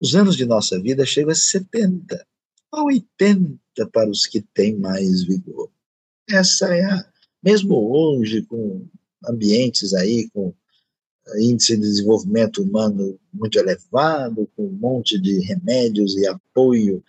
Os 0.01 0.15
anos 0.15 0.35
de 0.35 0.43
nossa 0.43 0.81
vida 0.81 1.05
chegam 1.05 1.31
a 1.31 1.35
70, 1.35 2.25
a 2.71 2.83
80 2.83 3.59
para 3.93 4.09
os 4.09 4.25
que 4.25 4.41
têm 4.41 4.75
mais 4.77 5.23
vigor. 5.23 5.69
Essa 6.27 6.75
é 6.75 6.83
a, 6.83 7.05
mesmo 7.43 7.75
hoje, 7.75 8.41
com 8.41 8.87
ambientes 9.23 9.93
aí, 9.93 10.27
com 10.33 10.51
índice 11.37 11.75
de 11.75 11.83
desenvolvimento 11.83 12.63
humano 12.63 13.19
muito 13.31 13.59
elevado, 13.59 14.49
com 14.55 14.65
um 14.65 14.71
monte 14.79 15.21
de 15.21 15.41
remédios 15.41 16.17
e 16.17 16.25
apoio 16.25 17.03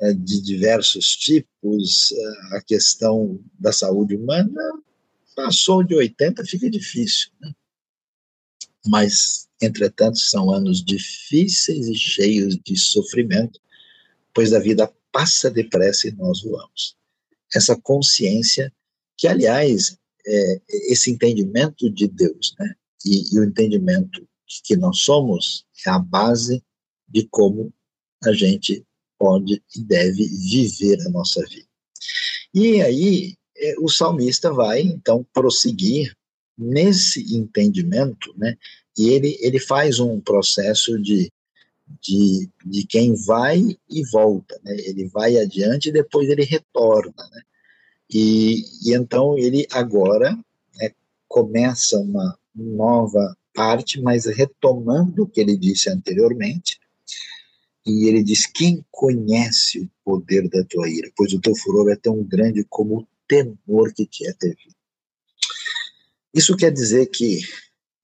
é, 0.00 0.12
de 0.12 0.40
diversos 0.40 1.16
tipos, 1.16 2.14
a 2.52 2.60
questão 2.60 3.40
da 3.58 3.72
saúde 3.72 4.14
humana 4.14 4.83
passou 5.34 5.82
de 5.82 5.94
80, 5.94 6.44
fica 6.44 6.70
difícil. 6.70 7.30
Né? 7.40 7.52
Mas, 8.86 9.48
entretanto, 9.60 10.18
são 10.18 10.50
anos 10.50 10.84
difíceis 10.84 11.88
e 11.88 11.94
cheios 11.94 12.58
de 12.64 12.76
sofrimento, 12.76 13.60
pois 14.32 14.52
a 14.52 14.58
vida 14.58 14.92
passa 15.10 15.50
depressa 15.50 16.08
e 16.08 16.12
nós 16.12 16.42
voamos. 16.42 16.96
Essa 17.54 17.76
consciência, 17.80 18.72
que 19.16 19.28
aliás, 19.28 19.96
é, 20.26 20.62
esse 20.90 21.10
entendimento 21.10 21.88
de 21.88 22.08
Deus, 22.08 22.54
né, 22.58 22.74
e, 23.04 23.34
e 23.34 23.38
o 23.38 23.44
entendimento 23.44 24.26
que 24.64 24.76
nós 24.76 25.00
somos, 25.00 25.64
é 25.86 25.90
a 25.90 25.98
base 25.98 26.62
de 27.08 27.26
como 27.30 27.72
a 28.24 28.32
gente 28.32 28.84
pode 29.18 29.62
e 29.76 29.80
deve 29.80 30.26
viver 30.26 31.00
a 31.02 31.10
nossa 31.10 31.44
vida. 31.46 31.68
E 32.52 32.82
aí, 32.82 33.36
o 33.78 33.88
salmista 33.88 34.52
vai, 34.52 34.80
então, 34.82 35.26
prosseguir 35.32 36.14
nesse 36.56 37.36
entendimento, 37.36 38.32
né, 38.36 38.56
e 38.96 39.08
ele, 39.08 39.36
ele 39.40 39.58
faz 39.58 39.98
um 39.98 40.20
processo 40.20 41.00
de 41.00 41.32
de, 42.00 42.50
de 42.64 42.86
quem 42.86 43.14
vai 43.14 43.60
e 43.90 44.02
volta, 44.10 44.58
né? 44.64 44.74
Ele 44.78 45.06
vai 45.08 45.36
adiante 45.36 45.88
e 45.88 45.92
depois 45.92 46.28
ele 46.28 46.44
retorna, 46.44 47.28
né? 47.30 47.42
E, 48.10 48.64
e 48.84 48.94
então 48.94 49.38
ele 49.38 49.66
agora 49.72 50.32
né, 50.76 50.90
começa 51.28 51.98
uma 51.98 52.38
nova 52.54 53.36
parte, 53.54 54.00
mas 54.00 54.26
retomando 54.26 55.22
o 55.22 55.28
que 55.28 55.40
ele 55.40 55.56
disse 55.56 55.90
anteriormente, 55.90 56.78
e 57.86 58.08
ele 58.08 58.22
diz: 58.22 58.46
Quem 58.46 58.84
conhece 58.90 59.80
o 59.80 59.90
poder 60.04 60.48
da 60.48 60.64
tua 60.64 60.88
ira? 60.88 61.10
Pois 61.16 61.32
o 61.32 61.40
teu 61.40 61.54
furor 61.54 61.90
é 61.90 61.96
tão 61.96 62.22
grande 62.22 62.64
como 62.68 63.00
o 63.00 63.06
temor 63.34 63.92
que 63.92 64.06
te 64.06 64.26
é 64.26 64.32
devido. 64.40 64.74
Isso 66.32 66.56
quer 66.56 66.70
dizer 66.70 67.06
que 67.06 67.40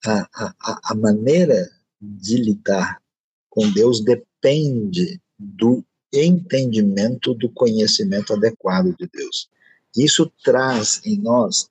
a, 0.05 0.29
a, 0.35 0.93
a 0.93 0.95
maneira 0.95 1.71
de 2.01 2.37
lidar 2.37 3.01
com 3.49 3.71
Deus 3.71 4.01
depende 4.01 5.21
do 5.39 5.85
entendimento 6.13 7.35
do 7.35 7.49
conhecimento 7.51 8.33
adequado 8.33 8.97
de 8.97 9.09
Deus. 9.13 9.49
Isso 9.97 10.31
traz 10.43 11.01
em 11.05 11.19
nós 11.19 11.69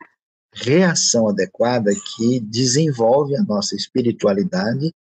reação 0.52 1.30
adequada 1.30 1.92
que 1.94 2.40
desenvolve 2.40 3.36
a 3.36 3.44
nossa 3.44 3.76
espiritualidade 3.76 4.94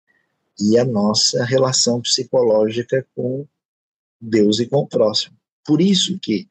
e 0.61 0.79
a 0.79 0.85
nossa 0.85 1.45
relação 1.45 2.01
psicológica 2.01 3.07
com 3.15 3.47
Deus 4.21 4.59
e 4.59 4.67
com 4.67 4.79
o 4.79 4.89
próximo. 4.89 5.37
Por 5.65 5.81
isso 5.81 6.19
que 6.21 6.49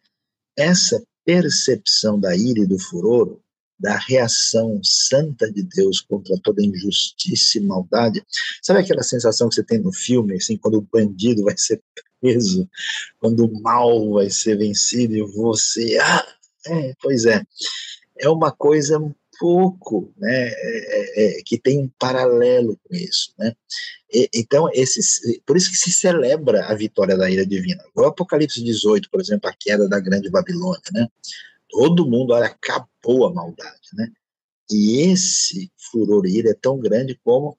essa 0.55 1.01
percepção 1.27 2.17
da 2.17 2.33
ira 2.37 2.61
e 2.61 2.65
do 2.65 2.79
furor, 2.79 3.37
da 3.77 3.97
reação 3.97 4.79
santa 4.81 5.51
de 5.51 5.61
Deus 5.61 5.99
contra 5.99 6.39
toda 6.41 6.63
injustiça 6.63 7.57
e 7.57 7.61
maldade, 7.61 8.23
sabe 8.61 8.79
aquela 8.79 9.03
sensação 9.03 9.49
que 9.49 9.55
você 9.55 9.63
tem 9.63 9.79
no 9.79 9.91
filme, 9.91 10.35
assim, 10.35 10.55
quando 10.55 10.77
o 10.77 10.87
bandido 10.89 11.43
vai 11.43 11.57
ser 11.57 11.83
preso, 12.21 12.67
quando 13.19 13.45
o 13.45 13.61
mal 13.61 14.13
vai 14.13 14.29
ser 14.29 14.57
vencido 14.57 15.17
e 15.17 15.21
você, 15.21 15.97
ah, 16.01 16.25
é, 16.65 16.93
pois 17.01 17.25
é, 17.25 17.43
é 18.19 18.29
uma 18.29 18.51
coisa 18.51 18.97
pouco, 19.39 20.13
né, 20.17 20.47
é, 20.49 20.55
é, 20.55 21.39
é, 21.39 21.41
que 21.43 21.57
tem 21.57 21.79
um 21.79 21.89
paralelo 21.99 22.79
com 22.83 22.95
isso, 22.95 23.33
né? 23.37 23.53
E, 24.13 24.29
então, 24.33 24.69
esses, 24.73 25.21
por 25.45 25.57
isso 25.57 25.69
que 25.69 25.77
se 25.77 25.91
celebra 25.91 26.65
a 26.65 26.75
vitória 26.75 27.17
da 27.17 27.29
ira 27.29 27.45
divina. 27.45 27.83
O 27.95 28.03
Apocalipse 28.03 28.63
18, 28.63 29.09
por 29.09 29.19
exemplo, 29.19 29.49
a 29.49 29.53
queda 29.53 29.87
da 29.87 29.99
grande 29.99 30.29
Babilônia, 30.29 30.81
né? 30.93 31.07
Todo 31.69 32.09
mundo, 32.09 32.33
olha, 32.33 32.47
acabou 32.47 33.25
a 33.27 33.33
maldade, 33.33 33.89
né? 33.93 34.09
E 34.69 35.01
esse 35.11 35.71
furor 35.77 36.25
e 36.25 36.37
ira 36.37 36.51
é 36.51 36.53
tão 36.53 36.79
grande 36.79 37.19
como 37.23 37.57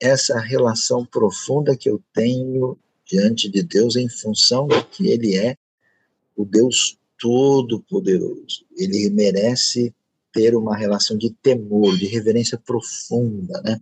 essa 0.00 0.38
relação 0.40 1.04
profunda 1.04 1.76
que 1.76 1.88
eu 1.88 2.02
tenho 2.12 2.78
diante 3.06 3.48
de 3.48 3.62
Deus 3.62 3.96
em 3.96 4.08
função 4.08 4.66
de 4.66 4.82
que 4.84 5.08
Ele 5.08 5.36
é 5.36 5.56
o 6.36 6.44
Deus 6.44 6.98
Todo-Poderoso. 7.20 8.66
Ele 8.76 9.08
merece 9.10 9.94
ter 10.34 10.56
uma 10.56 10.76
relação 10.76 11.16
de 11.16 11.30
temor, 11.30 11.96
de 11.96 12.06
reverência 12.06 12.58
profunda, 12.58 13.62
né? 13.62 13.80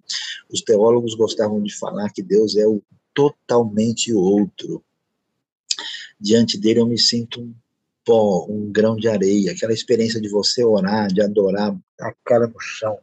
Os 0.52 0.60
teólogos 0.60 1.14
gostavam 1.14 1.62
de 1.62 1.74
falar 1.74 2.10
que 2.10 2.22
Deus 2.22 2.56
é 2.56 2.66
o 2.66 2.82
totalmente 3.14 4.12
outro. 4.12 4.84
Diante 6.20 6.58
dele 6.58 6.80
eu 6.80 6.86
me 6.86 6.98
sinto 6.98 7.40
um 7.40 7.54
pó, 8.04 8.46
um 8.48 8.70
grão 8.70 8.96
de 8.96 9.08
areia, 9.08 9.52
aquela 9.52 9.72
experiência 9.72 10.20
de 10.20 10.28
você 10.28 10.62
orar, 10.62 11.08
de 11.08 11.22
adorar, 11.22 11.74
a 11.98 12.12
cara 12.24 12.46
no 12.46 12.60
chão 12.60 12.98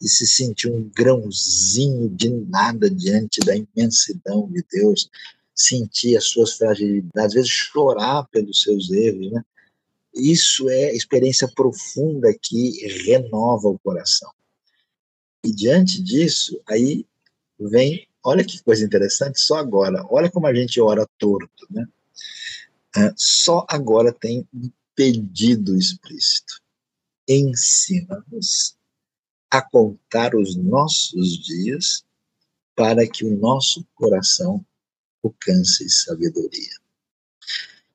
e 0.00 0.08
se 0.08 0.26
sentir 0.26 0.68
um 0.70 0.90
grãozinho 0.94 2.08
de 2.08 2.28
nada 2.28 2.90
diante 2.90 3.40
da 3.40 3.54
imensidão 3.56 4.48
de 4.50 4.64
Deus, 4.70 5.08
sentir 5.54 6.16
as 6.16 6.24
suas 6.24 6.54
fragilidades, 6.54 7.24
às 7.24 7.32
vezes 7.34 7.50
chorar 7.50 8.26
pelos 8.30 8.62
seus 8.62 8.90
erros, 8.90 9.30
né? 9.30 9.42
Isso 10.14 10.68
é 10.68 10.94
experiência 10.94 11.48
profunda 11.54 12.32
que 12.40 12.86
renova 13.04 13.68
o 13.68 13.78
coração. 13.78 14.30
E 15.44 15.52
diante 15.52 16.02
disso, 16.02 16.60
aí 16.68 17.06
vem, 17.58 18.08
olha 18.22 18.44
que 18.44 18.62
coisa 18.62 18.84
interessante, 18.84 19.40
só 19.40 19.56
agora, 19.56 20.04
olha 20.10 20.30
como 20.30 20.46
a 20.46 20.54
gente 20.54 20.80
ora 20.80 21.08
torto, 21.18 21.66
né? 21.70 21.86
É, 22.96 23.12
só 23.16 23.64
agora 23.68 24.12
tem 24.12 24.46
um 24.52 24.70
pedido 24.94 25.76
explícito. 25.76 26.60
Ensina-nos 27.28 28.76
a 29.50 29.62
contar 29.62 30.34
os 30.34 30.56
nossos 30.56 31.38
dias 31.38 32.04
para 32.74 33.06
que 33.08 33.24
o 33.24 33.36
nosso 33.36 33.86
coração 33.94 34.64
alcance 35.22 35.88
sabedoria. 35.88 36.76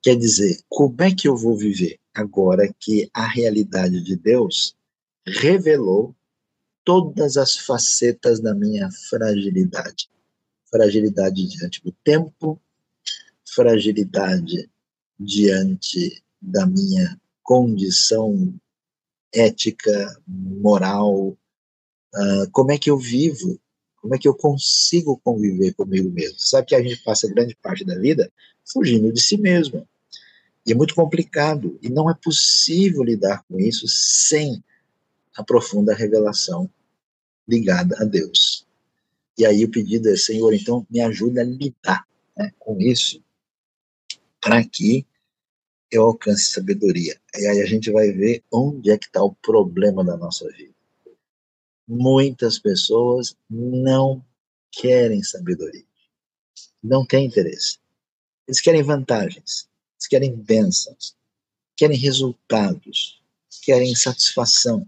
Quer 0.02 0.16
dizer, 0.16 0.60
como 0.68 1.02
é 1.02 1.14
que 1.14 1.26
eu 1.28 1.36
vou 1.36 1.56
viver? 1.56 1.98
Agora 2.16 2.72
que 2.80 3.10
a 3.12 3.26
realidade 3.26 4.00
de 4.00 4.16
Deus 4.16 4.74
revelou 5.26 6.14
todas 6.84 7.36
as 7.36 7.58
facetas 7.58 8.40
da 8.40 8.54
minha 8.54 8.88
fragilidade. 9.08 10.08
Fragilidade 10.70 11.46
diante 11.46 11.82
do 11.82 11.92
tempo, 12.04 12.60
fragilidade 13.44 14.70
diante 15.18 16.22
da 16.40 16.66
minha 16.66 17.20
condição 17.42 18.54
ética, 19.32 20.20
moral, 20.26 21.36
uh, 22.14 22.50
como 22.52 22.72
é 22.72 22.78
que 22.78 22.90
eu 22.90 22.98
vivo, 22.98 23.60
como 24.00 24.14
é 24.14 24.18
que 24.18 24.28
eu 24.28 24.34
consigo 24.34 25.20
conviver 25.22 25.74
comigo 25.74 26.10
mesmo. 26.10 26.38
Sabe 26.38 26.68
que 26.68 26.74
a 26.74 26.82
gente 26.82 27.02
passa 27.02 27.28
grande 27.28 27.56
parte 27.56 27.84
da 27.84 27.98
vida 27.98 28.32
fugindo 28.64 29.12
de 29.12 29.20
si 29.20 29.36
mesmo, 29.36 29.86
e 30.66 30.72
é 30.72 30.74
muito 30.74 30.94
complicado, 30.94 31.78
e 31.80 31.88
não 31.88 32.10
é 32.10 32.14
possível 32.14 33.04
lidar 33.04 33.44
com 33.48 33.60
isso 33.60 33.86
sem 33.86 34.62
a 35.36 35.44
profunda 35.44 35.94
revelação 35.94 36.68
ligada 37.46 37.96
a 38.00 38.04
Deus. 38.04 38.66
E 39.38 39.46
aí 39.46 39.64
o 39.64 39.70
pedido 39.70 40.08
é, 40.08 40.16
Senhor, 40.16 40.52
então 40.52 40.84
me 40.90 41.00
ajuda 41.00 41.42
a 41.42 41.44
lidar 41.44 42.04
né, 42.36 42.52
com 42.58 42.80
isso, 42.80 43.22
para 44.40 44.64
que 44.64 45.06
eu 45.90 46.02
alcance 46.02 46.50
sabedoria. 46.50 47.20
E 47.36 47.46
aí 47.46 47.60
a 47.60 47.66
gente 47.66 47.92
vai 47.92 48.10
ver 48.10 48.42
onde 48.50 48.90
é 48.90 48.98
que 48.98 49.06
está 49.06 49.22
o 49.22 49.34
problema 49.34 50.04
da 50.04 50.16
nossa 50.16 50.50
vida. 50.52 50.74
Muitas 51.86 52.58
pessoas 52.58 53.36
não 53.48 54.24
querem 54.72 55.22
sabedoria, 55.22 55.84
não 56.82 57.06
têm 57.06 57.26
interesse. 57.26 57.78
Eles 58.48 58.60
querem 58.60 58.82
vantagens, 58.82 59.68
querem 60.04 60.34
bênçãos, 60.34 61.14
querem 61.76 61.96
resultados, 61.96 63.22
querem 63.62 63.94
satisfação. 63.94 64.86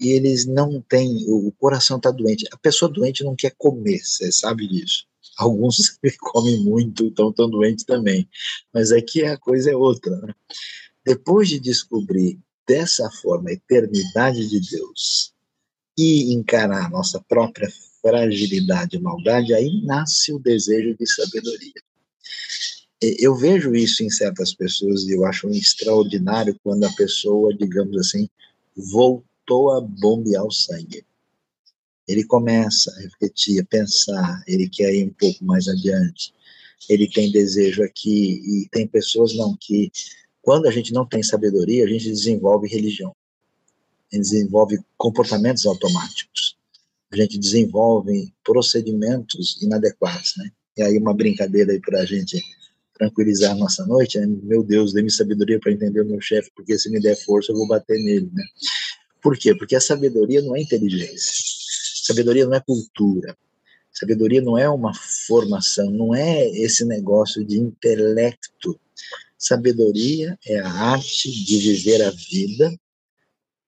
E 0.00 0.08
eles 0.08 0.46
não 0.46 0.80
têm, 0.80 1.24
o 1.28 1.52
coração 1.52 1.96
está 1.96 2.10
doente. 2.10 2.46
A 2.52 2.56
pessoa 2.56 2.90
doente 2.90 3.22
não 3.22 3.36
quer 3.36 3.54
comer, 3.56 3.98
você 3.98 4.32
sabe 4.32 4.66
disso. 4.66 5.06
Alguns 5.36 5.98
comem 6.18 6.58
muito, 6.64 7.06
estão 7.06 7.32
tão 7.32 7.48
doentes 7.48 7.84
também. 7.84 8.28
Mas 8.72 8.90
aqui 8.92 9.24
a 9.24 9.36
coisa 9.36 9.70
é 9.70 9.76
outra. 9.76 10.16
Né? 10.16 10.34
Depois 11.04 11.48
de 11.48 11.60
descobrir 11.60 12.38
dessa 12.66 13.10
forma 13.10 13.50
a 13.50 13.52
eternidade 13.52 14.48
de 14.48 14.60
Deus 14.70 15.32
e 15.98 16.32
encarar 16.32 16.86
a 16.86 16.90
nossa 16.90 17.20
própria 17.20 17.68
fragilidade 18.00 18.96
e 18.96 19.00
maldade, 19.00 19.54
aí 19.54 19.82
nasce 19.84 20.32
o 20.32 20.38
desejo 20.38 20.96
de 20.96 21.06
sabedoria. 21.06 21.72
Eu 23.02 23.34
vejo 23.34 23.74
isso 23.74 24.04
em 24.04 24.10
certas 24.10 24.54
pessoas 24.54 25.02
e 25.02 25.12
eu 25.12 25.26
acho 25.26 25.48
extraordinário 25.50 26.56
quando 26.62 26.84
a 26.84 26.92
pessoa, 26.92 27.52
digamos 27.52 27.98
assim, 27.98 28.28
voltou 28.76 29.72
a 29.72 29.80
bombear 29.80 30.46
o 30.46 30.52
sangue. 30.52 31.04
Ele 32.06 32.22
começa 32.22 32.92
a 32.92 33.00
refletir, 33.00 33.60
a 33.60 33.64
pensar, 33.64 34.44
ele 34.46 34.68
quer 34.68 34.94
ir 34.94 35.04
um 35.04 35.12
pouco 35.14 35.44
mais 35.44 35.66
adiante, 35.66 36.32
ele 36.88 37.08
tem 37.08 37.32
desejo 37.32 37.82
aqui, 37.82 38.40
e 38.44 38.68
tem 38.70 38.86
pessoas 38.86 39.34
não 39.34 39.56
que, 39.60 39.90
quando 40.40 40.66
a 40.66 40.70
gente 40.70 40.92
não 40.92 41.04
tem 41.04 41.24
sabedoria, 41.24 41.84
a 41.84 41.88
gente 41.88 42.08
desenvolve 42.08 42.68
religião, 42.68 43.14
a 44.12 44.16
gente 44.16 44.30
desenvolve 44.30 44.78
comportamentos 44.96 45.66
automáticos, 45.66 46.56
a 47.10 47.16
gente 47.16 47.36
desenvolve 47.36 48.32
procedimentos 48.44 49.60
inadequados, 49.60 50.34
né? 50.36 50.50
E 50.76 50.82
aí 50.82 50.98
uma 50.98 51.14
brincadeira 51.14 51.72
aí 51.72 51.80
para 51.80 52.00
a 52.00 52.04
gente 52.04 52.40
tranquilizar 52.94 53.56
nossa 53.56 53.84
noite, 53.86 54.18
né? 54.18 54.26
meu 54.42 54.62
Deus, 54.62 54.92
dê-me 54.92 55.10
sabedoria 55.10 55.58
para 55.58 55.72
entender 55.72 56.00
o 56.00 56.06
meu 56.06 56.20
chefe, 56.20 56.50
porque 56.54 56.78
se 56.78 56.90
me 56.90 57.00
der 57.00 57.16
força 57.16 57.52
eu 57.52 57.56
vou 57.56 57.66
bater 57.66 57.98
nele, 57.98 58.30
né? 58.32 58.44
Por 59.20 59.36
quê? 59.36 59.54
Porque 59.54 59.76
a 59.76 59.80
sabedoria 59.80 60.42
não 60.42 60.56
é 60.56 60.60
inteligência, 60.60 61.32
sabedoria 62.04 62.44
não 62.44 62.54
é 62.54 62.60
cultura, 62.60 63.36
sabedoria 63.92 64.42
não 64.42 64.58
é 64.58 64.68
uma 64.68 64.92
formação, 65.26 65.90
não 65.90 66.14
é 66.14 66.48
esse 66.50 66.84
negócio 66.84 67.44
de 67.44 67.58
intelecto. 67.58 68.78
Sabedoria 69.38 70.38
é 70.46 70.58
a 70.60 70.68
arte 70.68 71.30
de 71.30 71.58
viver 71.58 72.02
a 72.02 72.10
vida 72.10 72.76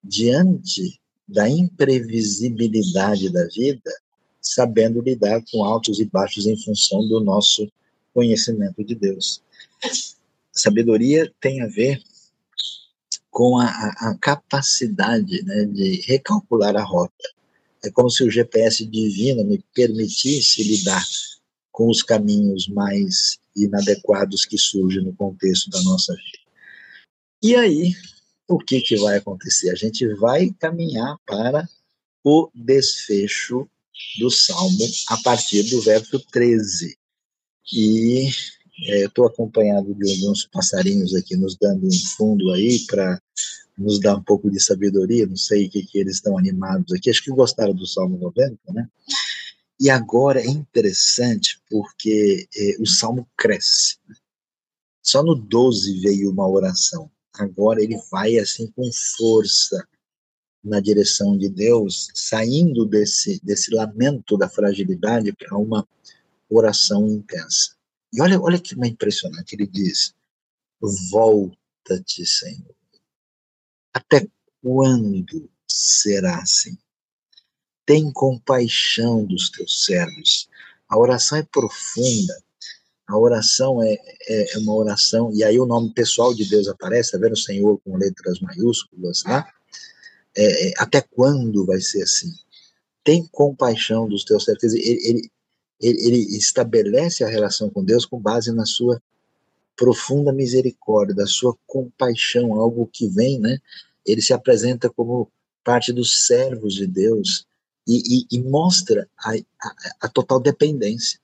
diante 0.02 1.00
da 1.26 1.48
imprevisibilidade 1.48 3.30
da 3.32 3.46
vida, 3.46 3.90
sabendo 4.40 5.00
lidar 5.00 5.42
com 5.50 5.64
altos 5.64 5.98
e 6.00 6.04
baixos 6.04 6.46
em 6.46 6.56
função 6.56 7.06
do 7.08 7.20
nosso 7.20 7.66
conhecimento 8.14 8.82
de 8.84 8.94
Deus. 8.94 9.42
Sabedoria 10.52 11.30
tem 11.40 11.60
a 11.60 11.66
ver 11.66 12.00
com 13.30 13.58
a, 13.58 13.66
a 13.66 14.16
capacidade 14.20 15.42
né, 15.42 15.64
de 15.64 16.02
recalcular 16.06 16.76
a 16.76 16.84
rota. 16.84 17.28
É 17.84 17.90
como 17.90 18.08
se 18.08 18.22
o 18.22 18.30
GPS 18.30 18.86
divino 18.86 19.44
me 19.44 19.62
permitisse 19.74 20.62
lidar 20.62 21.04
com 21.72 21.90
os 21.90 22.02
caminhos 22.02 22.68
mais 22.68 23.38
inadequados 23.56 24.44
que 24.44 24.56
surgem 24.56 25.02
no 25.02 25.14
contexto 25.14 25.68
da 25.68 25.82
nossa 25.82 26.14
vida. 26.14 26.38
E 27.42 27.56
aí, 27.56 27.92
o 28.48 28.58
que, 28.58 28.80
que 28.80 28.96
vai 28.96 29.16
acontecer? 29.16 29.70
A 29.70 29.74
gente 29.74 30.06
vai 30.14 30.50
caminhar 30.58 31.18
para 31.26 31.68
o 32.22 32.48
desfecho 32.54 33.68
do 34.18 34.30
Salmo 34.30 34.86
a 35.08 35.16
partir 35.18 35.64
do 35.64 35.80
verso 35.82 36.18
13. 36.30 36.96
E 37.72 38.28
é, 38.86 39.04
estou 39.04 39.26
acompanhado 39.26 39.94
de 39.94 40.10
alguns 40.10 40.46
passarinhos 40.46 41.14
aqui 41.14 41.36
nos 41.36 41.56
dando 41.56 41.86
um 41.86 41.92
fundo 42.16 42.50
aí 42.52 42.80
para 42.86 43.20
nos 43.76 43.98
dar 44.00 44.16
um 44.16 44.22
pouco 44.22 44.50
de 44.50 44.60
sabedoria, 44.60 45.26
não 45.26 45.36
sei 45.36 45.66
o 45.66 45.70
que, 45.70 45.84
que 45.84 45.98
eles 45.98 46.16
estão 46.16 46.38
animados 46.38 46.92
aqui, 46.92 47.10
acho 47.10 47.24
que 47.24 47.30
gostaram 47.30 47.74
do 47.74 47.86
Salmo 47.86 48.16
90, 48.18 48.58
né? 48.72 48.88
E 49.80 49.90
agora 49.90 50.40
é 50.40 50.46
interessante 50.46 51.60
porque 51.68 52.48
é, 52.56 52.76
o 52.80 52.86
Salmo 52.86 53.28
cresce. 53.36 53.96
Só 55.02 55.22
no 55.22 55.34
12 55.34 56.00
veio 56.00 56.30
uma 56.30 56.48
oração. 56.48 57.10
Agora 57.34 57.82
ele 57.82 57.98
vai 58.10 58.38
assim 58.38 58.68
com 58.68 58.88
força 58.92 59.86
na 60.62 60.80
direção 60.80 61.36
de 61.36 61.48
Deus, 61.48 62.08
saindo 62.14 62.86
desse, 62.86 63.38
desse 63.44 63.74
lamento 63.74 64.38
da 64.38 64.48
fragilidade 64.48 65.32
para 65.32 65.58
uma 65.58 65.86
oração 66.48 67.06
intensa. 67.08 67.74
E 68.12 68.20
olha, 68.20 68.40
olha 68.40 68.60
que 68.60 68.74
impressionante, 68.74 69.54
ele 69.54 69.66
diz: 69.66 70.14
Volta-te, 71.10 72.24
Senhor. 72.24 72.74
Até 73.92 74.26
quando 74.62 75.50
será 75.68 76.38
assim? 76.38 76.76
Tem 77.86 78.10
compaixão 78.12 79.24
dos 79.24 79.50
teus 79.50 79.84
servos. 79.84 80.48
A 80.88 80.98
oração 80.98 81.38
é 81.38 81.42
profunda. 81.42 82.42
A 83.06 83.18
oração 83.18 83.82
é, 83.82 83.92
é, 84.28 84.54
é, 84.54 84.58
uma 84.58 84.74
oração, 84.74 85.30
e 85.34 85.44
aí 85.44 85.60
o 85.60 85.66
nome 85.66 85.92
pessoal 85.92 86.32
de 86.32 86.48
Deus 86.48 86.68
aparece, 86.68 87.12
tá 87.12 87.18
vendo? 87.18 87.34
O 87.34 87.36
Senhor 87.36 87.78
com 87.84 87.96
letras 87.96 88.40
maiúsculas 88.40 89.22
lá. 89.24 89.46
É, 90.36 90.68
é, 90.68 90.74
até 90.78 91.02
quando 91.02 91.66
vai 91.66 91.80
ser 91.80 92.02
assim? 92.02 92.32
Tem 93.04 93.26
compaixão 93.26 94.08
dos 94.08 94.24
teus 94.24 94.44
servos. 94.44 94.72
Ele, 94.72 94.98
ele, 95.06 95.30
ele, 95.84 96.06
ele 96.06 96.36
estabelece 96.36 97.22
a 97.22 97.28
relação 97.28 97.68
com 97.68 97.84
Deus 97.84 98.06
com 98.06 98.18
base 98.18 98.50
na 98.52 98.64
sua 98.64 99.02
profunda 99.76 100.32
misericórdia, 100.32 101.14
da 101.14 101.26
sua 101.26 101.54
compaixão, 101.66 102.54
algo 102.54 102.88
que 102.90 103.06
vem, 103.08 103.38
né? 103.38 103.58
Ele 104.06 104.22
se 104.22 104.32
apresenta 104.32 104.88
como 104.88 105.30
parte 105.62 105.92
dos 105.92 106.26
servos 106.26 106.74
de 106.74 106.86
Deus 106.86 107.46
e, 107.86 108.20
e, 108.20 108.38
e 108.38 108.42
mostra 108.42 109.08
a, 109.18 109.32
a, 109.32 109.74
a, 110.02 110.08
total 110.08 110.40
dependência. 110.40 111.18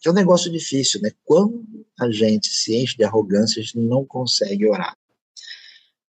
Que 0.00 0.08
é 0.08 0.10
um 0.10 0.14
negócio 0.14 0.50
difícil, 0.50 1.00
né? 1.02 1.12
Quando 1.24 1.64
a 1.98 2.10
gente 2.10 2.48
se 2.48 2.76
enche 2.76 2.96
de 2.96 3.04
arrogância, 3.04 3.60
a 3.60 3.64
gente 3.64 3.78
não 3.78 4.04
consegue 4.04 4.66
orar. 4.66 4.96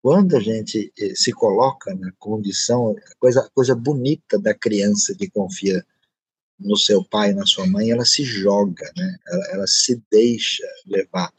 Quando 0.01 0.35
a 0.35 0.39
gente 0.39 0.91
eh, 0.97 1.13
se 1.13 1.31
coloca 1.31 1.93
na 1.93 2.11
condição, 2.13 2.95
coisa, 3.19 3.47
coisa 3.53 3.75
bonita 3.75 4.39
da 4.39 4.53
criança 4.53 5.13
que 5.13 5.29
confia 5.29 5.85
no 6.63 6.77
seu 6.77 7.03
pai, 7.03 7.33
na 7.33 7.45
sua 7.45 7.65
mãe, 7.65 7.91
ela 7.91 8.05
se 8.05 8.23
joga, 8.23 8.91
né? 8.95 9.19
ela, 9.27 9.47
ela 9.53 9.67
se 9.67 10.01
deixa 10.11 10.63
levar. 10.85 11.33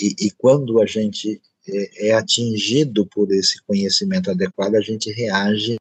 E, 0.00 0.14
e 0.18 0.30
quando 0.30 0.80
a 0.80 0.86
gente 0.86 1.40
é, 1.68 2.08
é, 2.08 2.12
atingido 2.12 3.06
por 3.06 3.30
esse 3.32 3.60
conhecimento 3.62 4.30
adequado, 4.30 4.74
a 4.74 4.80
gente 4.80 5.10
reage 5.12 5.76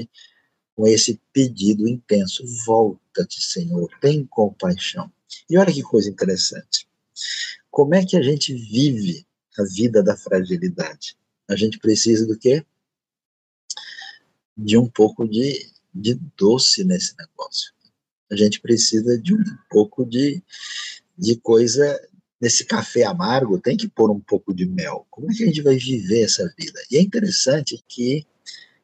com 0.76 0.88
esse 0.88 1.20
pedido 1.32 1.88
intenso: 1.88 2.44
volta-te, 2.66 3.42
Senhor, 3.42 3.90
tem 4.02 4.26
compaixão. 4.26 5.12
E 5.50 5.58
olha 5.58 5.74
que 5.74 5.84
coisa 5.84 6.10
interessante. 6.10 6.88
Como 7.72 7.96
é 7.96 8.06
que 8.06 8.18
a 8.18 8.22
gente 8.22 8.54
vive 8.54 9.26
a 9.58 9.64
vida 9.64 10.04
da 10.04 10.18
fragilidade? 10.18 11.16
A 11.48 11.56
gente 11.56 11.80
precisa 11.80 12.26
do 12.26 12.38
quê? 12.38 12.66
De 14.56 14.78
um 14.78 14.88
pouco 14.88 15.28
de, 15.28 15.72
de 15.94 16.16
doce 16.36 16.84
nesse 16.84 17.16
negócio 17.18 17.77
a 18.32 18.36
gente 18.36 18.60
precisa 18.60 19.18
de 19.18 19.34
um 19.34 19.44
pouco 19.70 20.06
de, 20.06 20.42
de 21.18 21.36
coisa 21.38 22.00
nesse 22.40 22.66
café 22.66 23.04
amargo, 23.04 23.60
tem 23.60 23.76
que 23.76 23.88
pôr 23.88 24.12
um 24.12 24.20
pouco 24.20 24.54
de 24.54 24.66
mel. 24.66 25.08
Como 25.10 25.32
é 25.32 25.34
que 25.34 25.44
a 25.44 25.48
gente 25.48 25.62
vai 25.62 25.76
viver 25.76 26.22
essa 26.22 26.44
vida? 26.58 26.80
E 26.92 26.98
é 26.98 27.02
interessante 27.02 27.84
que 27.88 28.26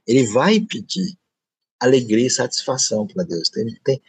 ele 0.07 0.25
vai 0.27 0.59
pedir 0.59 1.17
alegria 1.79 2.27
e 2.27 2.31
satisfação 2.31 3.05
para 3.05 3.23
Deus. 3.23 3.49
Tem, 3.49 3.65
tem, 3.83 4.01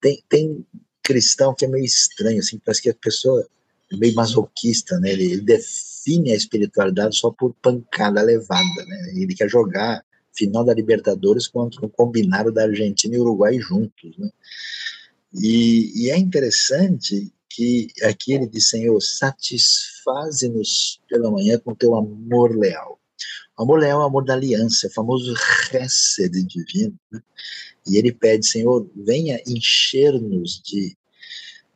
tem, 0.00 0.24
tem 0.28 0.66
cristão 1.02 1.54
que 1.54 1.64
é 1.64 1.68
meio 1.68 1.84
estranho, 1.84 2.38
assim, 2.38 2.58
parece 2.58 2.82
que 2.82 2.90
a 2.90 2.94
pessoa 2.94 3.46
é 3.92 3.96
meio 3.96 4.14
masoquista, 4.14 4.98
né? 5.00 5.12
Ele, 5.12 5.32
ele 5.32 5.40
define 5.40 6.32
a 6.32 6.36
espiritualidade 6.36 7.16
só 7.16 7.30
por 7.30 7.54
pancada 7.54 8.22
levada, 8.22 8.86
né? 8.86 9.12
Ele 9.16 9.34
quer 9.34 9.48
jogar 9.48 10.04
final 10.34 10.64
da 10.64 10.74
Libertadores 10.74 11.46
contra 11.46 11.84
um 11.84 11.88
combinado 11.88 12.52
da 12.52 12.64
Argentina 12.64 13.14
e 13.14 13.18
Uruguai 13.18 13.58
juntos, 13.58 14.16
né? 14.18 14.30
E, 15.34 16.04
e 16.04 16.10
é 16.10 16.18
interessante 16.18 17.32
que 17.48 17.88
aqui 18.02 18.32
ele 18.32 18.46
diz, 18.46 18.68
Senhor, 18.68 19.00
satisfaze-nos 19.00 21.00
pela 21.08 21.30
manhã 21.30 21.58
com 21.58 21.74
teu 21.74 21.94
amor 21.94 22.56
leal. 22.56 22.98
O 23.58 23.62
amor 23.62 23.80
leal 23.80 24.00
é 24.00 24.04
o 24.04 24.06
amor 24.06 24.24
da 24.24 24.34
aliança, 24.34 24.86
é 24.86 24.90
o 24.90 24.92
famoso 24.92 25.34
Hesed 25.72 26.42
divino. 26.44 26.98
Né? 27.10 27.22
E 27.86 27.96
ele 27.96 28.12
pede, 28.12 28.46
Senhor, 28.46 28.88
venha 28.94 29.40
encher-nos 29.46 30.60
de 30.62 30.96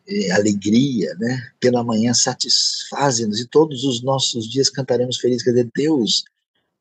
eh, 0.08 0.30
alegria, 0.32 1.14
né? 1.16 1.50
Pela 1.60 1.84
manhã 1.84 2.14
satisfaze-nos 2.14 3.40
e 3.40 3.46
todos 3.46 3.84
os 3.84 4.02
nossos 4.02 4.48
dias 4.48 4.70
cantaremos 4.70 5.18
felizes. 5.18 5.42
Quer 5.42 5.50
dizer, 5.50 5.70
Deus, 5.74 6.24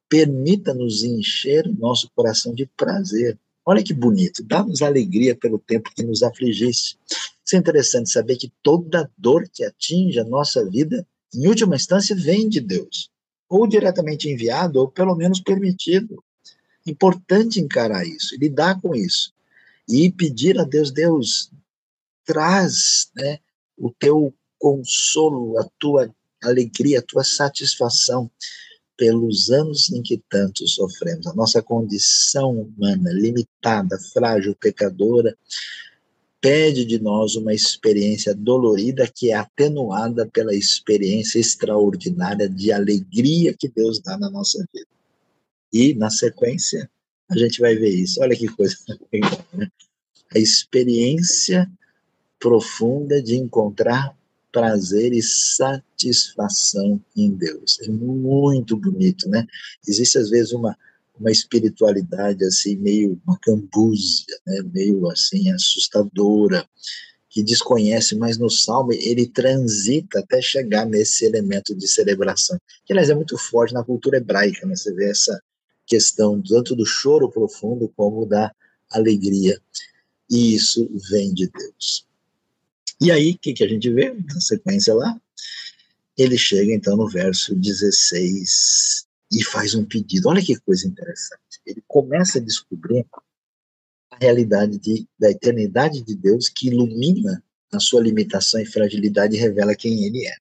permita-nos 0.09 1.03
encher 1.03 1.67
o 1.67 1.75
nosso 1.75 2.09
coração 2.15 2.53
de 2.53 2.65
prazer 2.77 3.37
Olha 3.65 3.83
que 3.83 3.95
bonito, 3.95 4.43
dá-nos 4.43 4.83
alegria 4.83 5.35
pelo 5.35 5.57
tempo 5.57 5.89
que 5.95 6.03
nos 6.03 6.21
afligiste. 6.21 6.99
Isso 7.43 7.55
é 7.55 7.57
interessante 7.57 8.11
saber 8.11 8.35
que 8.35 8.53
toda 8.61 9.09
dor 9.17 9.49
que 9.51 9.63
atinge 9.63 10.19
a 10.19 10.23
nossa 10.23 10.63
vida, 10.69 11.05
em 11.33 11.47
última 11.47 11.75
instância, 11.75 12.15
vem 12.15 12.47
de 12.47 12.61
Deus, 12.61 13.09
ou 13.49 13.65
diretamente 13.65 14.29
enviado, 14.29 14.79
ou 14.79 14.87
pelo 14.87 15.15
menos 15.15 15.39
permitido. 15.39 16.23
Importante 16.85 17.59
encarar 17.59 18.05
isso, 18.05 18.37
lidar 18.37 18.79
com 18.79 18.93
isso 18.93 19.33
e 19.89 20.11
pedir 20.11 20.59
a 20.59 20.63
Deus, 20.63 20.91
Deus, 20.91 21.51
traz 22.23 23.09
né, 23.15 23.39
o 23.75 23.91
teu 23.91 24.31
consolo, 24.59 25.57
a 25.57 25.67
tua 25.79 26.13
alegria, 26.43 26.99
a 26.99 27.03
tua 27.03 27.23
satisfação 27.23 28.29
pelos 28.97 29.49
anos 29.49 29.91
em 29.91 30.01
que 30.01 30.21
tanto 30.29 30.67
sofremos. 30.67 31.27
A 31.27 31.33
nossa 31.33 31.61
condição 31.61 32.51
humana, 32.51 33.11
limitada, 33.11 33.97
frágil, 34.13 34.55
pecadora, 34.55 35.35
pede 36.39 36.85
de 36.85 36.99
nós 36.99 37.35
uma 37.35 37.53
experiência 37.53 38.33
dolorida 38.35 39.07
que 39.07 39.31
é 39.31 39.33
atenuada 39.33 40.27
pela 40.27 40.53
experiência 40.53 41.39
extraordinária 41.39 42.47
de 42.47 42.71
alegria 42.71 43.55
que 43.57 43.67
Deus 43.67 43.99
dá 43.99 44.17
na 44.17 44.29
nossa 44.29 44.63
vida. 44.73 44.87
E, 45.73 45.93
na 45.95 46.09
sequência, 46.09 46.89
a 47.29 47.37
gente 47.37 47.59
vai 47.59 47.75
ver 47.75 47.89
isso. 47.89 48.21
Olha 48.21 48.35
que 48.35 48.47
coisa 48.47 48.75
né? 49.53 49.67
A 50.33 50.39
experiência 50.39 51.69
profunda 52.39 53.21
de 53.21 53.35
encontrar 53.35 54.15
prazer 54.55 55.11
e 55.11 55.21
satisfação 55.21 57.01
em 57.13 57.29
Deus. 57.31 57.77
É 57.81 57.89
muito 57.89 58.77
bonito, 58.77 59.27
né? 59.27 59.45
Existe 59.85 60.17
às 60.17 60.29
vezes 60.29 60.53
uma 60.53 60.77
uma 61.17 61.31
espiritualidade 61.31 62.43
assim 62.43 62.75
meio 62.75 63.21
macambúzia, 63.25 64.37
né? 64.45 64.61
meio 64.73 65.09
assim 65.09 65.49
assustadora, 65.49 66.67
que 67.29 67.41
desconhece, 67.41 68.17
mas 68.17 68.37
no 68.37 68.49
Salmo 68.49 68.91
ele 68.91 69.25
transita 69.25 70.19
até 70.19 70.41
chegar 70.41 70.85
nesse 70.85 71.23
elemento 71.25 71.73
de 71.73 71.87
celebração, 71.87 72.57
que 72.85 72.91
aliás 72.91 73.09
é 73.09 73.15
muito 73.15 73.37
forte 73.37 73.73
na 73.73 73.83
cultura 73.83 74.17
hebraica, 74.17 74.67
né? 74.67 74.75
Você 74.75 74.93
vê 74.93 75.09
essa 75.09 75.41
questão 75.85 76.41
tanto 76.41 76.75
do 76.75 76.85
choro 76.85 77.29
profundo 77.29 77.91
como 77.95 78.25
da 78.25 78.53
alegria. 78.91 79.57
E 80.29 80.53
isso 80.55 80.89
vem 81.09 81.33
de 81.33 81.49
Deus. 81.49 82.05
E 83.01 83.11
aí, 83.11 83.31
o 83.31 83.39
que, 83.39 83.53
que 83.53 83.63
a 83.63 83.67
gente 83.67 83.89
vê 83.91 84.13
na 84.13 84.39
sequência 84.39 84.93
lá? 84.93 85.19
Ele 86.17 86.37
chega 86.37 86.73
então 86.73 86.95
no 86.95 87.09
verso 87.09 87.53
16 87.53 89.05
e 89.33 89.43
faz 89.43 89.75
um 89.75 89.83
pedido. 89.83 90.29
Olha 90.29 90.43
que 90.43 90.55
coisa 90.61 90.87
interessante. 90.87 91.41
Ele 91.65 91.83
começa 91.87 92.37
a 92.37 92.41
descobrir 92.41 93.05
a 94.11 94.17
realidade 94.19 94.77
de, 94.79 95.07
da 95.19 95.29
eternidade 95.29 96.01
de 96.01 96.15
Deus 96.15 96.47
que 96.47 96.67
ilumina 96.67 97.43
a 97.71 97.79
sua 97.79 98.01
limitação 98.01 98.61
e 98.61 98.65
fragilidade 98.65 99.35
e 99.35 99.39
revela 99.39 99.75
quem 99.75 100.05
ele 100.05 100.25
é. 100.25 100.35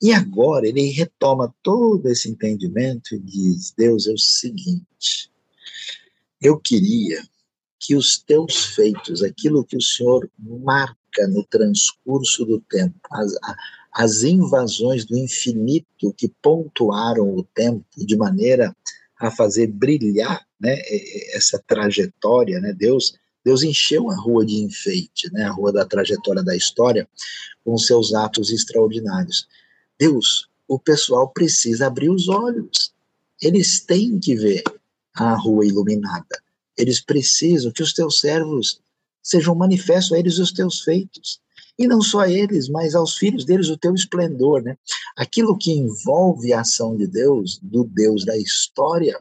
E 0.00 0.12
agora 0.12 0.68
ele 0.68 0.90
retoma 0.90 1.52
todo 1.62 2.08
esse 2.08 2.28
entendimento 2.28 3.14
e 3.14 3.18
diz: 3.18 3.72
Deus 3.76 4.06
é 4.06 4.12
o 4.12 4.18
seguinte, 4.18 5.30
eu 6.40 6.58
queria 6.58 7.22
que 7.80 7.96
os 7.96 8.18
teus 8.18 8.66
feitos, 8.66 9.22
aquilo 9.22 9.64
que 9.64 9.76
o 9.76 9.82
Senhor 9.82 10.30
marca 10.38 10.97
no 11.28 11.44
transcurso 11.44 12.44
do 12.44 12.60
tempo, 12.60 12.94
as, 13.10 13.34
as 13.92 14.22
invasões 14.22 15.04
do 15.04 15.16
infinito 15.16 16.14
que 16.16 16.28
pontuaram 16.42 17.34
o 17.34 17.42
tempo 17.42 17.84
de 17.96 18.16
maneira 18.16 18.74
a 19.18 19.30
fazer 19.30 19.66
brilhar 19.66 20.46
né, 20.60 20.78
essa 21.32 21.62
trajetória, 21.66 22.60
né, 22.60 22.72
Deus 22.72 23.14
Deus 23.44 23.62
encheu 23.62 24.10
a 24.10 24.14
rua 24.14 24.44
de 24.44 24.56
enfeite, 24.56 25.32
né, 25.32 25.44
a 25.44 25.50
rua 25.50 25.72
da 25.72 25.84
trajetória 25.84 26.42
da 26.42 26.54
história, 26.54 27.08
com 27.64 27.78
seus 27.78 28.12
atos 28.12 28.50
extraordinários. 28.50 29.48
Deus, 29.98 30.50
o 30.66 30.78
pessoal 30.78 31.30
precisa 31.30 31.86
abrir 31.86 32.10
os 32.10 32.28
olhos. 32.28 32.92
Eles 33.40 33.80
têm 33.80 34.18
que 34.20 34.34
ver 34.34 34.62
a 35.14 35.34
rua 35.34 35.64
iluminada. 35.64 36.42
Eles 36.76 37.00
precisam 37.00 37.72
que 37.72 37.82
os 37.82 37.94
teus 37.94 38.20
servos 38.20 38.80
sejam 39.28 39.54
manifestos 39.54 40.12
a 40.12 40.18
eles 40.18 40.38
os 40.38 40.52
teus 40.52 40.80
feitos. 40.80 41.40
E 41.78 41.86
não 41.86 42.00
só 42.00 42.20
a 42.20 42.30
eles, 42.30 42.68
mas 42.68 42.94
aos 42.94 43.16
filhos 43.16 43.44
deles 43.44 43.68
o 43.68 43.76
teu 43.76 43.94
esplendor, 43.94 44.62
né? 44.62 44.76
Aquilo 45.16 45.56
que 45.56 45.70
envolve 45.70 46.52
a 46.52 46.62
ação 46.62 46.96
de 46.96 47.06
Deus, 47.06 47.58
do 47.62 47.84
Deus 47.84 48.24
da 48.24 48.36
história, 48.36 49.20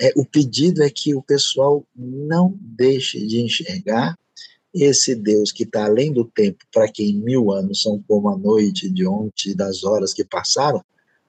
é, 0.00 0.12
o 0.16 0.24
pedido 0.24 0.82
é 0.82 0.88
que 0.88 1.14
o 1.14 1.22
pessoal 1.22 1.84
não 1.94 2.58
deixe 2.60 3.24
de 3.26 3.40
enxergar 3.40 4.18
esse 4.72 5.14
Deus 5.14 5.52
que 5.52 5.64
está 5.64 5.84
além 5.84 6.12
do 6.12 6.24
tempo, 6.24 6.64
para 6.72 6.88
quem 6.88 7.14
mil 7.14 7.52
anos 7.52 7.82
são 7.82 8.02
como 8.08 8.28
a 8.30 8.36
noite 8.36 8.88
de 8.88 9.06
ontem, 9.06 9.54
das 9.54 9.84
horas 9.84 10.14
que 10.14 10.24
passaram, 10.24 10.82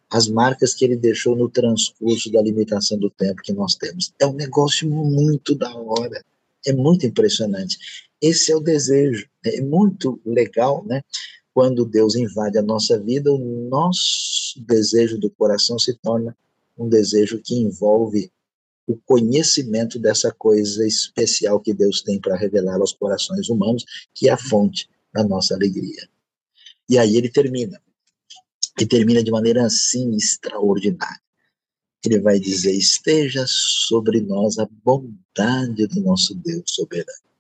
as 0.10 0.28
marcas 0.28 0.74
que 0.74 0.86
ele 0.86 0.96
deixou 0.96 1.36
no 1.36 1.50
transcurso 1.50 2.32
da 2.32 2.42
limitação 2.42 2.98
do 2.98 3.10
tempo 3.10 3.42
que 3.42 3.54
nós 3.54 3.76
temos. 3.76 4.14
É 4.20 4.26
um 4.26 4.34
negócio 4.34 4.90
muito 4.90 5.56
da 5.56 5.74
hora, 5.76 6.24
é 6.66 6.74
muito 6.74 7.06
impressionante. 7.06 7.78
Esse 8.22 8.52
é 8.52 8.56
o 8.56 8.60
desejo, 8.60 9.28
é 9.46 9.62
muito 9.62 10.22
legal, 10.26 10.86
né? 10.86 11.02
Quando 11.54 11.86
Deus 11.86 12.16
invade 12.16 12.58
a 12.58 12.62
nossa 12.62 13.00
vida, 13.00 13.32
o 13.32 13.68
nosso 13.70 14.64
desejo 14.66 15.18
do 15.18 15.30
coração 15.30 15.78
se 15.78 15.94
torna 15.96 16.36
um 16.78 16.88
desejo 16.88 17.42
que 17.44 17.56
envolve 17.56 18.32
o 18.88 18.96
conhecimento 19.06 20.00
dessa 20.00 20.32
coisa 20.32 20.86
especial 20.86 21.60
que 21.60 21.74
Deus 21.74 22.02
tem 22.02 22.20
para 22.20 22.38
revelar 22.38 22.80
aos 22.80 22.94
corações 22.94 23.50
humanos, 23.50 23.86
que 24.14 24.30
é 24.30 24.32
a 24.32 24.38
fonte 24.38 24.90
da 25.14 25.24
nossa 25.24 25.54
alegria. 25.56 26.08
E 26.90 26.98
aí 26.98 27.16
ele 27.16 27.30
termina 27.30 27.82
que 28.78 28.86
termina 28.86 29.24
de 29.24 29.32
maneira 29.32 29.66
assim 29.66 30.16
extraordinária. 30.16 31.22
Ele 32.04 32.20
vai 32.20 32.40
dizer: 32.40 32.74
esteja 32.74 33.46
sobre 33.48 34.22
nós 34.22 34.58
a 34.58 34.68
bondade 34.84 35.88
do 35.88 36.02
nosso 36.02 36.34
Deus 36.36 36.64
soberano. 36.68 37.32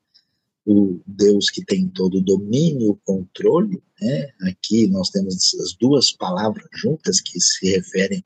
O 0.66 0.99
Deus 1.07 1.49
que 1.49 1.66
tem 1.66 1.88
todo 1.88 2.20
o 2.20 2.22
domínio, 2.22 2.91
o 2.91 2.95
controle, 2.97 3.82
né? 3.99 4.32
aqui 4.41 4.88
nós 4.88 5.09
temos 5.09 5.36
essas 5.36 5.74
duas 5.74 6.12
palavras 6.12 6.68
juntas 6.72 7.20
que 7.20 7.39
se 7.39 7.68
referem 7.72 8.24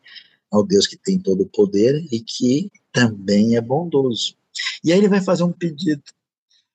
ao 0.52 0.62
Deus 0.66 0.86
que 0.86 0.98
tem 0.98 1.18
todo 1.18 1.44
o 1.44 1.50
poder 1.50 2.06
e 2.12 2.20
que 2.20 2.70
também 2.92 3.56
é 3.56 3.62
bondoso. 3.62 4.36
E 4.84 4.92
aí 4.92 5.00
ele 5.00 5.08
vai 5.08 5.22
fazer 5.22 5.44
um 5.44 5.52
pedido. 5.52 6.04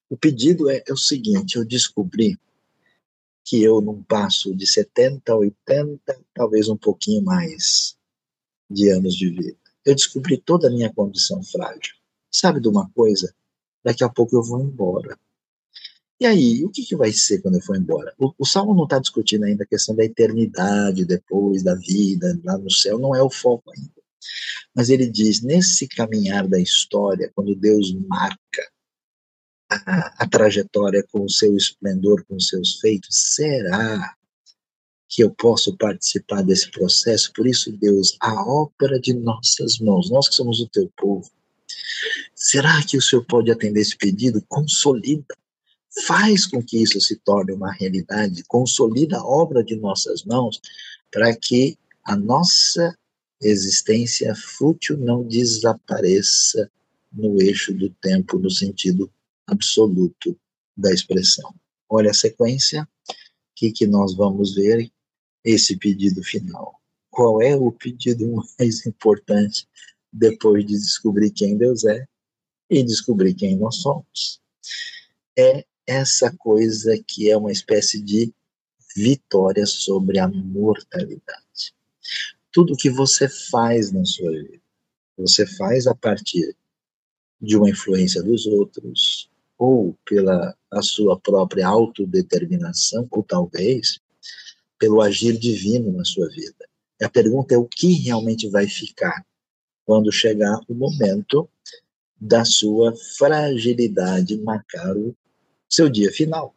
O 0.08 0.16
pedido 0.16 0.70
é, 0.70 0.82
é 0.86 0.92
o 0.92 0.96
seguinte: 0.96 1.56
eu 1.56 1.64
descobri 1.64 2.38
que 3.44 3.62
eu 3.62 3.80
não 3.80 4.02
passo 4.02 4.54
de 4.54 4.66
70, 4.66 5.34
80, 5.34 6.20
talvez 6.34 6.68
um 6.68 6.76
pouquinho 6.76 7.22
mais 7.22 7.96
de 8.70 8.90
anos 8.90 9.14
de 9.14 9.28
vida. 9.30 9.56
Eu 9.84 9.94
descobri 9.94 10.36
toda 10.36 10.68
a 10.68 10.70
minha 10.70 10.92
condição 10.92 11.42
frágil. 11.42 11.94
Sabe 12.30 12.60
de 12.60 12.68
uma 12.68 12.88
coisa? 12.90 13.34
Daqui 13.82 14.04
a 14.04 14.08
pouco 14.08 14.36
eu 14.36 14.42
vou 14.42 14.60
embora. 14.60 15.18
E 16.20 16.26
aí, 16.26 16.62
o 16.64 16.68
que, 16.68 16.84
que 16.84 16.94
vai 16.94 17.12
ser 17.12 17.40
quando 17.40 17.54
eu 17.54 17.62
for 17.62 17.76
embora? 17.76 18.14
O, 18.18 18.32
o 18.38 18.44
Salmo 18.44 18.74
não 18.74 18.84
está 18.84 18.98
discutindo 18.98 19.44
ainda 19.44 19.64
a 19.64 19.66
questão 19.66 19.96
da 19.96 20.04
eternidade 20.04 21.06
depois 21.06 21.62
da 21.62 21.74
vida, 21.74 22.38
lá 22.44 22.58
no 22.58 22.70
céu, 22.70 22.98
não 22.98 23.14
é 23.14 23.22
o 23.22 23.30
foco 23.30 23.72
ainda. 23.74 23.90
Mas 24.74 24.90
ele 24.90 25.08
diz: 25.08 25.40
nesse 25.40 25.88
caminhar 25.88 26.46
da 26.46 26.60
história, 26.60 27.32
quando 27.34 27.54
Deus 27.54 27.94
marca 28.06 28.70
a, 29.70 30.24
a 30.24 30.28
trajetória 30.28 31.02
com 31.10 31.24
o 31.24 31.30
seu 31.30 31.56
esplendor, 31.56 32.22
com 32.26 32.36
os 32.36 32.48
seus 32.48 32.78
feitos, 32.80 33.34
será 33.34 34.14
que 35.10 35.24
eu 35.24 35.30
posso 35.30 35.76
participar 35.76 36.42
desse 36.42 36.70
processo? 36.70 37.32
Por 37.32 37.46
isso, 37.46 37.72
Deus, 37.72 38.16
a 38.20 38.32
obra 38.48 39.00
de 39.00 39.12
nossas 39.12 39.78
mãos, 39.80 40.08
nós 40.08 40.28
que 40.28 40.36
somos 40.36 40.60
o 40.60 40.68
teu 40.68 40.88
povo, 40.96 41.28
será 42.34 42.80
que 42.84 42.96
o 42.96 43.02
Senhor 43.02 43.24
pode 43.24 43.50
atender 43.50 43.80
esse 43.80 43.96
pedido? 43.96 44.40
Consolida, 44.48 45.36
faz 46.06 46.46
com 46.46 46.62
que 46.62 46.80
isso 46.80 47.00
se 47.00 47.16
torne 47.16 47.52
uma 47.52 47.72
realidade, 47.72 48.44
consolida 48.44 49.18
a 49.18 49.26
obra 49.26 49.64
de 49.64 49.74
nossas 49.74 50.24
mãos, 50.24 50.60
para 51.10 51.34
que 51.36 51.76
a 52.04 52.14
nossa 52.14 52.96
existência 53.42 54.32
fútil 54.36 54.96
não 54.96 55.26
desapareça 55.26 56.70
no 57.12 57.42
eixo 57.42 57.74
do 57.74 57.90
tempo, 57.90 58.38
no 58.38 58.50
sentido 58.50 59.10
absoluto 59.44 60.38
da 60.76 60.92
expressão. 60.92 61.52
Olha 61.88 62.12
a 62.12 62.14
sequência, 62.14 62.86
que, 63.60 63.70
que 63.70 63.86
nós 63.86 64.14
vamos 64.14 64.54
ver? 64.54 64.90
Esse 65.44 65.76
pedido 65.76 66.22
final. 66.22 66.80
Qual 67.10 67.40
é 67.42 67.56
o 67.56 67.72
pedido 67.72 68.30
mais 68.58 68.86
importante 68.86 69.66
depois 70.12 70.64
de 70.66 70.74
descobrir 70.74 71.30
quem 71.30 71.56
Deus 71.56 71.84
é 71.84 72.06
e 72.68 72.82
descobrir 72.82 73.34
quem 73.34 73.56
nós 73.56 73.76
somos? 73.76 74.40
É 75.36 75.64
essa 75.86 76.34
coisa 76.36 76.96
que 77.06 77.30
é 77.30 77.36
uma 77.36 77.50
espécie 77.50 78.00
de 78.00 78.32
vitória 78.94 79.66
sobre 79.66 80.18
a 80.18 80.28
mortalidade. 80.28 81.74
Tudo 82.52 82.76
que 82.76 82.90
você 82.90 83.28
faz 83.28 83.92
na 83.92 84.04
sua 84.04 84.30
vida, 84.30 84.60
você 85.16 85.46
faz 85.46 85.86
a 85.86 85.94
partir 85.94 86.54
de 87.40 87.56
uma 87.56 87.70
influência 87.70 88.22
dos 88.22 88.46
outros, 88.46 89.30
ou 89.56 89.96
pela 90.04 90.56
a 90.70 90.82
sua 90.82 91.18
própria 91.18 91.66
autodeterminação, 91.66 93.08
ou 93.10 93.22
talvez 93.22 94.00
pelo 94.80 95.02
agir 95.02 95.38
divino 95.38 95.92
na 95.92 96.04
sua 96.04 96.26
vida. 96.30 96.66
A 97.02 97.08
pergunta 97.08 97.54
é 97.54 97.58
o 97.58 97.66
que 97.66 97.92
realmente 97.92 98.48
vai 98.48 98.66
ficar 98.66 99.24
quando 99.84 100.10
chegar 100.10 100.58
o 100.66 100.74
momento 100.74 101.48
da 102.18 102.44
sua 102.44 102.96
fragilidade 103.16 104.38
marcar 104.38 104.96
o 104.96 105.14
seu 105.68 105.88
dia 105.88 106.10
final. 106.10 106.54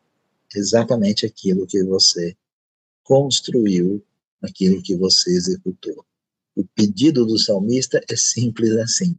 Exatamente 0.56 1.26
aquilo 1.26 1.68
que 1.68 1.84
você 1.84 2.36
construiu, 3.04 4.02
aquilo 4.42 4.82
que 4.82 4.96
você 4.96 5.32
executou. 5.32 6.06
O 6.56 6.64
pedido 6.64 7.26
do 7.26 7.38
salmista 7.38 8.02
é 8.10 8.16
simples 8.16 8.72
assim 8.78 9.18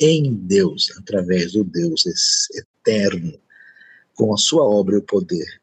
em 0.00 0.34
Deus, 0.34 0.90
através 0.98 1.52
do 1.52 1.62
Deus 1.62 2.04
eterno, 2.54 3.38
com 4.14 4.32
a 4.32 4.36
sua 4.36 4.64
obra 4.64 4.96
e 4.96 4.98
o 4.98 5.02
poder 5.02 5.61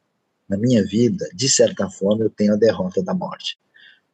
na 0.50 0.58
minha 0.58 0.84
vida, 0.84 1.30
de 1.34 1.48
certa 1.48 1.90
forma 1.90 2.24
eu 2.24 2.30
tenho 2.30 2.54
a 2.54 2.58
derrota 2.58 3.04
da 3.04 3.14
morte. 3.14 3.58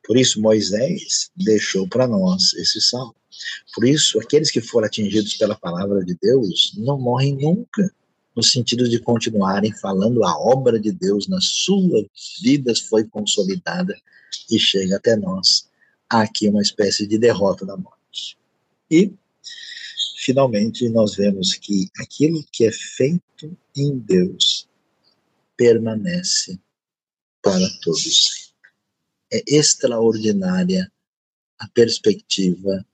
Por 0.05 0.17
isso 0.17 0.41
Moisés 0.41 1.31
deixou 1.35 1.87
para 1.87 2.07
nós 2.07 2.53
esse 2.55 2.81
salmo. 2.81 3.15
Por 3.73 3.85
isso, 3.87 4.19
aqueles 4.19 4.51
que 4.51 4.61
foram 4.61 4.87
atingidos 4.87 5.35
pela 5.35 5.55
palavra 5.55 6.03
de 6.03 6.15
Deus 6.21 6.73
não 6.77 6.99
morrem 6.99 7.35
nunca, 7.35 7.91
no 8.35 8.43
sentido 8.43 8.87
de 8.87 8.99
continuarem 8.99 9.71
falando 9.73 10.23
a 10.23 10.37
obra 10.37 10.79
de 10.79 10.91
Deus 10.91 11.27
nas 11.27 11.45
suas 11.45 12.05
vidas 12.41 12.81
foi 12.81 13.05
consolidada 13.05 13.95
e 14.51 14.59
chega 14.59 14.97
até 14.97 15.15
nós. 15.15 15.67
Há 16.09 16.21
aqui 16.21 16.49
uma 16.49 16.61
espécie 16.61 17.07
de 17.07 17.17
derrota 17.17 17.65
da 17.65 17.77
morte. 17.77 18.37
E 18.91 19.11
finalmente 20.17 20.87
nós 20.89 21.15
vemos 21.15 21.53
que 21.53 21.89
aquilo 21.97 22.43
que 22.51 22.65
é 22.65 22.71
feito 22.71 23.57
em 23.75 23.97
Deus 23.97 24.64
permanece 25.57 26.59
para 27.41 27.67
todos. 27.81 28.53
É 29.31 29.43
extraordinária 29.47 30.91
a 31.59 31.67
perspectiva 31.69 32.85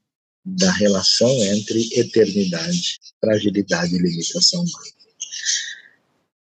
da 0.44 0.72
relação 0.72 1.30
entre 1.46 1.88
eternidade, 1.94 3.00
fragilidade 3.20 3.96
e 3.96 4.00
limitação 4.00 4.62
humana. 4.62 5.02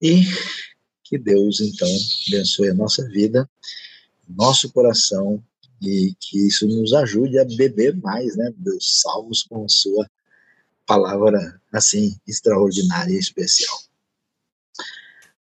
E 0.02 0.24
que 1.04 1.18
Deus, 1.18 1.62
então, 1.62 1.88
abençoe 2.28 2.70
a 2.70 2.74
nossa 2.74 3.08
vida, 3.08 3.50
nosso 4.28 4.70
coração, 4.72 5.44
e 5.82 6.14
que 6.20 6.48
isso 6.48 6.68
nos 6.68 6.94
ajude 6.94 7.40
a 7.40 7.46
beber 7.46 7.96
mais 7.98 8.36
né, 8.36 8.52
dos 8.58 9.02
salmos 9.02 9.44
com 9.44 9.68
sua 9.70 10.10
palavra 10.86 11.62
assim 11.72 12.16
extraordinária 12.28 13.14
e 13.14 13.20
especial. 13.20 13.87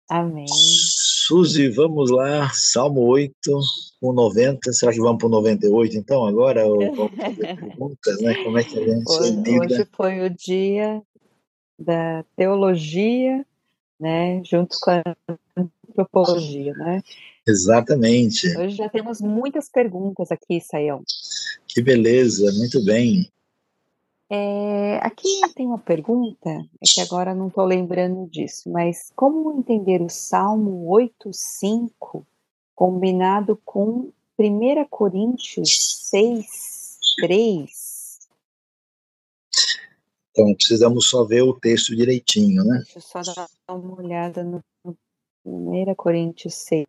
Amém. 0.09 0.47
Suzy, 0.49 1.69
vamos 1.69 2.11
lá, 2.11 2.49
Salmo 2.55 3.03
8, 3.03 3.35
com 4.01 4.13
90. 4.13 4.73
Será 4.73 4.93
que 4.93 5.01
vamos 5.01 5.19
para 5.19 5.27
o 5.27 5.31
98 5.31 5.97
então 5.99 6.25
agora? 6.25 6.67
Ou 6.67 6.79
vamos 6.97 7.13
fazer 7.17 7.57
perguntas, 7.57 8.21
né? 8.23 8.35
Como 8.43 8.59
é 8.59 8.65
que 8.65 8.79
a 8.79 8.83
gente 8.83 9.11
hoje, 9.11 9.61
hoje 9.61 9.89
foi 9.93 10.21
o 10.27 10.31
dia 10.31 11.03
da 11.79 12.25
teologia, 12.35 13.45
né? 14.01 14.43
Junto 14.45 14.79
com 14.81 14.91
a 14.91 15.03
antropologia, 15.57 16.73
né? 16.73 17.03
Exatamente. 17.47 18.57
Hoje 18.57 18.77
já 18.77 18.89
temos 18.89 19.21
muitas 19.21 19.69
perguntas 19.69 20.33
aqui, 20.33 20.61
Saião. 20.61 21.03
Que 21.67 21.83
beleza, 21.83 22.51
muito 22.53 22.83
bem. 22.83 23.31
É, 24.31 24.99
aqui 24.99 25.41
tem 25.55 25.67
uma 25.67 25.79
pergunta, 25.79 26.51
é 26.51 26.85
que 26.85 27.01
agora 27.01 27.35
não 27.35 27.49
estou 27.49 27.65
lembrando 27.65 28.29
disso, 28.29 28.71
mas 28.71 29.11
como 29.17 29.59
entender 29.59 30.03
o 30.03 30.11
Salmo 30.11 30.87
8,5 30.91 32.27
combinado 32.75 33.59
com 33.65 34.13
1 34.39 34.85
Coríntios 34.91 36.09
6, 36.11 36.99
3? 37.17 38.29
Então, 40.31 40.55
precisamos 40.55 41.09
só 41.09 41.25
ver 41.25 41.43
o 41.43 41.59
texto 41.59 41.97
direitinho, 41.97 42.63
né? 42.65 42.83
Deixa 42.85 42.99
eu 42.99 43.25
só 43.25 43.33
dar 43.33 43.75
uma 43.75 43.97
olhada 43.97 44.45
no 44.45 44.63
1 45.43 45.95
Coríntios 45.97 46.55
6, 46.55 46.87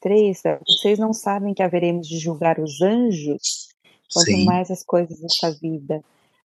3. 0.00 0.42
Vocês 0.64 0.96
não 0.96 1.12
sabem 1.12 1.54
que 1.54 1.62
haveremos 1.62 2.06
de 2.06 2.18
julgar 2.18 2.60
os 2.60 2.80
anjos? 2.80 3.68
Quanto 4.12 4.26
Sim. 4.26 4.44
mais 4.44 4.70
as 4.70 4.84
coisas 4.84 5.18
dessa 5.20 5.50
vida 5.50 6.04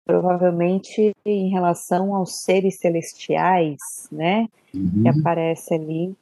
provavelmente 0.04 1.12
em 1.24 1.48
relação 1.48 2.14
aos 2.14 2.42
seres 2.42 2.78
celestiais, 2.78 3.78
né, 4.12 4.48
uhum. 4.74 5.02
que 5.02 5.08
aparece 5.08 5.74
ali, 5.74 6.14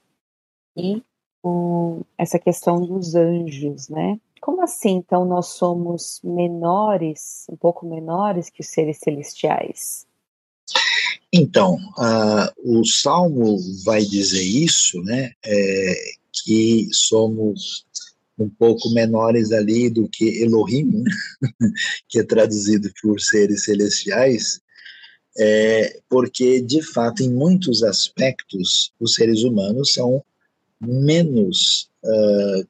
e 0.76 1.02
o, 1.42 2.00
essa 2.16 2.38
questão 2.38 2.84
dos 2.86 3.14
anjos, 3.14 3.88
né? 3.88 4.18
Como 4.40 4.62
assim, 4.62 4.90
então, 4.90 5.24
nós 5.24 5.48
somos 5.48 6.20
menores, 6.24 7.46
um 7.48 7.56
pouco 7.56 7.86
menores 7.86 8.50
que 8.50 8.60
os 8.60 8.68
seres 8.68 8.98
celestiais? 8.98 10.06
Então, 11.32 11.76
uh, 11.96 12.78
o 12.78 12.84
Salmo 12.84 13.56
vai 13.84 14.02
dizer 14.02 14.42
isso, 14.42 15.00
né? 15.02 15.32
É, 15.44 15.94
que 16.32 16.88
somos 16.92 17.86
um 18.38 18.48
pouco 18.48 18.90
menores 18.90 19.52
ali 19.52 19.90
do 19.90 20.08
que 20.08 20.42
Elohim, 20.42 20.84
né? 20.84 21.10
que 22.08 22.18
é 22.18 22.22
traduzido 22.22 22.90
por 23.00 23.20
seres 23.20 23.64
celestiais, 23.64 24.60
é, 25.38 26.00
porque, 26.08 26.60
de 26.60 26.82
fato, 26.82 27.22
em 27.22 27.30
muitos 27.30 27.82
aspectos, 27.82 28.92
os 29.00 29.14
seres 29.14 29.42
humanos 29.44 29.94
são 29.94 30.22
menos 30.80 31.88
uh, 32.04 32.66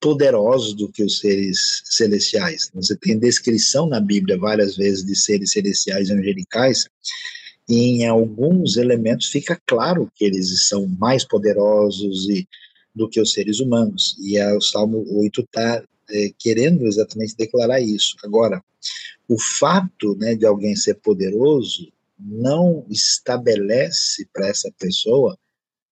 poderosos 0.00 0.74
do 0.74 0.90
que 0.90 1.02
os 1.02 1.20
seres 1.20 1.82
celestiais. 1.84 2.70
Você 2.74 2.96
tem 2.96 3.18
descrição 3.18 3.86
na 3.86 4.00
Bíblia 4.00 4.36
várias 4.36 4.76
vezes 4.76 5.04
de 5.04 5.16
seres 5.16 5.52
celestiais 5.52 6.10
angelicais, 6.10 6.86
e 7.68 8.02
em 8.02 8.06
alguns 8.06 8.76
elementos 8.76 9.28
fica 9.28 9.58
claro 9.64 10.10
que 10.14 10.24
eles 10.24 10.68
são 10.68 10.86
mais 10.98 11.24
poderosos 11.24 12.28
e 12.28 12.46
do 12.94 13.08
que 13.08 13.20
os 13.20 13.32
seres 13.32 13.60
humanos. 13.60 14.16
E 14.20 14.38
a, 14.38 14.56
o 14.56 14.60
Salmo 14.60 15.04
8 15.08 15.40
está 15.42 15.84
é, 16.10 16.32
querendo 16.38 16.86
exatamente 16.86 17.36
declarar 17.36 17.80
isso. 17.80 18.16
Agora, 18.22 18.62
o 19.28 19.38
fato 19.38 20.16
né, 20.16 20.34
de 20.34 20.44
alguém 20.44 20.76
ser 20.76 20.94
poderoso 20.96 21.92
não 22.18 22.84
estabelece 22.88 24.26
para 24.32 24.48
essa 24.48 24.70
pessoa 24.78 25.38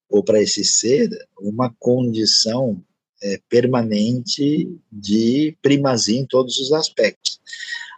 ou 0.09 0.23
para 0.23 0.43
esse 0.43 0.65
ser 0.65 1.09
uma 1.41 1.73
condição 1.79 2.83
é, 3.23 3.41
permanente 3.49 4.69
de 4.91 5.57
primazia 5.63 6.19
em 6.19 6.27
todos 6.27 6.59
os 6.59 6.73
aspectos. 6.73 7.41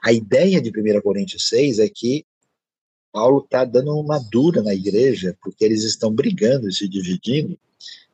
A 0.03 0.12
ideia 0.12 0.61
de 0.61 0.70
1 0.70 1.00
Coríntios 1.00 1.48
6 1.48 1.78
é 1.78 1.88
que 1.88 2.24
Paulo 3.12 3.42
está 3.44 3.64
dando 3.64 3.94
uma 3.98 4.18
dura 4.18 4.62
na 4.62 4.74
igreja, 4.74 5.36
porque 5.42 5.64
eles 5.64 5.84
estão 5.84 6.12
brigando 6.12 6.68
e 6.68 6.72
se 6.72 6.88
dividindo, 6.88 7.59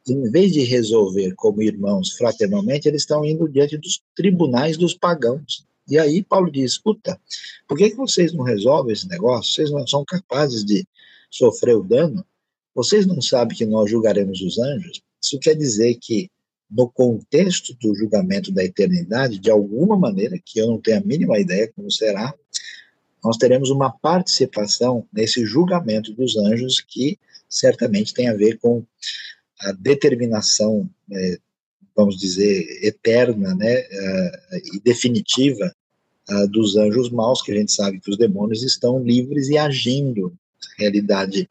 em 0.09 0.31
vez 0.31 0.53
de 0.53 0.63
resolver 0.63 1.35
como 1.35 1.63
irmãos 1.63 2.13
fraternalmente, 2.13 2.89
eles 2.89 3.03
estão 3.03 3.25
indo 3.25 3.49
diante 3.49 3.77
dos 3.77 4.01
tribunais 4.15 4.77
dos 4.77 4.95
pagãos. 4.95 5.67
E 5.89 5.99
aí 5.99 6.23
Paulo 6.23 6.51
diz: 6.51 6.73
escuta, 6.73 7.19
por 7.67 7.77
que, 7.77 7.91
que 7.91 7.97
vocês 7.97 8.33
não 8.33 8.45
resolvem 8.45 8.93
esse 8.93 9.09
negócio? 9.09 9.53
Vocês 9.53 9.71
não 9.71 9.87
são 9.87 10.05
capazes 10.05 10.65
de 10.65 10.87
sofrer 11.31 11.77
o 11.77 11.83
dano? 11.83 12.25
Vocês 12.75 13.07
não 13.07 13.21
sabem 13.21 13.57
que 13.57 13.67
nós 13.67 13.91
julgaremos 13.91 14.41
os 14.41 14.59
anjos? 14.59 15.01
Isso 15.23 15.39
quer 15.41 15.55
dizer 15.55 15.97
que, 16.01 16.31
no 16.71 16.89
contexto 16.89 17.75
do 17.81 17.95
julgamento 17.95 18.53
da 18.53 18.63
eternidade, 18.63 19.39
de 19.39 19.51
alguma 19.51 19.99
maneira, 19.99 20.39
que 20.45 20.61
eu 20.61 20.67
não 20.67 20.79
tenho 20.79 20.99
a 20.99 21.05
mínima 21.05 21.39
ideia 21.39 21.73
como 21.75 21.91
será, 21.91 22.33
nós 23.25 23.37
teremos 23.37 23.71
uma 23.71 23.91
participação 23.91 25.07
nesse 25.13 25.45
julgamento 25.45 26.13
dos 26.13 26.37
anjos 26.37 26.81
que 26.81 27.19
certamente 27.49 28.15
tem 28.15 28.29
a 28.29 28.35
ver 28.35 28.59
com 28.59 28.85
a 29.61 29.73
determinação, 29.73 30.89
é, 31.13 31.39
vamos 31.97 32.17
dizer, 32.17 32.65
eterna 32.83 33.55
né, 33.55 33.81
uh, 33.81 34.77
e 34.77 34.81
definitiva 34.81 35.75
uh, 36.31 36.49
dos 36.49 36.77
anjos 36.77 37.11
maus, 37.11 37.43
que 37.43 37.53
a 37.53 37.57
gente 37.57 37.73
sabe 37.73 38.01
que 38.01 38.11
os 38.11 38.17
demônios 38.17 38.63
estão 38.63 39.03
livres 39.03 39.49
e 39.49 39.59
agindo 39.59 40.29
na 40.31 40.85
realidade 40.85 41.51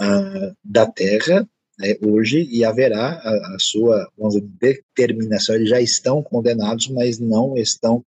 uh, 0.00 0.56
da 0.64 0.86
Terra 0.86 1.48
né, 1.78 1.96
hoje 2.00 2.48
e 2.50 2.64
haverá 2.64 3.14
a, 3.14 3.54
a 3.54 3.58
sua 3.58 4.08
dizer, 4.16 4.40
determinação. 4.60 5.54
Eles 5.54 5.68
já 5.68 5.80
estão 5.80 6.22
condenados, 6.22 6.88
mas 6.88 7.18
não 7.18 7.56
estão 7.56 8.04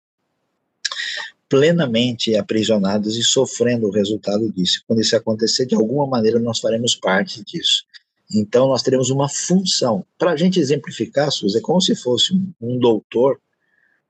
plenamente 1.50 2.36
aprisionados 2.36 3.18
e 3.18 3.24
sofrendo 3.24 3.88
o 3.88 3.92
resultado 3.92 4.52
disso. 4.54 4.84
Quando 4.88 5.02
isso 5.02 5.16
acontecer, 5.16 5.66
de 5.66 5.76
alguma 5.76 6.06
maneira 6.06 6.40
nós 6.40 6.60
faremos 6.60 6.96
parte 6.96 7.44
disso. 7.44 7.84
Então, 8.32 8.68
nós 8.68 8.84
teremos 8.84 9.10
uma 9.10 9.28
função. 9.28 10.06
Para 10.18 10.32
a 10.32 10.38
gente 10.38 10.60
exemplificar, 10.60 11.32
Suzy, 11.32 11.58
é 11.58 11.62
como 11.62 11.82
se 11.82 11.96
fosse 11.96 12.34
um, 12.62 12.78
doutor, 12.78 13.42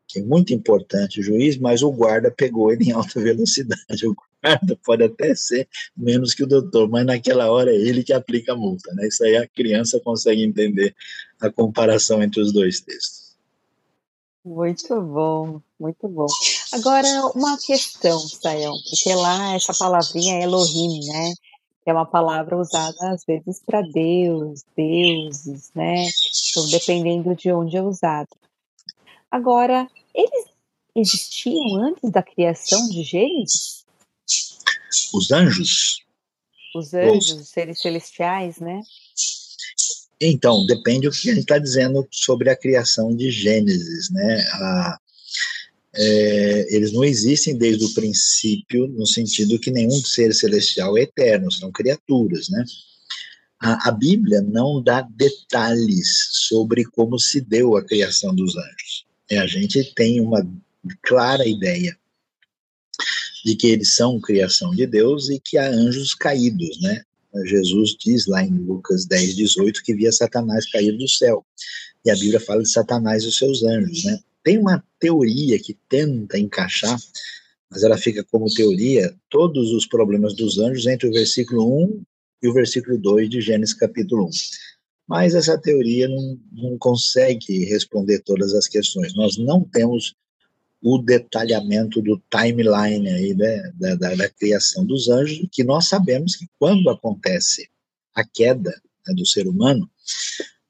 que 0.08 0.20
é 0.20 0.24
muito 0.24 0.54
importante, 0.54 1.20
o 1.20 1.24
juiz, 1.24 1.58
mas 1.58 1.82
o 1.82 1.92
guarda 1.92 2.30
pegou 2.30 2.72
ele 2.72 2.86
em 2.86 2.92
alta 2.92 3.20
velocidade. 3.22 4.08
O 4.08 4.16
guarda 4.44 4.78
pode 4.84 5.04
até 5.04 5.34
ser 5.36 5.70
menos 5.96 6.34
que 6.34 6.44
o 6.44 6.48
doutor, 6.48 6.90
mas 6.90 7.06
naquela 7.06 7.50
hora 7.50 7.72
é 7.72 7.76
ele 7.76 8.04
que 8.04 8.12
aplica 8.12 8.54
a 8.54 8.58
multa. 8.58 8.94
Né? 8.94 9.08
Isso 9.08 9.24
aí 9.24 9.38
a 9.38 9.48
criança 9.48 10.00
consegue 10.04 10.44
entender 10.44 10.94
a 11.40 11.50
comparação 11.50 12.22
entre 12.22 12.42
os 12.42 12.52
dois 12.52 12.82
textos. 12.82 13.30
Muito 14.44 15.00
bom, 15.02 15.62
muito 15.80 16.08
bom. 16.08 16.26
Agora, 16.74 17.08
uma 17.36 17.58
questão, 17.58 18.20
Sayão, 18.20 18.74
porque 18.90 19.14
lá 19.14 19.56
essa 19.56 19.74
palavrinha 19.74 20.40
é 20.40 20.44
Elohim, 20.44 21.06
né? 21.08 21.34
É 21.86 21.94
uma 21.94 22.06
palavra 22.06 22.58
usada 22.58 23.12
às 23.12 23.24
vezes 23.26 23.62
para 23.66 23.82
Deus, 23.82 24.64
deuses, 24.76 25.72
né? 25.74 26.06
Então, 26.50 26.70
dependendo 26.70 27.36
de 27.36 27.52
onde 27.52 27.78
é 27.78 27.82
usado. 27.82 28.30
Agora, 29.32 29.88
eles 30.14 30.46
existiam 30.96 31.76
antes 31.78 32.10
da 32.12 32.22
criação 32.22 32.88
de 32.90 33.04
Gênesis? 33.04 33.86
Os 35.14 35.32
anjos? 35.32 36.04
Os 36.76 36.94
anjos, 36.94 37.32
os 37.32 37.50
seres 37.50 37.80
celestiais, 37.80 38.58
né? 38.60 38.82
Então, 40.22 40.66
depende 40.66 41.08
do 41.08 41.12
que 41.12 41.30
a 41.30 41.34
gente 41.34 41.42
está 41.42 41.58
dizendo 41.58 42.08
sobre 42.12 42.50
a 42.50 42.56
criação 42.56 43.16
de 43.16 43.32
Gênesis, 43.32 44.10
né? 44.12 44.42
A, 44.54 45.00
é, 45.96 46.76
eles 46.76 46.92
não 46.92 47.04
existem 47.04 47.58
desde 47.58 47.84
o 47.84 47.94
princípio, 47.94 48.88
no 48.88 49.08
sentido 49.08 49.60
que 49.60 49.72
nenhum 49.72 50.04
ser 50.04 50.34
celestial 50.34 50.98
é 50.98 51.02
eterno, 51.02 51.52
são 51.52 51.72
criaturas, 51.72 52.50
né? 52.50 52.64
A, 53.60 53.90
a, 53.90 53.92
Bíblia 53.92 54.42
não 54.42 54.82
dá 54.82 55.02
detalhes 55.02 56.30
sobre 56.32 56.86
como 56.86 57.20
se 57.20 57.42
deu 57.42 57.76
a 57.76 57.84
criação 57.84 58.34
dos 58.34 58.56
anjos. 58.56 59.06
É, 59.30 59.40
a 59.40 59.48
gente 59.48 59.94
tem 59.96 60.22
uma 60.22 60.48
clara 61.04 61.46
ideia 61.46 61.98
de 63.44 63.56
que 63.56 63.68
eles 63.68 63.96
são 63.96 64.20
criação 64.20 64.72
de 64.72 64.86
Deus 64.86 65.30
e 65.30 65.40
que 65.40 65.58
há 65.58 65.70
anjos 65.70 66.14
caídos, 66.14 66.80
né? 66.82 67.04
Jesus 67.46 67.96
diz 68.00 68.26
lá 68.26 68.44
em 68.44 68.50
Lucas 68.50 69.06
10, 69.06 69.36
18 69.36 69.84
que 69.84 69.94
via 69.94 70.12
Satanás 70.12 70.70
cair 70.72 70.98
do 70.98 71.08
céu. 71.08 71.46
E 72.04 72.10
a 72.10 72.16
Bíblia 72.16 72.40
fala 72.40 72.64
de 72.64 72.72
Satanás 72.72 73.24
e 73.24 73.28
os 73.28 73.38
seus 73.38 73.64
anjos, 73.64 74.04
né? 74.06 74.20
Tem 74.44 74.58
uma 74.58 74.84
teoria 75.00 75.60
que 75.60 75.78
tenta 75.88 76.38
encaixar, 76.38 76.98
mas 77.70 77.84
ela 77.84 77.98
fica 77.98 78.24
como 78.24 78.52
teoria, 78.54 79.16
todos 79.30 79.72
os 79.72 79.86
problemas 79.86 80.36
dos 80.36 80.58
anjos 80.58 80.88
entre 80.88 81.08
o 81.08 81.14
versículo 81.14 81.84
1 81.84 82.04
e 82.44 82.48
o 82.48 82.54
versículo 82.54 82.98
2 82.98 83.30
de 83.30 83.42
Gênesis 83.42 83.76
capítulo 83.76 84.26
1. 84.26 84.30
Mas 85.08 85.34
essa 85.36 85.58
teoria 85.58 86.08
não, 86.08 86.40
não 86.52 86.78
consegue 86.78 87.66
responder 87.66 88.20
todas 88.20 88.54
as 88.54 88.68
questões. 88.68 89.16
Nós 89.16 89.38
não 89.38 89.64
temos 89.64 90.16
o 90.82 90.98
detalhamento 91.00 92.02
do 92.02 92.22
timeline 92.30 93.10
aí 93.10 93.34
né, 93.34 93.72
da, 93.76 93.96
da, 93.96 94.16
da, 94.16 94.30
criação 94.30 94.86
dos 94.86 95.10
anjos, 95.10 95.46
que 95.52 95.64
nós 95.64 95.88
sabemos 95.88 96.36
que 96.36 96.48
quando 96.58 96.90
acontece 96.90 97.70
a 98.16 98.24
queda 98.24 98.70
né, 99.06 99.14
do 99.14 99.26
ser 99.26 99.48
humano, 99.48 99.90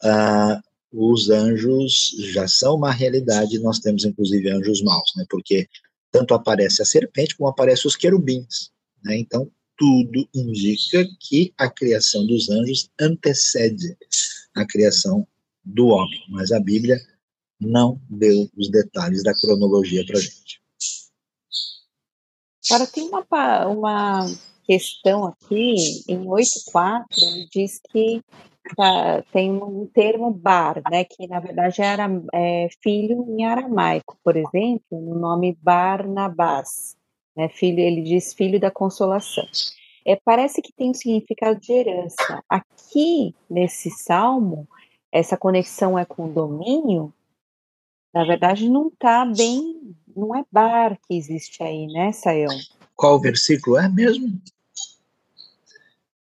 ah, 0.03 0.61
os 0.91 1.29
anjos 1.29 2.15
já 2.31 2.47
são 2.47 2.75
uma 2.75 2.91
realidade, 2.91 3.59
nós 3.59 3.79
temos 3.79 4.05
inclusive 4.05 4.49
anjos 4.49 4.81
maus, 4.81 5.11
né, 5.15 5.25
porque 5.29 5.67
tanto 6.11 6.33
aparece 6.33 6.81
a 6.81 6.85
serpente 6.85 7.35
como 7.35 7.49
aparece 7.49 7.87
os 7.87 7.95
querubins, 7.95 8.71
né, 9.03 9.17
então 9.17 9.49
tudo 9.77 10.27
indica 10.33 11.07
que 11.19 11.53
a 11.57 11.69
criação 11.69 12.25
dos 12.25 12.49
anjos 12.49 12.89
antecede 12.99 13.95
a 14.55 14.65
criação 14.65 15.25
do 15.63 15.87
homem, 15.87 16.21
mas 16.29 16.51
a 16.51 16.59
Bíblia 16.59 16.99
não 17.59 18.01
deu 18.09 18.49
os 18.57 18.69
detalhes 18.69 19.23
da 19.23 19.33
cronologia 19.33 20.05
para 20.05 20.17
a 20.17 20.21
gente. 20.21 20.59
Agora, 22.69 22.87
tem 22.87 23.09
uma, 23.09 23.67
uma 23.67 24.25
questão 24.63 25.25
aqui, 25.25 26.03
em 26.07 26.25
8.4, 26.25 27.05
ele 27.21 27.47
diz 27.51 27.81
que 27.91 28.21
tem 29.31 29.51
um 29.51 29.87
termo 29.93 30.31
bar, 30.31 30.81
né, 30.89 31.03
que 31.03 31.27
na 31.27 31.39
verdade 31.39 31.81
era 31.81 32.07
é, 32.33 32.67
filho 32.81 33.25
em 33.27 33.45
aramaico, 33.45 34.17
por 34.23 34.35
exemplo, 34.35 34.81
no 34.91 35.15
nome 35.15 35.57
Barnabás, 35.61 36.95
né, 37.35 37.49
filho, 37.49 37.79
ele 37.79 38.01
diz 38.01 38.33
filho 38.33 38.59
da 38.59 38.71
consolação. 38.71 39.45
É, 40.05 40.15
parece 40.15 40.61
que 40.61 40.73
tem 40.73 40.89
um 40.91 40.93
significado 40.93 41.59
de 41.59 41.71
herança. 41.71 42.43
Aqui, 42.49 43.35
nesse 43.49 43.89
salmo, 43.91 44.67
essa 45.11 45.37
conexão 45.37 45.97
é 45.97 46.05
com 46.05 46.31
domínio, 46.31 47.13
na 48.13 48.25
verdade, 48.25 48.67
não 48.67 48.87
está 48.87 49.25
bem, 49.25 49.95
não 50.15 50.35
é 50.35 50.43
bar 50.51 50.97
que 51.07 51.15
existe 51.15 51.61
aí, 51.61 51.87
né, 51.87 52.11
Sayão? 52.11 52.55
Qual 52.95 53.19
versículo 53.19 53.77
é 53.77 53.87
mesmo? 53.87 54.41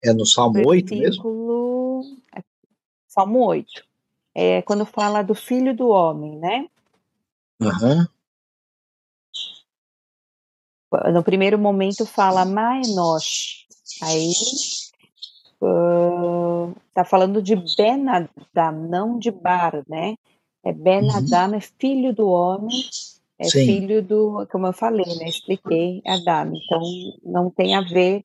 É 0.04 0.14
no 0.14 0.26
Salmo 0.26 0.54
versículo, 0.54 0.76
8 0.76 0.96
mesmo? 0.96 2.17
Salmo 3.18 3.44
8. 3.48 3.84
É 4.36 4.62
quando 4.62 4.86
fala 4.86 5.24
do 5.24 5.34
filho 5.34 5.76
do 5.76 5.90
homem, 5.90 6.38
né? 6.38 6.68
Uhum. 7.60 8.06
No 11.12 11.24
primeiro 11.24 11.58
momento 11.58 12.06
fala 12.06 12.46
Maenosh. 12.46 13.66
Aí 14.04 14.32
uh, 15.60 16.76
tá 16.94 17.04
falando 17.04 17.42
de 17.42 17.56
Benadam, 17.56 18.88
não 18.88 19.18
de 19.18 19.32
Bar, 19.32 19.84
né? 19.90 20.16
É 20.64 20.72
Ben 20.72 21.02
uhum. 21.02 21.56
É 21.56 21.60
filho 21.60 22.14
do 22.14 22.28
homem, 22.28 22.84
é 23.40 23.46
Sim. 23.46 23.66
filho 23.66 24.04
do, 24.04 24.48
como 24.52 24.68
eu 24.68 24.74
falei, 24.74 25.06
né? 25.18 25.28
Expliquei 25.28 26.04
Adam. 26.06 26.54
Então 26.56 26.82
não 27.24 27.50
tem 27.50 27.76
a 27.76 27.82
ver 27.82 28.24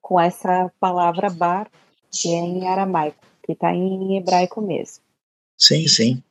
com 0.00 0.18
essa 0.18 0.72
palavra 0.80 1.28
bar, 1.28 1.70
que 2.10 2.32
é 2.32 2.38
em 2.38 2.66
aramaico, 2.66 3.29
que 3.50 3.64
está 3.64 3.74
em 3.74 4.16
hebraico 4.16 4.60
mesmo. 4.60 5.02
Sim, 5.58 5.86
sim. 5.88 6.22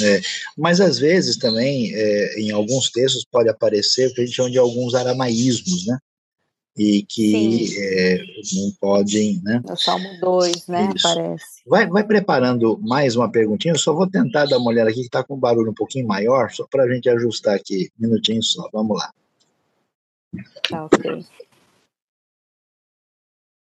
É, 0.00 0.20
mas 0.56 0.80
às 0.80 0.98
vezes 0.98 1.36
também, 1.36 1.92
é, 1.92 2.40
em 2.40 2.52
alguns 2.52 2.90
textos, 2.90 3.24
pode 3.24 3.48
aparecer 3.48 4.08
o 4.08 4.14
que 4.14 4.20
a 4.20 4.24
gente 4.24 4.36
chama 4.36 4.50
de 4.50 4.58
alguns 4.58 4.94
aramaísmos, 4.94 5.86
né? 5.86 5.98
e 6.76 7.02
que 7.02 7.76
é, 7.78 8.18
não 8.54 8.70
podem, 8.80 9.40
né? 9.42 9.60
No 9.68 9.76
Salmo 9.76 10.08
2, 10.20 10.68
né, 10.68 10.92
Isso. 10.94 11.02
parece. 11.02 11.62
Vai, 11.66 11.86
vai 11.88 12.04
preparando 12.04 12.78
mais 12.78 13.16
uma 13.16 13.30
perguntinha, 13.30 13.74
eu 13.74 13.78
só 13.78 13.92
vou 13.92 14.08
tentar 14.08 14.46
dar 14.46 14.58
uma 14.58 14.70
olhada 14.70 14.88
aqui, 14.88 15.00
que 15.00 15.06
está 15.06 15.24
com 15.24 15.34
um 15.34 15.40
barulho 15.40 15.72
um 15.72 15.74
pouquinho 15.74 16.06
maior, 16.06 16.50
só 16.52 16.66
para 16.70 16.84
a 16.84 16.94
gente 16.94 17.08
ajustar 17.10 17.56
aqui, 17.56 17.90
um 17.98 18.06
minutinho 18.06 18.42
só, 18.42 18.68
vamos 18.72 18.96
lá. 18.96 19.12
Tá, 20.68 20.84
ok. 20.84 21.26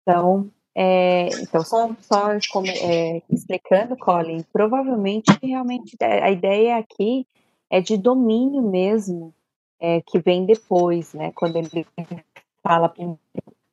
Então, 0.01 0.51
é, 0.77 1.29
então 1.41 1.63
só, 1.63 1.89
só 2.01 2.33
é, 2.81 3.21
explicando, 3.29 3.95
Colin, 3.95 4.43
provavelmente, 4.51 5.31
realmente, 5.41 5.95
a 6.01 6.29
ideia 6.29 6.77
aqui 6.77 7.25
é 7.69 7.79
de 7.79 7.95
domínio 7.95 8.61
mesmo, 8.61 9.33
é, 9.79 10.01
que 10.01 10.19
vem 10.19 10.45
depois, 10.45 11.13
né, 11.13 11.31
quando 11.33 11.55
ele 11.55 11.87
fala 12.61 12.93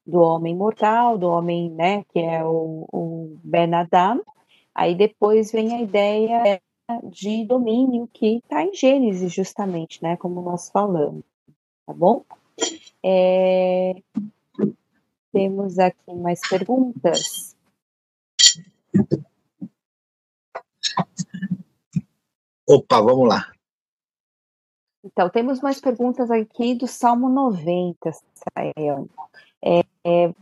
do 0.07 0.21
homem 0.21 0.55
mortal, 0.55 1.19
do 1.19 1.29
homem, 1.29 1.71
né, 1.71 2.05
que 2.13 2.21
é 2.21 2.45
o, 2.45 2.87
o 2.93 3.37
Ben 3.43 3.75
Adam, 3.75 4.23
aí 4.73 4.95
depois 4.95 5.51
vem 5.51 5.75
a 5.75 5.83
ideia 5.83 6.61
de 7.05 7.45
domínio 7.45 8.09
que 8.13 8.37
está 8.37 8.63
em 8.63 8.75
Gênesis 8.75 9.33
justamente, 9.33 10.01
né, 10.03 10.17
como 10.17 10.41
nós 10.41 10.71
falamos, 10.71 11.25
tá 11.85 11.93
bom? 11.93 12.23
É, 13.03 13.97
temos 15.33 15.79
aqui 15.79 16.15
mais 16.15 16.41
perguntas. 16.49 17.57
Opa, 22.69 23.01
vamos 23.01 23.29
lá. 23.29 23.53
Então, 25.05 25.29
temos 25.29 25.61
mais 25.61 25.81
perguntas 25.81 26.31
aqui 26.31 26.75
do 26.75 26.87
Salmo 26.87 27.29
90, 27.29 28.13
Sael. 28.13 29.09
É, 29.61 29.81
é, 30.05 30.33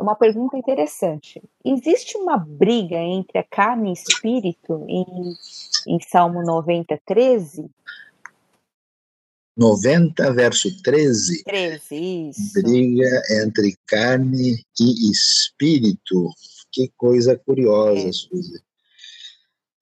uma 0.00 0.14
pergunta 0.14 0.56
interessante. 0.56 1.42
Existe 1.64 2.16
uma 2.16 2.36
briga 2.36 2.96
entre 2.96 3.38
a 3.38 3.44
carne 3.44 3.90
e 3.90 3.92
espírito 3.92 4.84
em, 4.88 5.04
em 5.88 6.00
Salmo 6.00 6.42
90, 6.42 7.00
13? 7.04 7.68
90, 9.56 10.32
verso 10.32 10.82
13. 10.82 11.44
13, 11.44 12.30
isso. 12.30 12.52
Briga 12.62 13.22
entre 13.42 13.76
carne 13.86 14.64
e 14.80 15.10
espírito. 15.10 16.30
Que 16.72 16.90
coisa 16.96 17.36
curiosa, 17.36 18.08
é. 18.08 18.12
Suzy. 18.12 18.62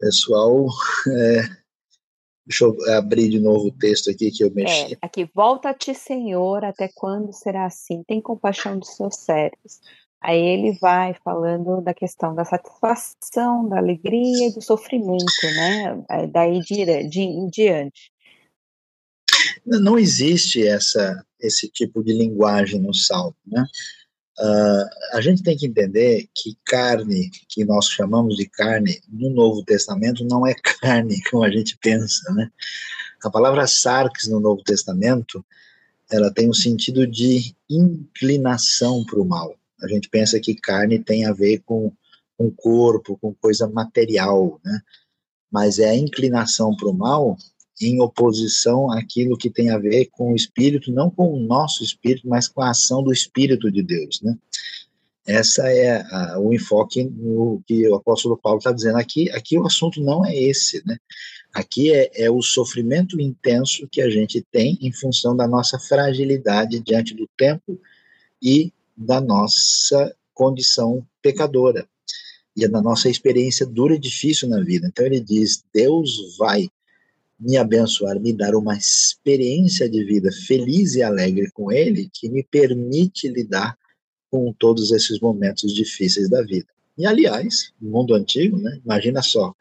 Pessoal, 0.00 0.66
é, 1.08 1.42
Deixa 2.48 2.64
eu 2.64 2.74
abrir 2.96 3.28
de 3.28 3.38
novo 3.38 3.66
o 3.66 3.70
texto 3.70 4.10
aqui 4.10 4.30
que 4.30 4.42
eu 4.42 4.50
mexi. 4.50 4.94
É, 4.94 4.98
aqui, 5.02 5.28
volta-te, 5.34 5.94
Senhor, 5.94 6.64
até 6.64 6.88
quando 6.94 7.30
será 7.30 7.66
assim? 7.66 8.02
Tem 8.04 8.22
compaixão 8.22 8.78
dos 8.78 8.96
seus 8.96 9.16
servos. 9.16 9.80
Aí 10.18 10.40
ele 10.40 10.72
vai 10.80 11.14
falando 11.22 11.82
da 11.82 11.92
questão 11.92 12.34
da 12.34 12.46
satisfação, 12.46 13.68
da 13.68 13.76
alegria 13.76 14.48
e 14.48 14.54
do 14.54 14.62
sofrimento, 14.62 15.24
né? 15.56 16.26
Daí 16.32 16.60
de, 16.60 17.06
de 17.06 17.20
em 17.20 17.48
diante. 17.48 18.10
Não 19.64 19.98
existe 19.98 20.66
essa, 20.66 21.24
esse 21.40 21.68
tipo 21.68 22.02
de 22.02 22.12
linguagem 22.12 22.80
no 22.80 22.94
Salmo, 22.94 23.36
né? 23.46 23.64
Uh, 24.40 25.16
a 25.16 25.20
gente 25.20 25.42
tem 25.42 25.56
que 25.56 25.66
entender 25.66 26.28
que 26.32 26.56
carne, 26.64 27.28
que 27.48 27.64
nós 27.64 27.86
chamamos 27.86 28.36
de 28.36 28.48
carne, 28.48 29.00
no 29.08 29.30
Novo 29.30 29.64
Testamento 29.64 30.24
não 30.24 30.46
é 30.46 30.54
carne 30.54 31.20
como 31.28 31.42
a 31.42 31.50
gente 31.50 31.76
pensa, 31.78 32.32
né? 32.32 32.48
A 33.24 33.28
palavra 33.28 33.66
sarx 33.66 34.28
no 34.28 34.38
Novo 34.38 34.62
Testamento, 34.62 35.44
ela 36.08 36.32
tem 36.32 36.48
um 36.48 36.54
sentido 36.54 37.04
de 37.04 37.52
inclinação 37.68 39.04
para 39.04 39.18
o 39.18 39.24
mal. 39.24 39.56
A 39.82 39.88
gente 39.88 40.08
pensa 40.08 40.38
que 40.38 40.54
carne 40.54 41.00
tem 41.00 41.26
a 41.26 41.32
ver 41.32 41.58
com 41.66 41.92
o 42.38 42.52
corpo, 42.52 43.18
com 43.20 43.34
coisa 43.34 43.68
material, 43.68 44.60
né? 44.64 44.80
Mas 45.50 45.80
é 45.80 45.90
a 45.90 45.96
inclinação 45.96 46.76
para 46.76 46.88
o 46.88 46.94
mal 46.94 47.36
em 47.80 48.00
oposição 48.00 48.90
àquilo 48.90 49.36
que 49.36 49.50
tem 49.50 49.70
a 49.70 49.78
ver 49.78 50.06
com 50.06 50.32
o 50.32 50.36
espírito, 50.36 50.92
não 50.92 51.10
com 51.10 51.32
o 51.32 51.40
nosso 51.40 51.84
espírito, 51.84 52.28
mas 52.28 52.48
com 52.48 52.60
a 52.60 52.70
ação 52.70 53.02
do 53.02 53.12
espírito 53.12 53.70
de 53.70 53.82
Deus, 53.82 54.20
né? 54.22 54.36
Essa 55.26 55.70
é 55.70 56.00
a, 56.10 56.40
o 56.40 56.54
enfoque 56.54 57.04
no 57.04 57.62
que 57.66 57.86
o 57.86 57.96
apóstolo 57.96 58.38
Paulo 58.38 58.58
está 58.58 58.72
dizendo 58.72 58.96
aqui. 58.96 59.30
Aqui 59.30 59.58
o 59.58 59.66
assunto 59.66 60.00
não 60.00 60.24
é 60.24 60.34
esse, 60.34 60.82
né? 60.86 60.96
Aqui 61.52 61.92
é, 61.92 62.10
é 62.14 62.30
o 62.30 62.40
sofrimento 62.40 63.20
intenso 63.20 63.86
que 63.92 64.00
a 64.00 64.08
gente 64.08 64.44
tem 64.50 64.78
em 64.80 64.90
função 64.90 65.36
da 65.36 65.46
nossa 65.46 65.78
fragilidade 65.78 66.80
diante 66.80 67.14
do 67.14 67.28
tempo 67.36 67.78
e 68.42 68.72
da 68.96 69.20
nossa 69.20 70.14
condição 70.32 71.06
pecadora 71.20 71.86
e 72.56 72.66
da 72.66 72.80
nossa 72.80 73.10
experiência 73.10 73.66
dura 73.66 73.94
e 73.94 73.98
difícil 73.98 74.48
na 74.48 74.60
vida. 74.60 74.86
Então 74.86 75.04
ele 75.04 75.20
diz: 75.20 75.62
Deus 75.72 76.36
vai 76.38 76.68
me 77.38 77.56
abençoar, 77.56 78.18
me 78.18 78.32
dar 78.32 78.54
uma 78.54 78.76
experiência 78.76 79.88
de 79.88 80.04
vida 80.04 80.30
feliz 80.46 80.94
e 80.94 81.02
alegre 81.02 81.50
com 81.52 81.70
Ele, 81.70 82.10
que 82.12 82.28
me 82.28 82.42
permite 82.42 83.28
lidar 83.28 83.76
com 84.30 84.52
todos 84.52 84.90
esses 84.90 85.20
momentos 85.20 85.72
difíceis 85.72 86.28
da 86.28 86.42
vida. 86.42 86.66
E, 86.96 87.06
aliás, 87.06 87.72
no 87.80 87.90
mundo 87.90 88.14
antigo, 88.14 88.58
né, 88.58 88.80
imagina 88.84 89.22
só 89.22 89.54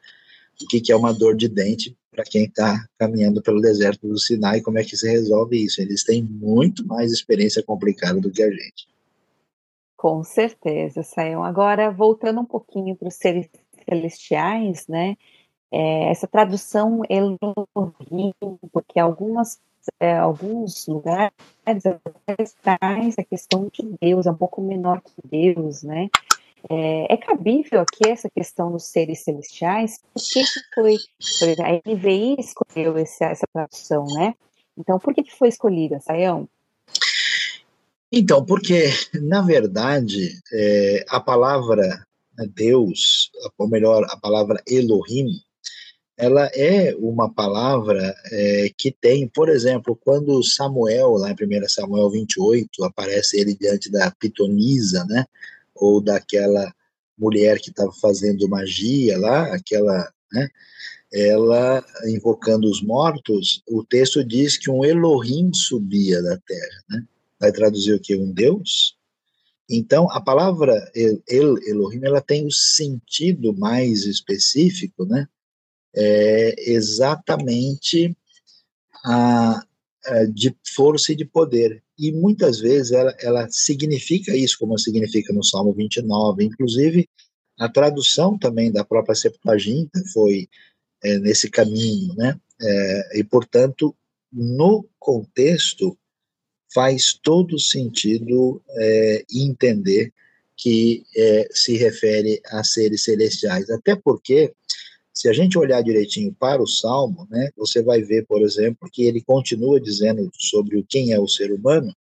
o 0.61 0.67
que, 0.67 0.91
é 0.91 0.95
uma 0.95 1.13
dor 1.13 1.35
de 1.35 1.47
dente 1.47 1.95
para 2.11 2.23
quem 2.23 2.45
está 2.45 2.83
caminhando 2.97 3.43
pelo 3.43 3.61
deserto 3.61 4.07
do 4.07 4.17
Sinai, 4.17 4.61
como 4.61 4.79
é 4.79 4.83
que 4.83 4.97
se 4.97 5.07
resolve 5.07 5.63
isso? 5.63 5.79
Eles 5.79 6.03
têm 6.03 6.23
muito 6.23 6.85
mais 6.85 7.11
experiência 7.11 7.61
complicada 7.61 8.19
do 8.19 8.31
que 8.31 8.41
a 8.41 8.49
gente. 8.49 8.87
Com 9.95 10.23
certeza, 10.23 11.03
Sayão. 11.03 11.43
Agora, 11.43 11.91
voltando 11.91 12.41
um 12.41 12.45
pouquinho 12.45 12.95
para 12.95 13.07
os 13.07 13.15
seres 13.15 13.47
celestiais, 13.87 14.87
né? 14.87 15.15
É, 15.71 16.09
essa 16.09 16.27
tradução 16.27 17.01
Elohim, 17.09 18.33
porque 18.71 18.99
algumas 18.99 19.59
é, 19.99 20.17
alguns 20.17 20.85
lugares 20.87 21.31
traz 22.61 23.17
a 23.17 23.23
questão 23.23 23.69
de 23.71 23.97
Deus, 24.01 24.25
é 24.25 24.31
um 24.31 24.35
pouco 24.35 24.61
menor 24.61 25.01
que 25.01 25.13
Deus, 25.25 25.83
né? 25.83 26.09
É, 26.69 27.13
é, 27.13 27.17
cabível 27.17 27.79
aqui 27.79 28.09
essa 28.09 28.29
questão 28.29 28.71
dos 28.71 28.85
seres 28.85 29.23
celestiais? 29.23 30.01
Por 30.13 30.21
que, 30.21 30.43
que 30.43 30.59
foi, 30.75 30.95
por 31.39 31.47
exemplo, 31.47 31.65
a 31.65 31.89
NVI 31.89 32.35
escolheu 32.39 32.97
esse, 32.97 33.23
essa 33.23 33.45
tradução, 33.53 34.05
né? 34.07 34.35
Então, 34.77 34.99
por 34.99 35.13
que, 35.13 35.23
que 35.23 35.33
foi 35.33 35.47
escolhida, 35.47 35.99
Sayão? 36.01 36.49
Então, 38.11 38.45
porque, 38.45 38.89
na 39.13 39.41
verdade, 39.41 40.39
é, 40.53 41.05
a 41.09 41.19
palavra 41.19 42.05
Deus, 42.53 43.31
ou 43.57 43.67
melhor, 43.67 44.05
a 44.09 44.17
palavra 44.17 44.61
Elohim, 44.67 45.27
ela 46.17 46.47
é 46.47 46.95
uma 46.95 47.31
palavra 47.31 48.15
é, 48.31 48.71
que 48.75 48.91
tem, 48.91 49.27
por 49.27 49.49
exemplo, 49.49 49.95
quando 49.95 50.43
Samuel, 50.43 51.11
lá 51.11 51.29
em 51.29 51.33
1 51.33 51.69
Samuel 51.69 52.09
28, 52.09 52.83
aparece 52.83 53.39
ele 53.39 53.55
diante 53.55 53.91
da 53.91 54.09
pitonisa, 54.11 55.05
né, 55.05 55.25
ou 55.75 56.01
daquela 56.01 56.73
mulher 57.17 57.59
que 57.59 57.69
estava 57.69 57.91
fazendo 58.01 58.49
magia 58.49 59.17
lá, 59.17 59.53
aquela, 59.53 60.11
né, 60.33 60.49
ela 61.13 61.85
invocando 62.05 62.69
os 62.69 62.81
mortos, 62.81 63.61
o 63.67 63.83
texto 63.83 64.23
diz 64.23 64.57
que 64.57 64.71
um 64.71 64.83
Elohim 64.83 65.53
subia 65.53 66.21
da 66.21 66.37
terra, 66.37 66.83
né? 66.89 67.03
Vai 67.39 67.51
traduzir 67.51 67.93
o 67.93 67.99
que? 67.99 68.15
Um 68.15 68.31
Deus? 68.31 68.97
Então, 69.69 70.09
a 70.11 70.19
palavra 70.19 70.73
El, 70.95 71.57
Elohim, 71.65 72.01
ela 72.03 72.21
tem 72.21 72.43
o 72.43 72.47
um 72.47 72.51
sentido 72.51 73.53
mais 73.53 74.05
específico, 74.05 75.05
né? 75.05 75.27
É 75.99 76.71
exatamente 76.71 78.15
a, 79.03 79.63
a, 80.05 80.25
de 80.25 80.55
força 80.75 81.11
e 81.11 81.15
de 81.15 81.25
poder. 81.25 81.83
E 81.97 82.11
muitas 82.11 82.59
vezes 82.59 82.91
ela, 82.91 83.15
ela 83.19 83.47
significa 83.49 84.35
isso, 84.35 84.57
como 84.59 84.77
significa 84.77 85.33
no 85.33 85.43
Salmo 85.43 85.73
29. 85.73 86.43
Inclusive, 86.43 87.09
a 87.59 87.67
tradução 87.67 88.37
também 88.37 88.71
da 88.71 88.83
própria 88.83 89.15
Septuaginta 89.15 89.99
foi 90.13 90.47
é, 91.03 91.17
nesse 91.19 91.49
caminho, 91.49 92.13
né? 92.15 92.39
É, 92.61 93.19
e, 93.19 93.23
portanto, 93.23 93.95
no 94.31 94.87
contexto, 94.99 95.97
faz 96.73 97.13
todo 97.13 97.59
sentido 97.59 98.61
é, 98.69 99.25
entender 99.33 100.13
que 100.55 101.03
é, 101.15 101.47
se 101.51 101.77
refere 101.77 102.41
a 102.47 102.63
seres 102.63 103.03
celestiais. 103.03 103.69
Até 103.69 103.95
porque, 103.95 104.53
se 105.17 105.27
a 105.27 105.33
gente 105.33 105.57
olhar 105.57 105.81
direitinho 105.81 106.31
para 106.31 106.61
o 106.61 106.67
Salmo, 106.67 107.27
né, 107.31 107.49
você 107.57 107.81
vai 107.81 108.03
ver, 108.03 108.27
por 108.27 108.43
exemplo, 108.43 108.87
que 108.91 109.01
ele 109.01 109.19
continua 109.19 109.81
dizendo 109.81 110.29
sobre 110.37 110.85
quem 110.87 111.11
é 111.11 111.19
o 111.19 111.27
ser 111.27 111.51
humano, 111.51 111.91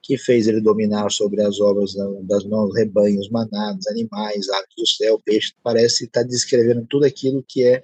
que 0.00 0.16
fez 0.16 0.46
ele 0.46 0.60
dominar 0.60 1.10
sobre 1.10 1.42
as 1.42 1.58
obras 1.58 1.94
das 2.22 2.44
mãos, 2.44 2.72
rebanhos, 2.76 3.28
manados, 3.28 3.88
animais, 3.88 4.48
aves 4.48 4.74
do 4.78 4.86
céu, 4.86 5.20
peixe, 5.24 5.52
parece 5.64 6.04
estar 6.04 6.22
descrevendo 6.22 6.86
tudo 6.88 7.06
aquilo 7.06 7.44
que 7.46 7.64
é 7.64 7.82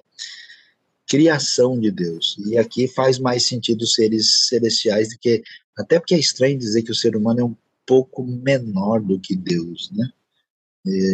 criação 1.05 1.77
de 1.77 1.91
Deus. 1.91 2.37
E 2.47 2.57
aqui 2.57 2.87
faz 2.87 3.19
mais 3.19 3.45
sentido 3.45 3.85
seres 3.85 4.47
celestiais 4.47 5.09
do 5.09 5.19
que 5.19 5.43
até 5.77 5.99
porque 5.99 6.15
é 6.15 6.19
estranho 6.19 6.57
dizer 6.57 6.81
que 6.83 6.91
o 6.91 6.95
ser 6.95 7.13
humano 7.17 7.41
é 7.41 7.43
um 7.43 7.55
pouco 7.85 8.23
menor 8.23 9.01
do 9.01 9.19
que 9.19 9.35
Deus, 9.35 9.91
né? 9.91 10.09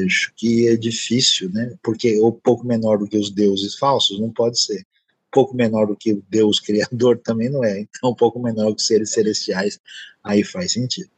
Acho 0.05 0.33
que 0.35 0.67
é 0.67 0.75
difícil, 0.75 1.49
né? 1.51 1.75
Porque 1.81 2.19
ou 2.19 2.31
pouco 2.31 2.65
menor 2.65 2.97
do 2.97 3.07
que 3.07 3.17
os 3.17 3.29
deuses 3.29 3.75
falsos 3.75 4.19
não 4.19 4.31
pode 4.31 4.59
ser. 4.59 4.85
Pouco 5.31 5.55
menor 5.55 5.87
do 5.87 5.95
que 5.95 6.13
o 6.13 6.23
Deus 6.29 6.59
criador 6.59 7.19
também 7.23 7.49
não 7.49 7.63
é. 7.63 7.79
Então, 7.79 8.11
um 8.11 8.15
pouco 8.15 8.39
menor 8.39 8.69
do 8.69 8.75
que 8.75 8.83
seres 8.83 9.11
celestiais, 9.11 9.79
aí 10.23 10.43
faz 10.43 10.73
sentido. 10.73 11.09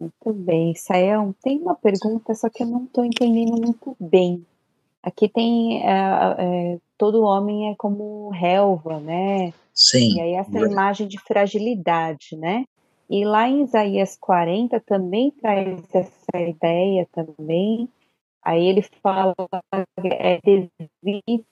Muito 0.00 0.32
bem, 0.32 0.74
Sael, 0.74 1.34
tem 1.42 1.58
uma 1.58 1.74
pergunta, 1.74 2.34
só 2.34 2.48
que 2.48 2.62
eu 2.62 2.66
não 2.66 2.84
estou 2.84 3.04
entendendo 3.04 3.52
muito 3.52 3.94
bem. 4.00 4.46
Aqui 5.02 5.28
tem 5.28 5.82
é, 5.86 5.90
é, 6.38 6.78
todo 6.96 7.22
homem 7.22 7.70
é 7.70 7.74
como 7.76 8.30
relva, 8.30 8.98
né? 8.98 9.52
Sim. 9.74 10.16
E 10.16 10.20
aí 10.20 10.32
essa 10.34 10.58
imagem 10.58 11.06
de 11.06 11.18
fragilidade, 11.18 12.36
né? 12.36 12.64
E 13.10 13.24
lá 13.24 13.48
em 13.48 13.64
Isaías 13.64 14.16
40 14.20 14.78
também 14.78 15.32
traz 15.32 15.82
essa 15.92 16.40
ideia 16.40 17.08
também. 17.10 17.88
Aí 18.40 18.64
ele 18.64 18.82
fala 19.02 19.34
é 19.98 20.40
devido 20.40 21.42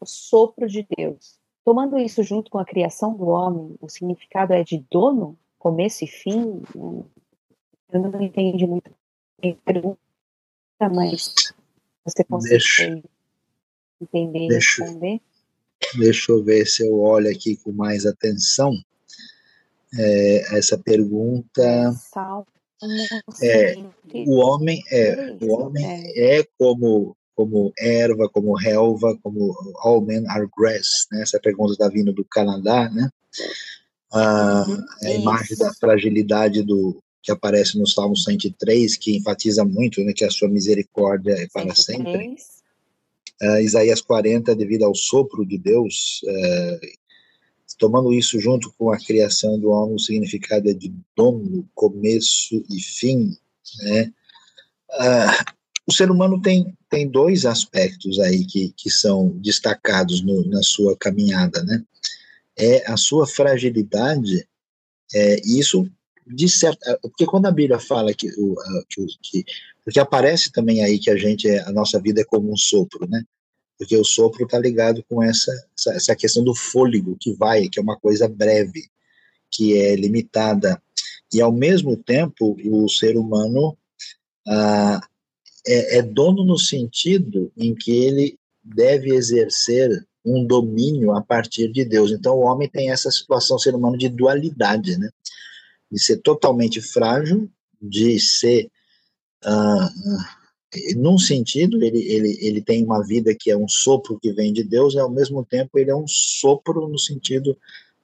o 0.00 0.06
sopro 0.06 0.66
de 0.66 0.86
Deus. 0.96 1.38
Tomando 1.62 1.98
isso 1.98 2.22
junto 2.22 2.50
com 2.50 2.58
a 2.58 2.64
criação 2.64 3.14
do 3.14 3.26
homem, 3.26 3.76
o 3.78 3.90
significado 3.90 4.54
é 4.54 4.64
de 4.64 4.82
dono, 4.90 5.38
começo 5.58 6.02
e 6.02 6.06
fim. 6.06 6.62
Eu 7.92 8.00
não 8.00 8.22
entendi 8.22 8.66
muito 8.66 8.90
a 8.90 9.54
pergunta, 9.64 9.98
mas 10.80 11.34
você 12.06 12.24
consegue 12.24 12.50
deixa, 12.50 13.02
entender 14.00 14.46
e 14.46 14.54
responder? 14.54 15.20
Deixa 15.98 16.32
eu 16.32 16.42
ver 16.42 16.64
se 16.64 16.86
eu 16.86 16.98
olho 16.98 17.30
aqui 17.30 17.54
com 17.58 17.70
mais 17.70 18.06
atenção 18.06 18.72
é, 19.94 20.58
essa 20.58 20.78
pergunta. 20.78 21.94
É, 23.42 23.74
o 24.26 24.36
homem 24.36 24.82
é 24.92 25.34
o 25.40 25.52
homem 25.52 25.84
é. 25.84 26.40
é 26.40 26.46
como 26.58 27.16
como 27.34 27.70
erva, 27.78 28.30
como 28.30 28.56
relva, 28.56 29.14
como 29.22 29.54
all 29.80 30.00
men 30.00 30.26
are 30.28 30.48
grass, 30.56 31.06
né? 31.12 31.20
Essa 31.20 31.38
pergunta 31.38 31.72
está 31.72 31.86
vindo 31.86 32.10
do 32.10 32.24
Canadá, 32.24 32.88
né? 32.88 33.10
Ah, 34.10 34.64
uhum, 34.66 34.84
a 35.02 35.10
imagem 35.10 35.56
da 35.58 35.72
fragilidade 35.74 36.62
do 36.62 36.98
que 37.22 37.32
aparece 37.32 37.76
no 37.76 37.86
Salmo 37.86 38.16
103, 38.16 38.96
que 38.96 39.16
enfatiza 39.16 39.64
muito, 39.64 40.00
né, 40.02 40.12
que 40.12 40.24
a 40.24 40.30
sua 40.30 40.48
misericórdia 40.48 41.32
é 41.32 41.48
para 41.52 41.74
103. 41.74 41.84
sempre. 41.84 42.36
Uh, 43.42 43.60
Isaías 43.60 44.00
40, 44.00 44.54
devido 44.54 44.84
ao 44.84 44.94
sopro 44.94 45.44
de 45.44 45.58
Deus, 45.58 46.22
uh, 46.24 46.86
tomando 47.78 48.12
isso 48.12 48.40
junto 48.40 48.72
com 48.78 48.90
a 48.90 48.98
criação 48.98 49.58
do 49.58 49.70
homem, 49.70 49.96
o 49.96 50.00
significado 50.00 50.68
é 50.68 50.74
de 50.74 50.92
dono, 51.16 51.68
começo 51.74 52.64
e 52.70 52.80
fim, 52.80 53.36
né? 53.82 54.12
Uh, 54.92 55.52
o 55.86 55.92
ser 55.92 56.10
humano 56.10 56.40
tem, 56.40 56.76
tem 56.90 57.08
dois 57.08 57.44
aspectos 57.44 58.18
aí 58.18 58.44
que, 58.44 58.72
que 58.76 58.90
são 58.90 59.28
destacados 59.38 60.20
no, 60.22 60.44
na 60.48 60.62
sua 60.62 60.96
caminhada, 60.96 61.62
né? 61.62 61.82
É 62.58 62.90
a 62.90 62.96
sua 62.96 63.26
fragilidade, 63.26 64.48
é, 65.14 65.40
isso 65.44 65.88
de 66.26 66.48
certa, 66.48 66.98
porque 67.02 67.24
quando 67.24 67.46
a 67.46 67.52
Bíblia 67.52 67.78
fala 67.78 68.12
que, 68.12 68.28
o, 68.36 68.56
que, 68.88 69.06
que 69.22 69.44
porque 69.84 70.00
aparece 70.00 70.50
também 70.50 70.82
aí 70.82 70.98
que 70.98 71.10
a 71.10 71.16
gente, 71.16 71.48
é, 71.48 71.60
a 71.60 71.70
nossa 71.70 72.00
vida 72.00 72.20
é 72.20 72.24
como 72.24 72.52
um 72.52 72.56
sopro, 72.56 73.08
né? 73.08 73.22
Porque 73.78 73.96
o 73.96 74.04
sopro 74.04 74.44
está 74.44 74.58
ligado 74.58 75.04
com 75.08 75.22
essa, 75.22 75.52
essa, 75.76 75.92
essa 75.92 76.16
questão 76.16 76.42
do 76.42 76.54
fôlego 76.54 77.16
que 77.20 77.32
vai, 77.34 77.68
que 77.68 77.78
é 77.78 77.82
uma 77.82 77.96
coisa 77.98 78.26
breve, 78.28 78.88
que 79.50 79.78
é 79.78 79.94
limitada. 79.94 80.80
E 81.32 81.40
ao 81.40 81.52
mesmo 81.52 81.96
tempo, 81.96 82.56
o 82.64 82.88
ser 82.88 83.16
humano 83.16 83.76
ah, 84.46 85.00
é, 85.66 85.98
é 85.98 86.02
dono 86.02 86.44
no 86.44 86.58
sentido 86.58 87.52
em 87.56 87.74
que 87.74 87.90
ele 87.90 88.38
deve 88.62 89.14
exercer 89.14 90.06
um 90.24 90.44
domínio 90.44 91.12
a 91.12 91.22
partir 91.22 91.70
de 91.70 91.84
Deus. 91.84 92.10
Então, 92.10 92.34
o 92.34 92.44
homem 92.44 92.68
tem 92.68 92.90
essa 92.90 93.10
situação, 93.10 93.58
ser 93.58 93.74
humano, 93.74 93.96
de 93.96 94.08
dualidade, 94.08 94.98
né? 94.98 95.08
De 95.90 96.00
ser 96.00 96.16
totalmente 96.18 96.80
frágil, 96.80 97.48
de 97.80 98.18
ser 98.18 98.68
uh, 99.44 100.45
num 100.96 101.18
sentido, 101.18 101.82
ele, 101.82 102.00
ele, 102.00 102.38
ele 102.40 102.60
tem 102.60 102.84
uma 102.84 103.04
vida 103.04 103.34
que 103.34 103.50
é 103.50 103.56
um 103.56 103.68
sopro 103.68 104.18
que 104.18 104.32
vem 104.32 104.52
de 104.52 104.64
Deus, 104.64 104.94
e 104.94 104.98
ao 104.98 105.10
mesmo 105.10 105.44
tempo 105.44 105.78
ele 105.78 105.90
é 105.90 105.96
um 105.96 106.06
sopro 106.06 106.88
no 106.88 106.98
sentido 106.98 107.56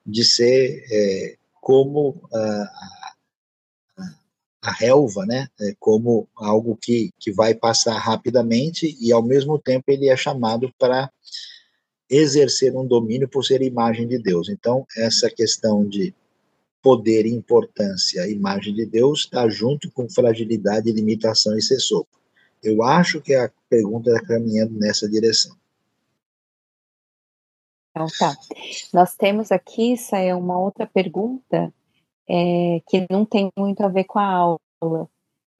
de 0.06 0.24
ser 0.24 0.84
é, 0.90 1.36
como 1.60 2.22
a, 2.32 2.70
a 4.62 4.72
relva, 4.72 5.26
né? 5.26 5.48
É 5.60 5.74
como 5.78 6.28
algo 6.36 6.78
que, 6.80 7.10
que 7.18 7.32
vai 7.32 7.54
passar 7.54 7.98
rapidamente 7.98 8.96
e 9.00 9.12
ao 9.12 9.22
mesmo 9.22 9.58
tempo 9.58 9.84
ele 9.88 10.08
é 10.08 10.16
chamado 10.16 10.72
para 10.78 11.10
exercer 12.08 12.76
um 12.76 12.86
domínio 12.86 13.28
por 13.28 13.44
ser 13.44 13.60
imagem 13.62 14.06
de 14.06 14.18
Deus. 14.18 14.48
Então, 14.48 14.86
essa 14.96 15.28
questão 15.28 15.84
de 15.84 16.14
poder, 16.82 17.26
importância, 17.26 18.28
imagem 18.28 18.74
de 18.74 18.84
Deus, 18.86 19.20
está 19.20 19.48
junto 19.48 19.90
com 19.90 20.08
fragilidade, 20.08 20.92
limitação 20.92 21.56
e 21.56 21.62
ser 21.62 21.80
sopro. 21.80 22.21
Eu 22.62 22.82
acho 22.82 23.20
que 23.20 23.34
a 23.34 23.50
pergunta 23.68 24.10
está 24.10 24.26
caminhando 24.26 24.78
nessa 24.78 25.08
direção. 25.08 25.56
Então 27.90 28.06
tá. 28.18 28.34
Nós 28.92 29.16
temos 29.16 29.52
aqui, 29.52 29.94
é 30.12 30.34
uma 30.34 30.58
outra 30.58 30.86
pergunta 30.86 31.72
é, 32.28 32.80
que 32.88 33.06
não 33.10 33.24
tem 33.24 33.50
muito 33.56 33.82
a 33.82 33.88
ver 33.88 34.04
com 34.04 34.18
a 34.18 34.26
aula, 34.26 35.08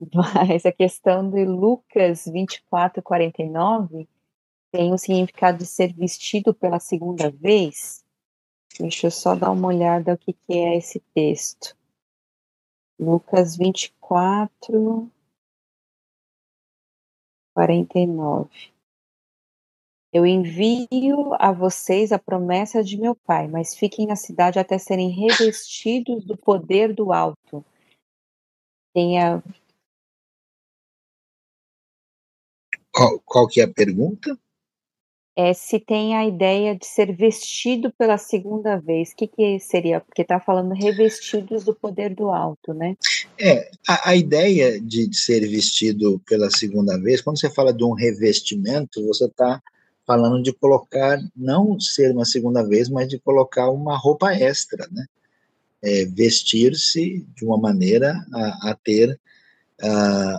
mas 0.15 0.65
a 0.65 0.73
questão 0.73 1.29
de 1.29 1.45
Lucas 1.45 2.25
24, 2.27 3.03
49 3.03 4.09
tem 4.73 4.93
o 4.93 4.99
significado 4.99 5.59
de 5.59 5.67
ser 5.67 5.93
vestido 5.93 6.55
pela 6.55 6.81
segunda 6.81 7.31
vez. 7.31 8.03
Deixa 8.81 9.09
eu 9.09 9.11
só 9.11 9.35
dar 9.35 9.51
uma 9.51 9.69
olhada 9.69 10.15
o 10.15 10.19
que, 10.19 10.33
que 10.33 10.55
é 10.55 10.79
esse 10.79 10.99
texto. 11.15 11.77
Lucas 12.99 13.57
24, 13.57 15.11
49. 17.55 18.73
Eu 20.13 20.27
envio 20.27 21.33
a 21.39 21.51
vocês 21.53 22.13
a 22.13 22.19
promessa 22.19 22.85
de 22.85 22.99
meu 22.99 23.15
Pai, 23.15 23.49
mas 23.49 23.75
fiquem 23.75 24.07
na 24.07 24.15
cidade 24.15 24.59
até 24.59 24.77
serem 24.77 25.09
revestidos 25.09 26.25
do 26.25 26.37
poder 26.37 26.95
do 26.95 27.13
alto. 27.13 27.65
Tenha. 28.95 29.43
Qual, 32.93 33.21
qual 33.21 33.49
que 33.49 33.63
é 33.63 33.65
a 33.65 33.73
pergunta? 33.73 34.39
É, 35.35 35.55
se 35.55 35.81
tem 35.81 36.15
a 36.15 36.27
ideia 36.27 36.77
de 36.77 36.85
ser 36.85 37.15
vestido 37.17 37.91
pela 37.97 38.19
segunda 38.19 38.77
vez. 38.79 39.11
O 39.11 39.17
que, 39.17 39.27
que 39.27 39.59
seria? 39.61 40.01
Porque 40.01 40.23
está 40.23 40.39
falando 40.39 40.75
revestidos 40.75 41.65
do 41.65 41.75
poder 41.75 42.15
do 42.15 42.31
alto, 42.31 42.75
né? 42.75 42.97
É, 43.39 43.71
a, 43.89 44.11
a 44.11 44.17
ideia 44.17 44.79
de, 44.79 45.07
de, 45.07 45.17
ser 45.17 45.41
vestido 45.49 46.21
pela 46.27 46.51
segunda 46.51 46.99
vez, 46.99 47.23
quando 47.23 47.41
você 47.41 47.49
fala 47.49 47.73
de 47.73 47.83
um 47.83 47.93
revestimento, 47.93 49.07
você 49.07 49.25
está 49.25 49.63
falando 50.07 50.43
de 50.43 50.53
colocar, 50.53 51.19
não 51.35 51.81
ser 51.81 52.13
uma 52.13 52.27
segunda 52.27 52.63
vez, 52.63 52.91
mas 52.91 53.09
de 53.09 53.19
colocar 53.19 53.71
uma 53.71 53.97
roupa 53.97 54.35
extra, 54.35 54.87
né? 54.93 55.07
É, 55.83 56.05
vestir-se 56.05 57.27
de 57.35 57.45
uma 57.45 57.59
maneira 57.59 58.15
a, 58.33 58.71
a 58.71 58.75
ter 58.85 59.19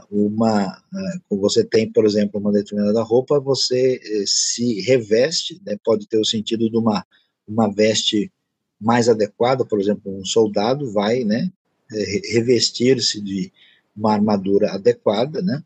uma. 0.10 0.82
Uh, 1.30 1.38
você 1.38 1.64
tem, 1.64 1.92
por 1.92 2.06
exemplo, 2.06 2.40
uma 2.40 2.52
determinada 2.52 3.02
roupa, 3.02 3.40
você 3.40 3.98
uh, 3.98 4.28
se 4.28 4.82
reveste, 4.82 5.62
né, 5.66 5.78
pode 5.84 6.08
ter 6.08 6.18
o 6.18 6.26
sentido 6.26 6.70
de 6.70 6.78
uma, 6.78 7.06
uma 7.48 7.72
veste 7.72 8.32
mais 8.80 9.10
adequada, 9.10 9.66
por 9.66 9.80
exemplo, 9.80 10.18
um 10.18 10.26
soldado 10.26 10.92
vai 10.92 11.24
né, 11.24 11.50
eh, 11.92 12.22
revestir-se 12.34 13.22
de 13.22 13.52
uma 13.96 14.14
armadura 14.14 14.72
adequada, 14.74 15.42
né? 15.42 15.64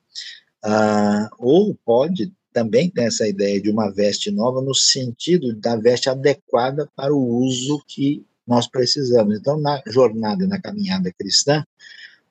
Uh, 0.63 1.29
ou 1.39 1.75
pode 1.85 2.31
também 2.51 2.89
ter 2.89 3.03
essa 3.03 3.27
ideia 3.27 3.61
de 3.61 3.69
uma 3.69 3.91
veste 3.91 4.31
nova 4.31 4.61
no 4.61 4.73
sentido 4.73 5.55
da 5.55 5.75
veste 5.75 6.09
adequada 6.09 6.89
para 6.95 7.13
o 7.13 7.39
uso 7.43 7.83
que 7.87 8.25
nós 8.45 8.67
precisamos. 8.67 9.37
Então, 9.37 9.59
na 9.59 9.81
jornada, 9.87 10.47
na 10.47 10.59
caminhada 10.59 11.11
cristã, 11.11 11.63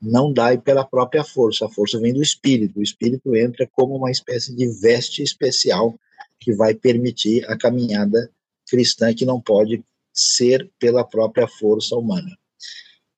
não 0.01 0.33
dá 0.33 0.57
pela 0.59 0.85
própria 0.85 1.25
força, 1.25 1.67
a 1.67 1.71
força 1.71 1.99
vem 1.99 2.13
do 2.13 2.23
espírito. 2.23 2.79
O 2.79 2.83
espírito 2.83 3.35
entra 3.35 3.67
como 3.67 3.97
uma 3.97 4.11
espécie 4.11 4.55
de 4.55 4.67
veste 4.67 5.23
especial 5.23 5.99
que 6.39 6.53
vai 6.53 6.75
permitir 6.75 7.45
a 7.51 7.57
caminhada 7.57 8.31
cristã 8.69 9.15
que 9.15 9.25
não 9.25 9.41
pode 9.41 9.83
ser 10.13 10.71
pela 10.79 11.05
própria 11.05 11.47
força 11.47 11.97
humana. 11.97 12.37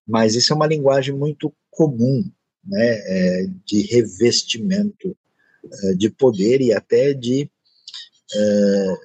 Mas 0.07 0.35
isso 0.35 0.53
é 0.53 0.57
uma 0.57 0.67
linguagem 0.67 1.15
muito 1.15 1.53
comum, 1.71 2.25
né, 2.65 2.87
é, 3.07 3.47
de 3.65 3.83
revestimento 3.83 5.17
é, 5.73 5.95
de 5.95 6.11
poder 6.11 6.61
e 6.61 6.73
até 6.73 7.13
de 7.13 7.51
é, 8.31 8.97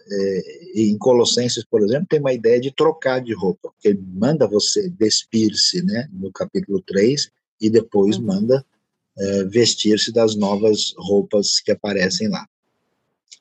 em 0.75 0.97
Colossenses, 0.97 1.63
por 1.63 1.81
exemplo, 1.81 2.07
tem 2.09 2.19
uma 2.19 2.33
ideia 2.33 2.59
de 2.59 2.71
trocar 2.71 3.21
de 3.21 3.33
roupa, 3.33 3.69
porque 3.69 3.89
ele 3.89 4.03
manda 4.05 4.45
você 4.47 4.89
despir-se, 4.89 5.81
né, 5.81 6.09
no 6.11 6.31
capítulo 6.31 6.81
3, 6.81 7.31
e 7.63 7.69
depois 7.69 8.17
uhum. 8.17 8.25
manda 8.25 8.65
é, 9.17 9.43
vestir-se 9.45 10.11
das 10.11 10.35
novas 10.35 10.93
roupas 10.97 11.59
que 11.59 11.71
aparecem 11.71 12.27
lá. 12.27 12.47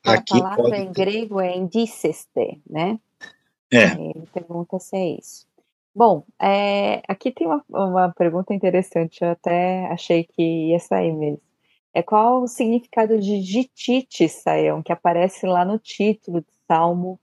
A 0.05 0.15
Aqui 0.15 0.39
palavra 0.39 0.63
pode... 0.63 0.77
em 0.77 0.93
grego 0.93 1.41
é 1.41 1.57
indiceste, 1.57 2.61
né? 2.69 2.99
É. 3.73 3.93
Ele 3.93 4.27
pergunta 4.33 4.79
se 4.79 4.97
é 4.97 5.19
isso. 5.19 5.47
Bom, 5.95 6.25
é, 6.41 7.03
aqui 7.07 7.31
tem 7.31 7.47
uma, 7.47 7.63
uma 7.69 8.13
pergunta 8.13 8.55
interessante, 8.55 9.23
eu 9.23 9.31
até 9.31 9.87
achei 9.87 10.25
que 10.25 10.71
ia 10.71 10.79
sair 10.79 11.13
mesmo. 11.13 11.41
É 11.95 12.03
qual 12.03 12.43
o 12.43 12.49
significado 12.49 13.19
de 13.19 13.43
Gitite, 13.43 14.29
Saião, 14.29 14.83
que 14.83 14.93
aparece 14.93 15.47
lá 15.47 15.65
no 15.65 15.79
título 15.79 16.41
de 16.41 16.47
Salmo 16.67 17.21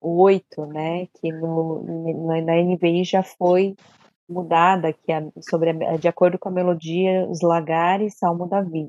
8, 0.00 0.66
né? 0.66 1.06
Que 1.14 1.32
no, 1.32 1.82
no, 1.82 2.42
na 2.42 2.62
NVI 2.62 3.04
já 3.04 3.22
foi 3.22 3.74
mudada 4.30 4.92
que 4.92 5.12
é 5.12 5.26
sobre 5.48 5.70
a, 5.70 5.96
de 5.96 6.08
acordo 6.08 6.38
com 6.38 6.48
a 6.48 6.52
melodia 6.52 7.26
os 7.28 7.40
lagares 7.40 8.16
Salmo 8.16 8.46
Davi, 8.46 8.88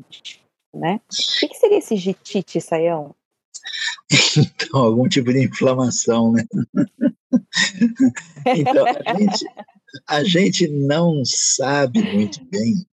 né? 0.74 1.02
O 1.12 1.40
que, 1.40 1.48
que 1.50 1.58
seria 1.58 1.80
esse 1.80 1.96
gitite, 1.96 2.62
Saião? 2.62 3.16
Então, 4.38 4.82
algum 4.82 5.08
tipo 5.08 5.32
de 5.32 5.46
inflamação, 5.46 6.34
né? 6.34 6.44
então, 8.46 8.86
a 9.06 9.18
gente, 9.18 9.46
a 10.08 10.24
gente 10.24 10.68
não 10.68 11.24
sabe 11.26 12.02
muito 12.14 12.44
bem. 12.46 12.86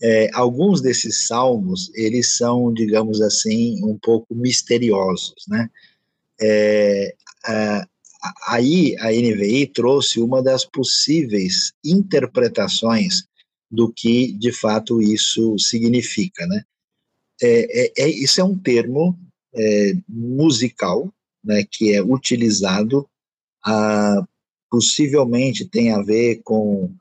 É, 0.00 0.30
alguns 0.32 0.80
desses 0.80 1.26
salmos, 1.26 1.92
eles 1.94 2.36
são, 2.36 2.72
digamos 2.72 3.20
assim, 3.20 3.84
um 3.84 3.98
pouco 3.98 4.34
misteriosos, 4.34 5.44
né? 5.48 5.68
É, 6.40 7.14
a, 7.44 7.86
aí 8.46 8.96
a 8.98 9.10
NVI 9.10 9.66
trouxe 9.66 10.20
uma 10.20 10.42
das 10.42 10.64
possíveis 10.64 11.72
interpretações 11.84 13.24
do 13.70 13.92
que 13.92 14.32
de 14.32 14.52
fato 14.52 15.00
isso 15.00 15.58
significa, 15.58 16.46
né? 16.46 16.64
É, 17.40 17.84
é, 17.84 17.92
é 18.04 18.08
isso 18.08 18.40
é 18.40 18.44
um 18.44 18.58
termo 18.58 19.18
é, 19.54 19.92
musical, 20.08 21.12
né, 21.44 21.64
que 21.70 21.94
é 21.94 22.02
utilizado, 22.02 23.08
a, 23.64 24.26
possivelmente 24.70 25.64
tem 25.64 25.92
a 25.92 26.02
ver 26.02 26.40
com 26.42 26.92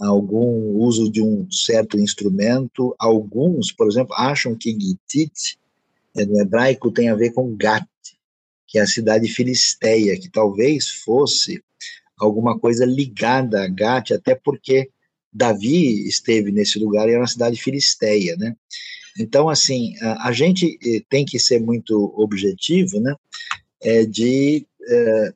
algum 0.00 0.76
uso 0.76 1.10
de 1.10 1.22
um 1.22 1.50
certo 1.50 1.98
instrumento. 1.98 2.94
Alguns, 2.98 3.70
por 3.70 3.86
exemplo, 3.86 4.14
acham 4.14 4.54
que 4.56 4.72
gitit 4.72 5.58
é, 6.16 6.24
no 6.24 6.40
hebraico 6.40 6.90
tem 6.90 7.08
a 7.08 7.14
ver 7.14 7.32
com 7.32 7.56
gat, 7.56 7.86
que 8.72 8.78
é 8.78 8.82
a 8.82 8.86
cidade 8.86 9.28
filisteia, 9.28 10.18
que 10.18 10.30
talvez 10.30 10.88
fosse 10.88 11.62
alguma 12.18 12.58
coisa 12.58 12.86
ligada 12.86 13.62
a 13.62 13.68
Gate, 13.68 14.12
até 14.12 14.34
porque 14.34 14.88
Davi 15.30 16.08
esteve 16.08 16.50
nesse 16.50 16.78
lugar 16.78 17.06
e 17.06 17.10
era 17.10 17.20
uma 17.20 17.26
cidade 17.26 17.60
filisteia, 17.60 18.34
né? 18.36 18.56
Então, 19.20 19.50
assim, 19.50 19.94
a, 20.00 20.28
a 20.28 20.32
gente 20.32 20.78
eh, 20.82 21.02
tem 21.06 21.22
que 21.22 21.38
ser 21.38 21.60
muito 21.60 22.14
objetivo, 22.16 22.98
né? 22.98 23.14
É 23.82 24.06
de 24.06 24.66
é, 24.88 25.34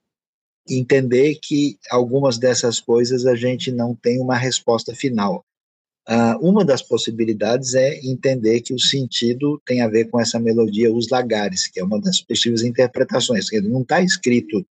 entender 0.67 1.39
que 1.43 1.79
algumas 1.91 2.39
dessas 2.39 2.81
coisas 2.81 3.27
a 3.27 3.35
gente 3.35 3.71
não 3.71 3.95
tem 3.95 4.19
uma 4.19 4.37
resposta 4.37 4.95
final. 4.95 5.45
Uh, 6.09 6.39
uma 6.49 6.65
das 6.65 6.83
possibilidades 6.83 7.75
é 7.75 7.99
entender 8.05 8.61
que 8.61 8.73
o 8.73 8.79
sentido 8.79 9.61
tem 9.67 9.81
a 9.81 9.89
ver 9.89 10.09
com 10.09 10.21
essa 10.21 10.39
melodia 10.39 10.93
Os 10.93 11.09
Lagares, 11.09 11.67
que 11.67 11.81
é 11.81 11.85
uma 11.85 12.01
das 12.01 12.21
possíveis 12.21 12.63
interpretações. 12.63 13.47
Não 13.65 13.83
está 13.83 14.01
escrito 14.01 14.65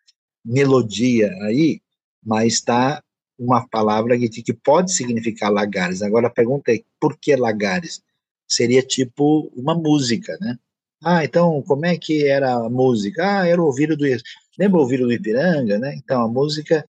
melodia 0.44 1.32
aí, 1.42 1.80
mas 2.24 2.54
está 2.54 3.02
uma 3.38 3.66
palavra 3.66 4.16
que, 4.16 4.28
que 4.28 4.52
pode 4.52 4.92
significar 4.92 5.50
lagares. 5.50 6.02
Agora 6.02 6.28
a 6.28 6.30
pergunta 6.30 6.72
é, 6.72 6.80
por 7.00 7.18
que 7.18 7.34
lagares? 7.34 8.00
Seria 8.46 8.82
tipo 8.82 9.50
uma 9.56 9.74
música, 9.74 10.36
né? 10.40 10.56
Ah, 11.02 11.24
então 11.24 11.60
como 11.62 11.84
é 11.84 11.96
que 11.96 12.26
era 12.26 12.54
a 12.54 12.70
música? 12.70 13.40
Ah, 13.40 13.48
era 13.48 13.60
o 13.60 13.66
ouvido 13.66 13.96
do... 13.96 14.04
Lembra 14.58 14.78
o 14.78 14.82
ouvido 14.82 15.04
do 15.04 15.12
Ipiranga, 15.12 15.78
né? 15.78 15.94
Então 15.96 16.22
a 16.22 16.28
música 16.28 16.88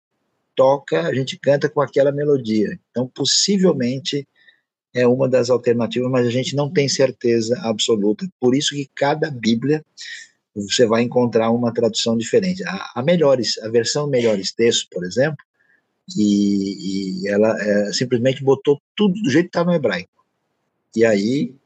toca, 0.55 1.01
a 1.07 1.15
gente 1.15 1.39
canta 1.39 1.69
com 1.69 1.81
aquela 1.81 2.12
melodia. 2.12 2.79
Então 2.91 3.09
possivelmente 3.09 4.29
é 4.95 5.07
uma 5.07 5.29
das 5.29 5.51
alternativas, 5.51 6.11
mas 6.11 6.27
a 6.27 6.31
gente 6.31 6.55
não 6.55 6.71
tem 6.71 6.89
certeza 6.89 7.59
absoluta. 7.62 8.27
Por 8.39 8.55
isso 8.55 8.75
que 8.75 8.89
cada 8.95 9.29
Bíblia 9.29 9.85
você 10.55 10.87
vai 10.87 11.03
encontrar 11.03 11.51
uma 11.51 11.75
tradução 11.75 12.16
diferente. 12.16 12.62
A, 12.65 12.93
a 12.95 13.03
melhores, 13.03 13.59
a 13.59 13.69
versão 13.69 14.07
melhores 14.07 14.53
textos, 14.53 14.85
por 14.85 15.05
exemplo, 15.05 15.45
e, 16.16 17.23
e 17.23 17.29
ela 17.29 17.61
é, 17.61 17.93
simplesmente 17.93 18.45
botou 18.45 18.81
tudo 18.95 19.21
do 19.21 19.31
jeito 19.31 19.47
que 19.47 19.49
está 19.49 19.65
no 19.65 19.75
hebraico. 19.75 20.25
E 20.95 21.05
aí 21.05 21.57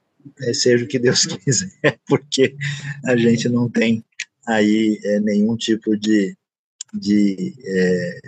é, 0.40 0.54
seja 0.54 0.84
o 0.84 0.88
que 0.88 0.98
Deus 0.98 1.26
quiser, 1.44 2.00
porque 2.08 2.56
a 3.04 3.14
gente 3.14 3.46
não 3.50 3.68
tem 3.68 4.02
aí 4.46 4.98
é, 5.04 5.20
nenhum 5.20 5.54
tipo 5.54 5.94
de, 5.98 6.34
de 6.94 7.54
é, 7.62 8.20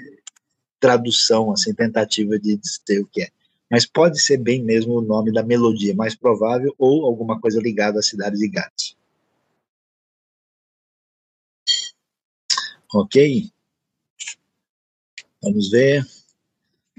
tradução, 0.79 1.53
assim, 1.53 1.73
tentativa 1.73 2.39
de 2.39 2.59
dizer 2.59 3.01
o 3.01 3.07
que 3.07 3.23
é 3.23 3.29
mas 3.71 3.87
pode 3.87 4.21
ser 4.21 4.37
bem 4.39 4.63
mesmo 4.63 4.95
o 4.99 5.01
nome 5.01 5.33
da 5.33 5.45
melodia, 5.45 5.95
mais 5.95 6.17
provável, 6.17 6.75
ou 6.77 7.07
alguma 7.07 7.41
coisa 7.41 7.61
ligada 7.61 8.01
à 8.01 8.03
cidade 8.03 8.37
de 8.37 8.49
Gats. 8.49 8.97
Ok? 12.93 13.51
Vamos 15.41 15.71
ver. 15.71 16.05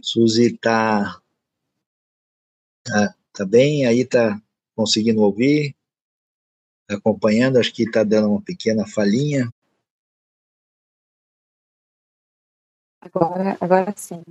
Suzy 0.02 0.54
está 0.54 1.22
tá, 2.84 3.16
tá 3.34 3.46
bem? 3.46 3.86
Aí 3.86 4.00
está 4.02 4.42
conseguindo 4.74 5.22
ouvir? 5.22 5.76
Tá 6.88 6.96
acompanhando? 6.96 7.60
Acho 7.60 7.74
que 7.74 7.84
está 7.84 8.04
dando 8.04 8.30
uma 8.30 8.42
pequena 8.42 8.88
falhinha. 8.88 9.52
Agora, 13.02 13.58
agora 13.60 13.94
sim. 13.98 14.24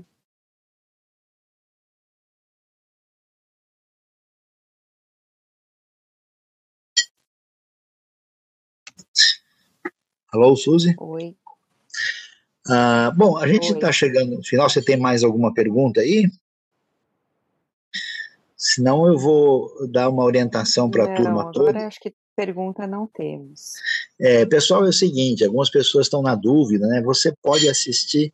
Alô, 10.32 10.54
Suzy? 10.56 10.94
Oi. 10.98 11.34
Ah, 12.68 13.12
bom, 13.16 13.36
a 13.36 13.48
gente 13.48 13.72
está 13.72 13.90
chegando 13.90 14.36
no 14.36 14.44
final. 14.44 14.68
Você 14.68 14.82
tem 14.82 14.96
mais 14.96 15.24
alguma 15.24 15.52
pergunta 15.52 16.00
aí? 16.00 16.30
Senão 18.56 19.08
eu 19.08 19.18
vou 19.18 19.88
dar 19.88 20.08
uma 20.08 20.22
orientação 20.22 20.90
para 20.90 21.04
a 21.04 21.16
turma 21.16 21.40
agora 21.40 21.52
toda. 21.52 21.70
Agora 21.70 21.86
acho 21.88 21.98
que 21.98 22.14
pergunta 22.36 22.86
não 22.86 23.06
temos. 23.06 23.72
É, 24.20 24.46
pessoal, 24.46 24.84
é 24.84 24.90
o 24.90 24.92
seguinte: 24.92 25.44
algumas 25.44 25.70
pessoas 25.70 26.06
estão 26.06 26.22
na 26.22 26.34
dúvida, 26.34 26.86
né? 26.86 27.02
Você 27.02 27.34
pode 27.42 27.68
assistir 27.68 28.32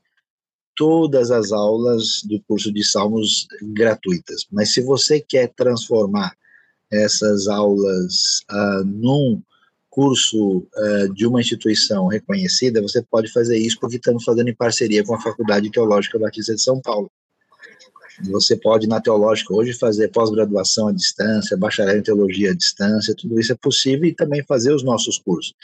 todas 0.74 1.30
as 1.30 1.52
aulas 1.52 2.22
do 2.24 2.40
curso 2.42 2.70
de 2.70 2.84
Salmos 2.84 3.46
gratuitas, 3.62 4.46
mas 4.52 4.74
se 4.74 4.82
você 4.82 5.18
quer 5.18 5.48
transformar 5.54 6.36
essas 6.92 7.48
aulas 7.48 8.42
uh, 8.50 8.84
num 8.84 9.42
curso 9.96 10.58
uh, 10.58 11.14
de 11.14 11.26
uma 11.26 11.40
instituição 11.40 12.06
reconhecida, 12.06 12.82
você 12.82 13.02
pode 13.02 13.32
fazer 13.32 13.56
isso 13.56 13.80
porque 13.80 13.96
estamos 13.96 14.24
fazendo 14.24 14.50
em 14.50 14.54
parceria 14.54 15.02
com 15.02 15.14
a 15.14 15.20
Faculdade 15.22 15.70
Teológica 15.70 16.18
Batista 16.18 16.54
de 16.54 16.60
São 16.60 16.82
Paulo. 16.82 17.10
Você 18.24 18.56
pode, 18.56 18.86
na 18.86 19.00
Teológica, 19.00 19.54
hoje 19.54 19.72
fazer 19.72 20.08
pós-graduação 20.08 20.88
à 20.88 20.92
distância, 20.92 21.56
bacharel 21.56 21.96
em 21.96 22.02
teologia 22.02 22.50
à 22.50 22.54
distância, 22.54 23.14
tudo 23.16 23.40
isso 23.40 23.52
é 23.52 23.56
possível 23.56 24.04
e 24.04 24.14
também 24.14 24.44
fazer 24.44 24.74
os 24.74 24.82
nossos 24.82 25.18
cursos. 25.18 25.54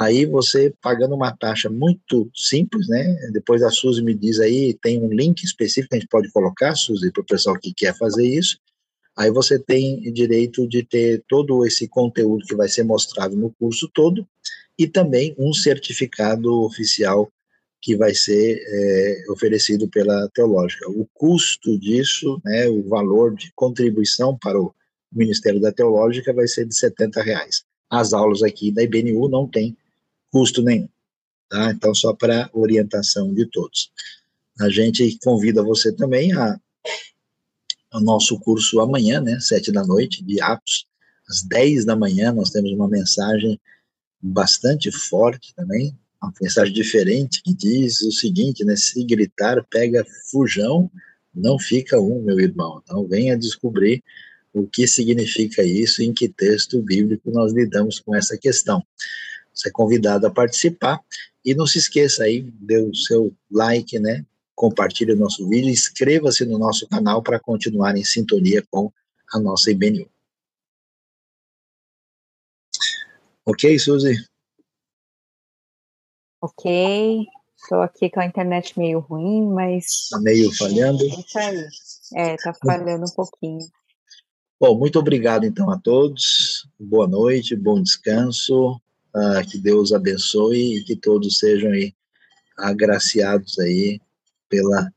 Aí 0.00 0.26
você 0.26 0.72
pagando 0.80 1.16
uma 1.16 1.36
taxa 1.36 1.68
muito 1.68 2.30
simples, 2.36 2.88
né? 2.88 3.16
Depois 3.32 3.64
a 3.64 3.70
Suzy 3.70 4.00
me 4.00 4.14
diz 4.14 4.38
aí, 4.38 4.78
tem 4.80 5.02
um 5.02 5.12
link 5.12 5.42
específico 5.42 5.88
que 5.90 5.96
a 5.96 5.98
gente 5.98 6.08
pode 6.08 6.30
colocar, 6.30 6.76
Suzy, 6.76 7.10
para 7.10 7.22
o 7.22 7.26
pessoal 7.26 7.58
que 7.58 7.74
quer 7.74 7.96
fazer 7.98 8.26
isso. 8.26 8.58
Aí 9.16 9.30
você 9.30 9.58
tem 9.58 10.00
direito 10.12 10.66
de 10.66 10.82
ter 10.82 11.22
todo 11.28 11.66
esse 11.66 11.86
conteúdo 11.86 12.46
que 12.46 12.54
vai 12.54 12.68
ser 12.68 12.82
mostrado 12.82 13.36
no 13.36 13.50
curso 13.50 13.88
todo 13.92 14.26
e 14.78 14.86
também 14.86 15.34
um 15.38 15.52
certificado 15.52 16.62
oficial 16.62 17.30
que 17.80 17.96
vai 17.96 18.14
ser 18.14 18.62
é, 18.64 19.24
oferecido 19.30 19.88
pela 19.88 20.28
Teológica. 20.30 20.88
O 20.88 21.06
custo 21.12 21.76
disso, 21.78 22.40
né, 22.44 22.68
o 22.68 22.88
valor 22.88 23.34
de 23.34 23.52
contribuição 23.54 24.38
para 24.38 24.58
o 24.58 24.72
Ministério 25.12 25.60
da 25.60 25.72
Teológica 25.72 26.32
vai 26.32 26.46
ser 26.46 26.64
de 26.64 26.76
70 26.76 27.20
reais. 27.22 27.64
As 27.90 28.12
aulas 28.12 28.42
aqui 28.42 28.70
da 28.70 28.82
IBNU 28.82 29.28
não 29.28 29.46
tem 29.46 29.76
custo 30.30 30.62
nenhum, 30.62 30.88
tá? 31.50 31.70
Então, 31.72 31.94
só 31.94 32.14
para 32.14 32.48
orientação 32.54 33.34
de 33.34 33.44
todos. 33.46 33.90
A 34.60 34.70
gente 34.70 35.18
convida 35.22 35.62
você 35.62 35.92
também 35.92 36.32
a 36.32 36.58
ao 37.92 38.00
nosso 38.00 38.38
curso 38.40 38.80
amanhã, 38.80 39.20
né, 39.20 39.38
sete 39.40 39.70
da 39.70 39.84
noite, 39.84 40.24
de 40.24 40.40
Atos, 40.40 40.86
às 41.28 41.42
dez 41.42 41.84
da 41.84 41.94
manhã, 41.94 42.32
nós 42.32 42.50
temos 42.50 42.72
uma 42.72 42.88
mensagem 42.88 43.60
bastante 44.20 44.90
forte 44.90 45.54
também, 45.54 45.96
uma 46.22 46.32
mensagem 46.40 46.72
diferente 46.72 47.42
que 47.42 47.52
diz 47.52 48.00
o 48.02 48.12
seguinte, 48.12 48.64
né? 48.64 48.76
Se 48.76 49.04
gritar, 49.04 49.64
pega 49.68 50.06
fujão, 50.30 50.90
não 51.34 51.58
fica 51.58 52.00
um, 52.00 52.22
meu 52.22 52.38
irmão. 52.38 52.80
Então 52.82 53.06
venha 53.06 53.36
descobrir 53.36 54.02
o 54.52 54.66
que 54.66 54.86
significa 54.86 55.64
isso, 55.64 56.02
em 56.02 56.12
que 56.12 56.28
texto 56.28 56.80
bíblico 56.80 57.30
nós 57.30 57.52
lidamos 57.52 57.98
com 57.98 58.14
essa 58.14 58.36
questão. 58.36 58.84
Você 59.52 59.68
é 59.68 59.72
convidado 59.72 60.26
a 60.26 60.30
participar 60.30 61.00
e 61.44 61.54
não 61.54 61.66
se 61.66 61.78
esqueça 61.78 62.24
aí, 62.24 62.42
dê 62.60 62.78
o 62.78 62.94
seu 62.94 63.34
like, 63.50 63.98
né? 63.98 64.24
Compartilhe 64.62 65.10
o 65.14 65.16
nosso 65.16 65.48
vídeo, 65.48 65.68
inscreva-se 65.68 66.44
no 66.44 66.56
nosso 66.56 66.86
canal 66.86 67.20
para 67.20 67.40
continuar 67.40 67.96
em 67.96 68.04
sintonia 68.04 68.64
com 68.70 68.92
a 69.34 69.40
nossa 69.40 69.72
IBNU. 69.72 70.08
Ok, 73.44 73.76
Suzy? 73.76 74.24
Ok, 76.40 77.26
estou 77.60 77.82
aqui 77.82 78.08
com 78.08 78.20
a 78.20 78.24
internet 78.24 78.78
meio 78.78 79.00
ruim, 79.00 79.52
mas. 79.52 79.84
Está 80.04 80.20
meio 80.20 80.56
falhando? 80.56 81.02
É 81.02 81.08
isso 81.08 81.38
aí. 81.40 81.68
É, 82.14 82.34
está 82.36 82.54
falhando 82.54 83.04
um 83.04 83.14
pouquinho. 83.16 83.66
Bom, 84.60 84.78
muito 84.78 84.96
obrigado 84.96 85.42
então 85.42 85.68
a 85.72 85.76
todos. 85.76 86.68
Boa 86.78 87.08
noite, 87.08 87.56
bom 87.56 87.82
descanso. 87.82 88.80
Uh, 89.12 89.44
que 89.50 89.58
Deus 89.58 89.92
abençoe 89.92 90.76
e 90.76 90.84
que 90.84 90.94
todos 90.94 91.40
sejam 91.40 91.72
aí 91.72 91.92
agraciados 92.56 93.58
aí 93.58 94.00
pela 94.52 94.92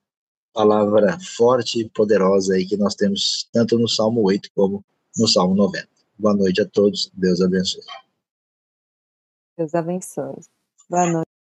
palavra 0.53 1.17
forte 1.37 1.79
e 1.79 1.89
poderosa 1.89 2.55
aí 2.55 2.65
que 2.67 2.75
nós 2.75 2.93
temos 2.93 3.47
tanto 3.53 3.79
no 3.79 3.87
Salmo 3.87 4.21
8 4.25 4.49
como 4.53 4.83
no 5.17 5.27
Salmo 5.29 5.55
90. 5.55 5.87
Boa 6.19 6.35
noite 6.35 6.61
a 6.61 6.67
todos. 6.67 7.09
Deus 7.13 7.39
abençoe. 7.39 7.81
Deus 9.57 9.73
abençoe. 9.73 10.41
Boa 10.89 11.09
noite. 11.09 11.34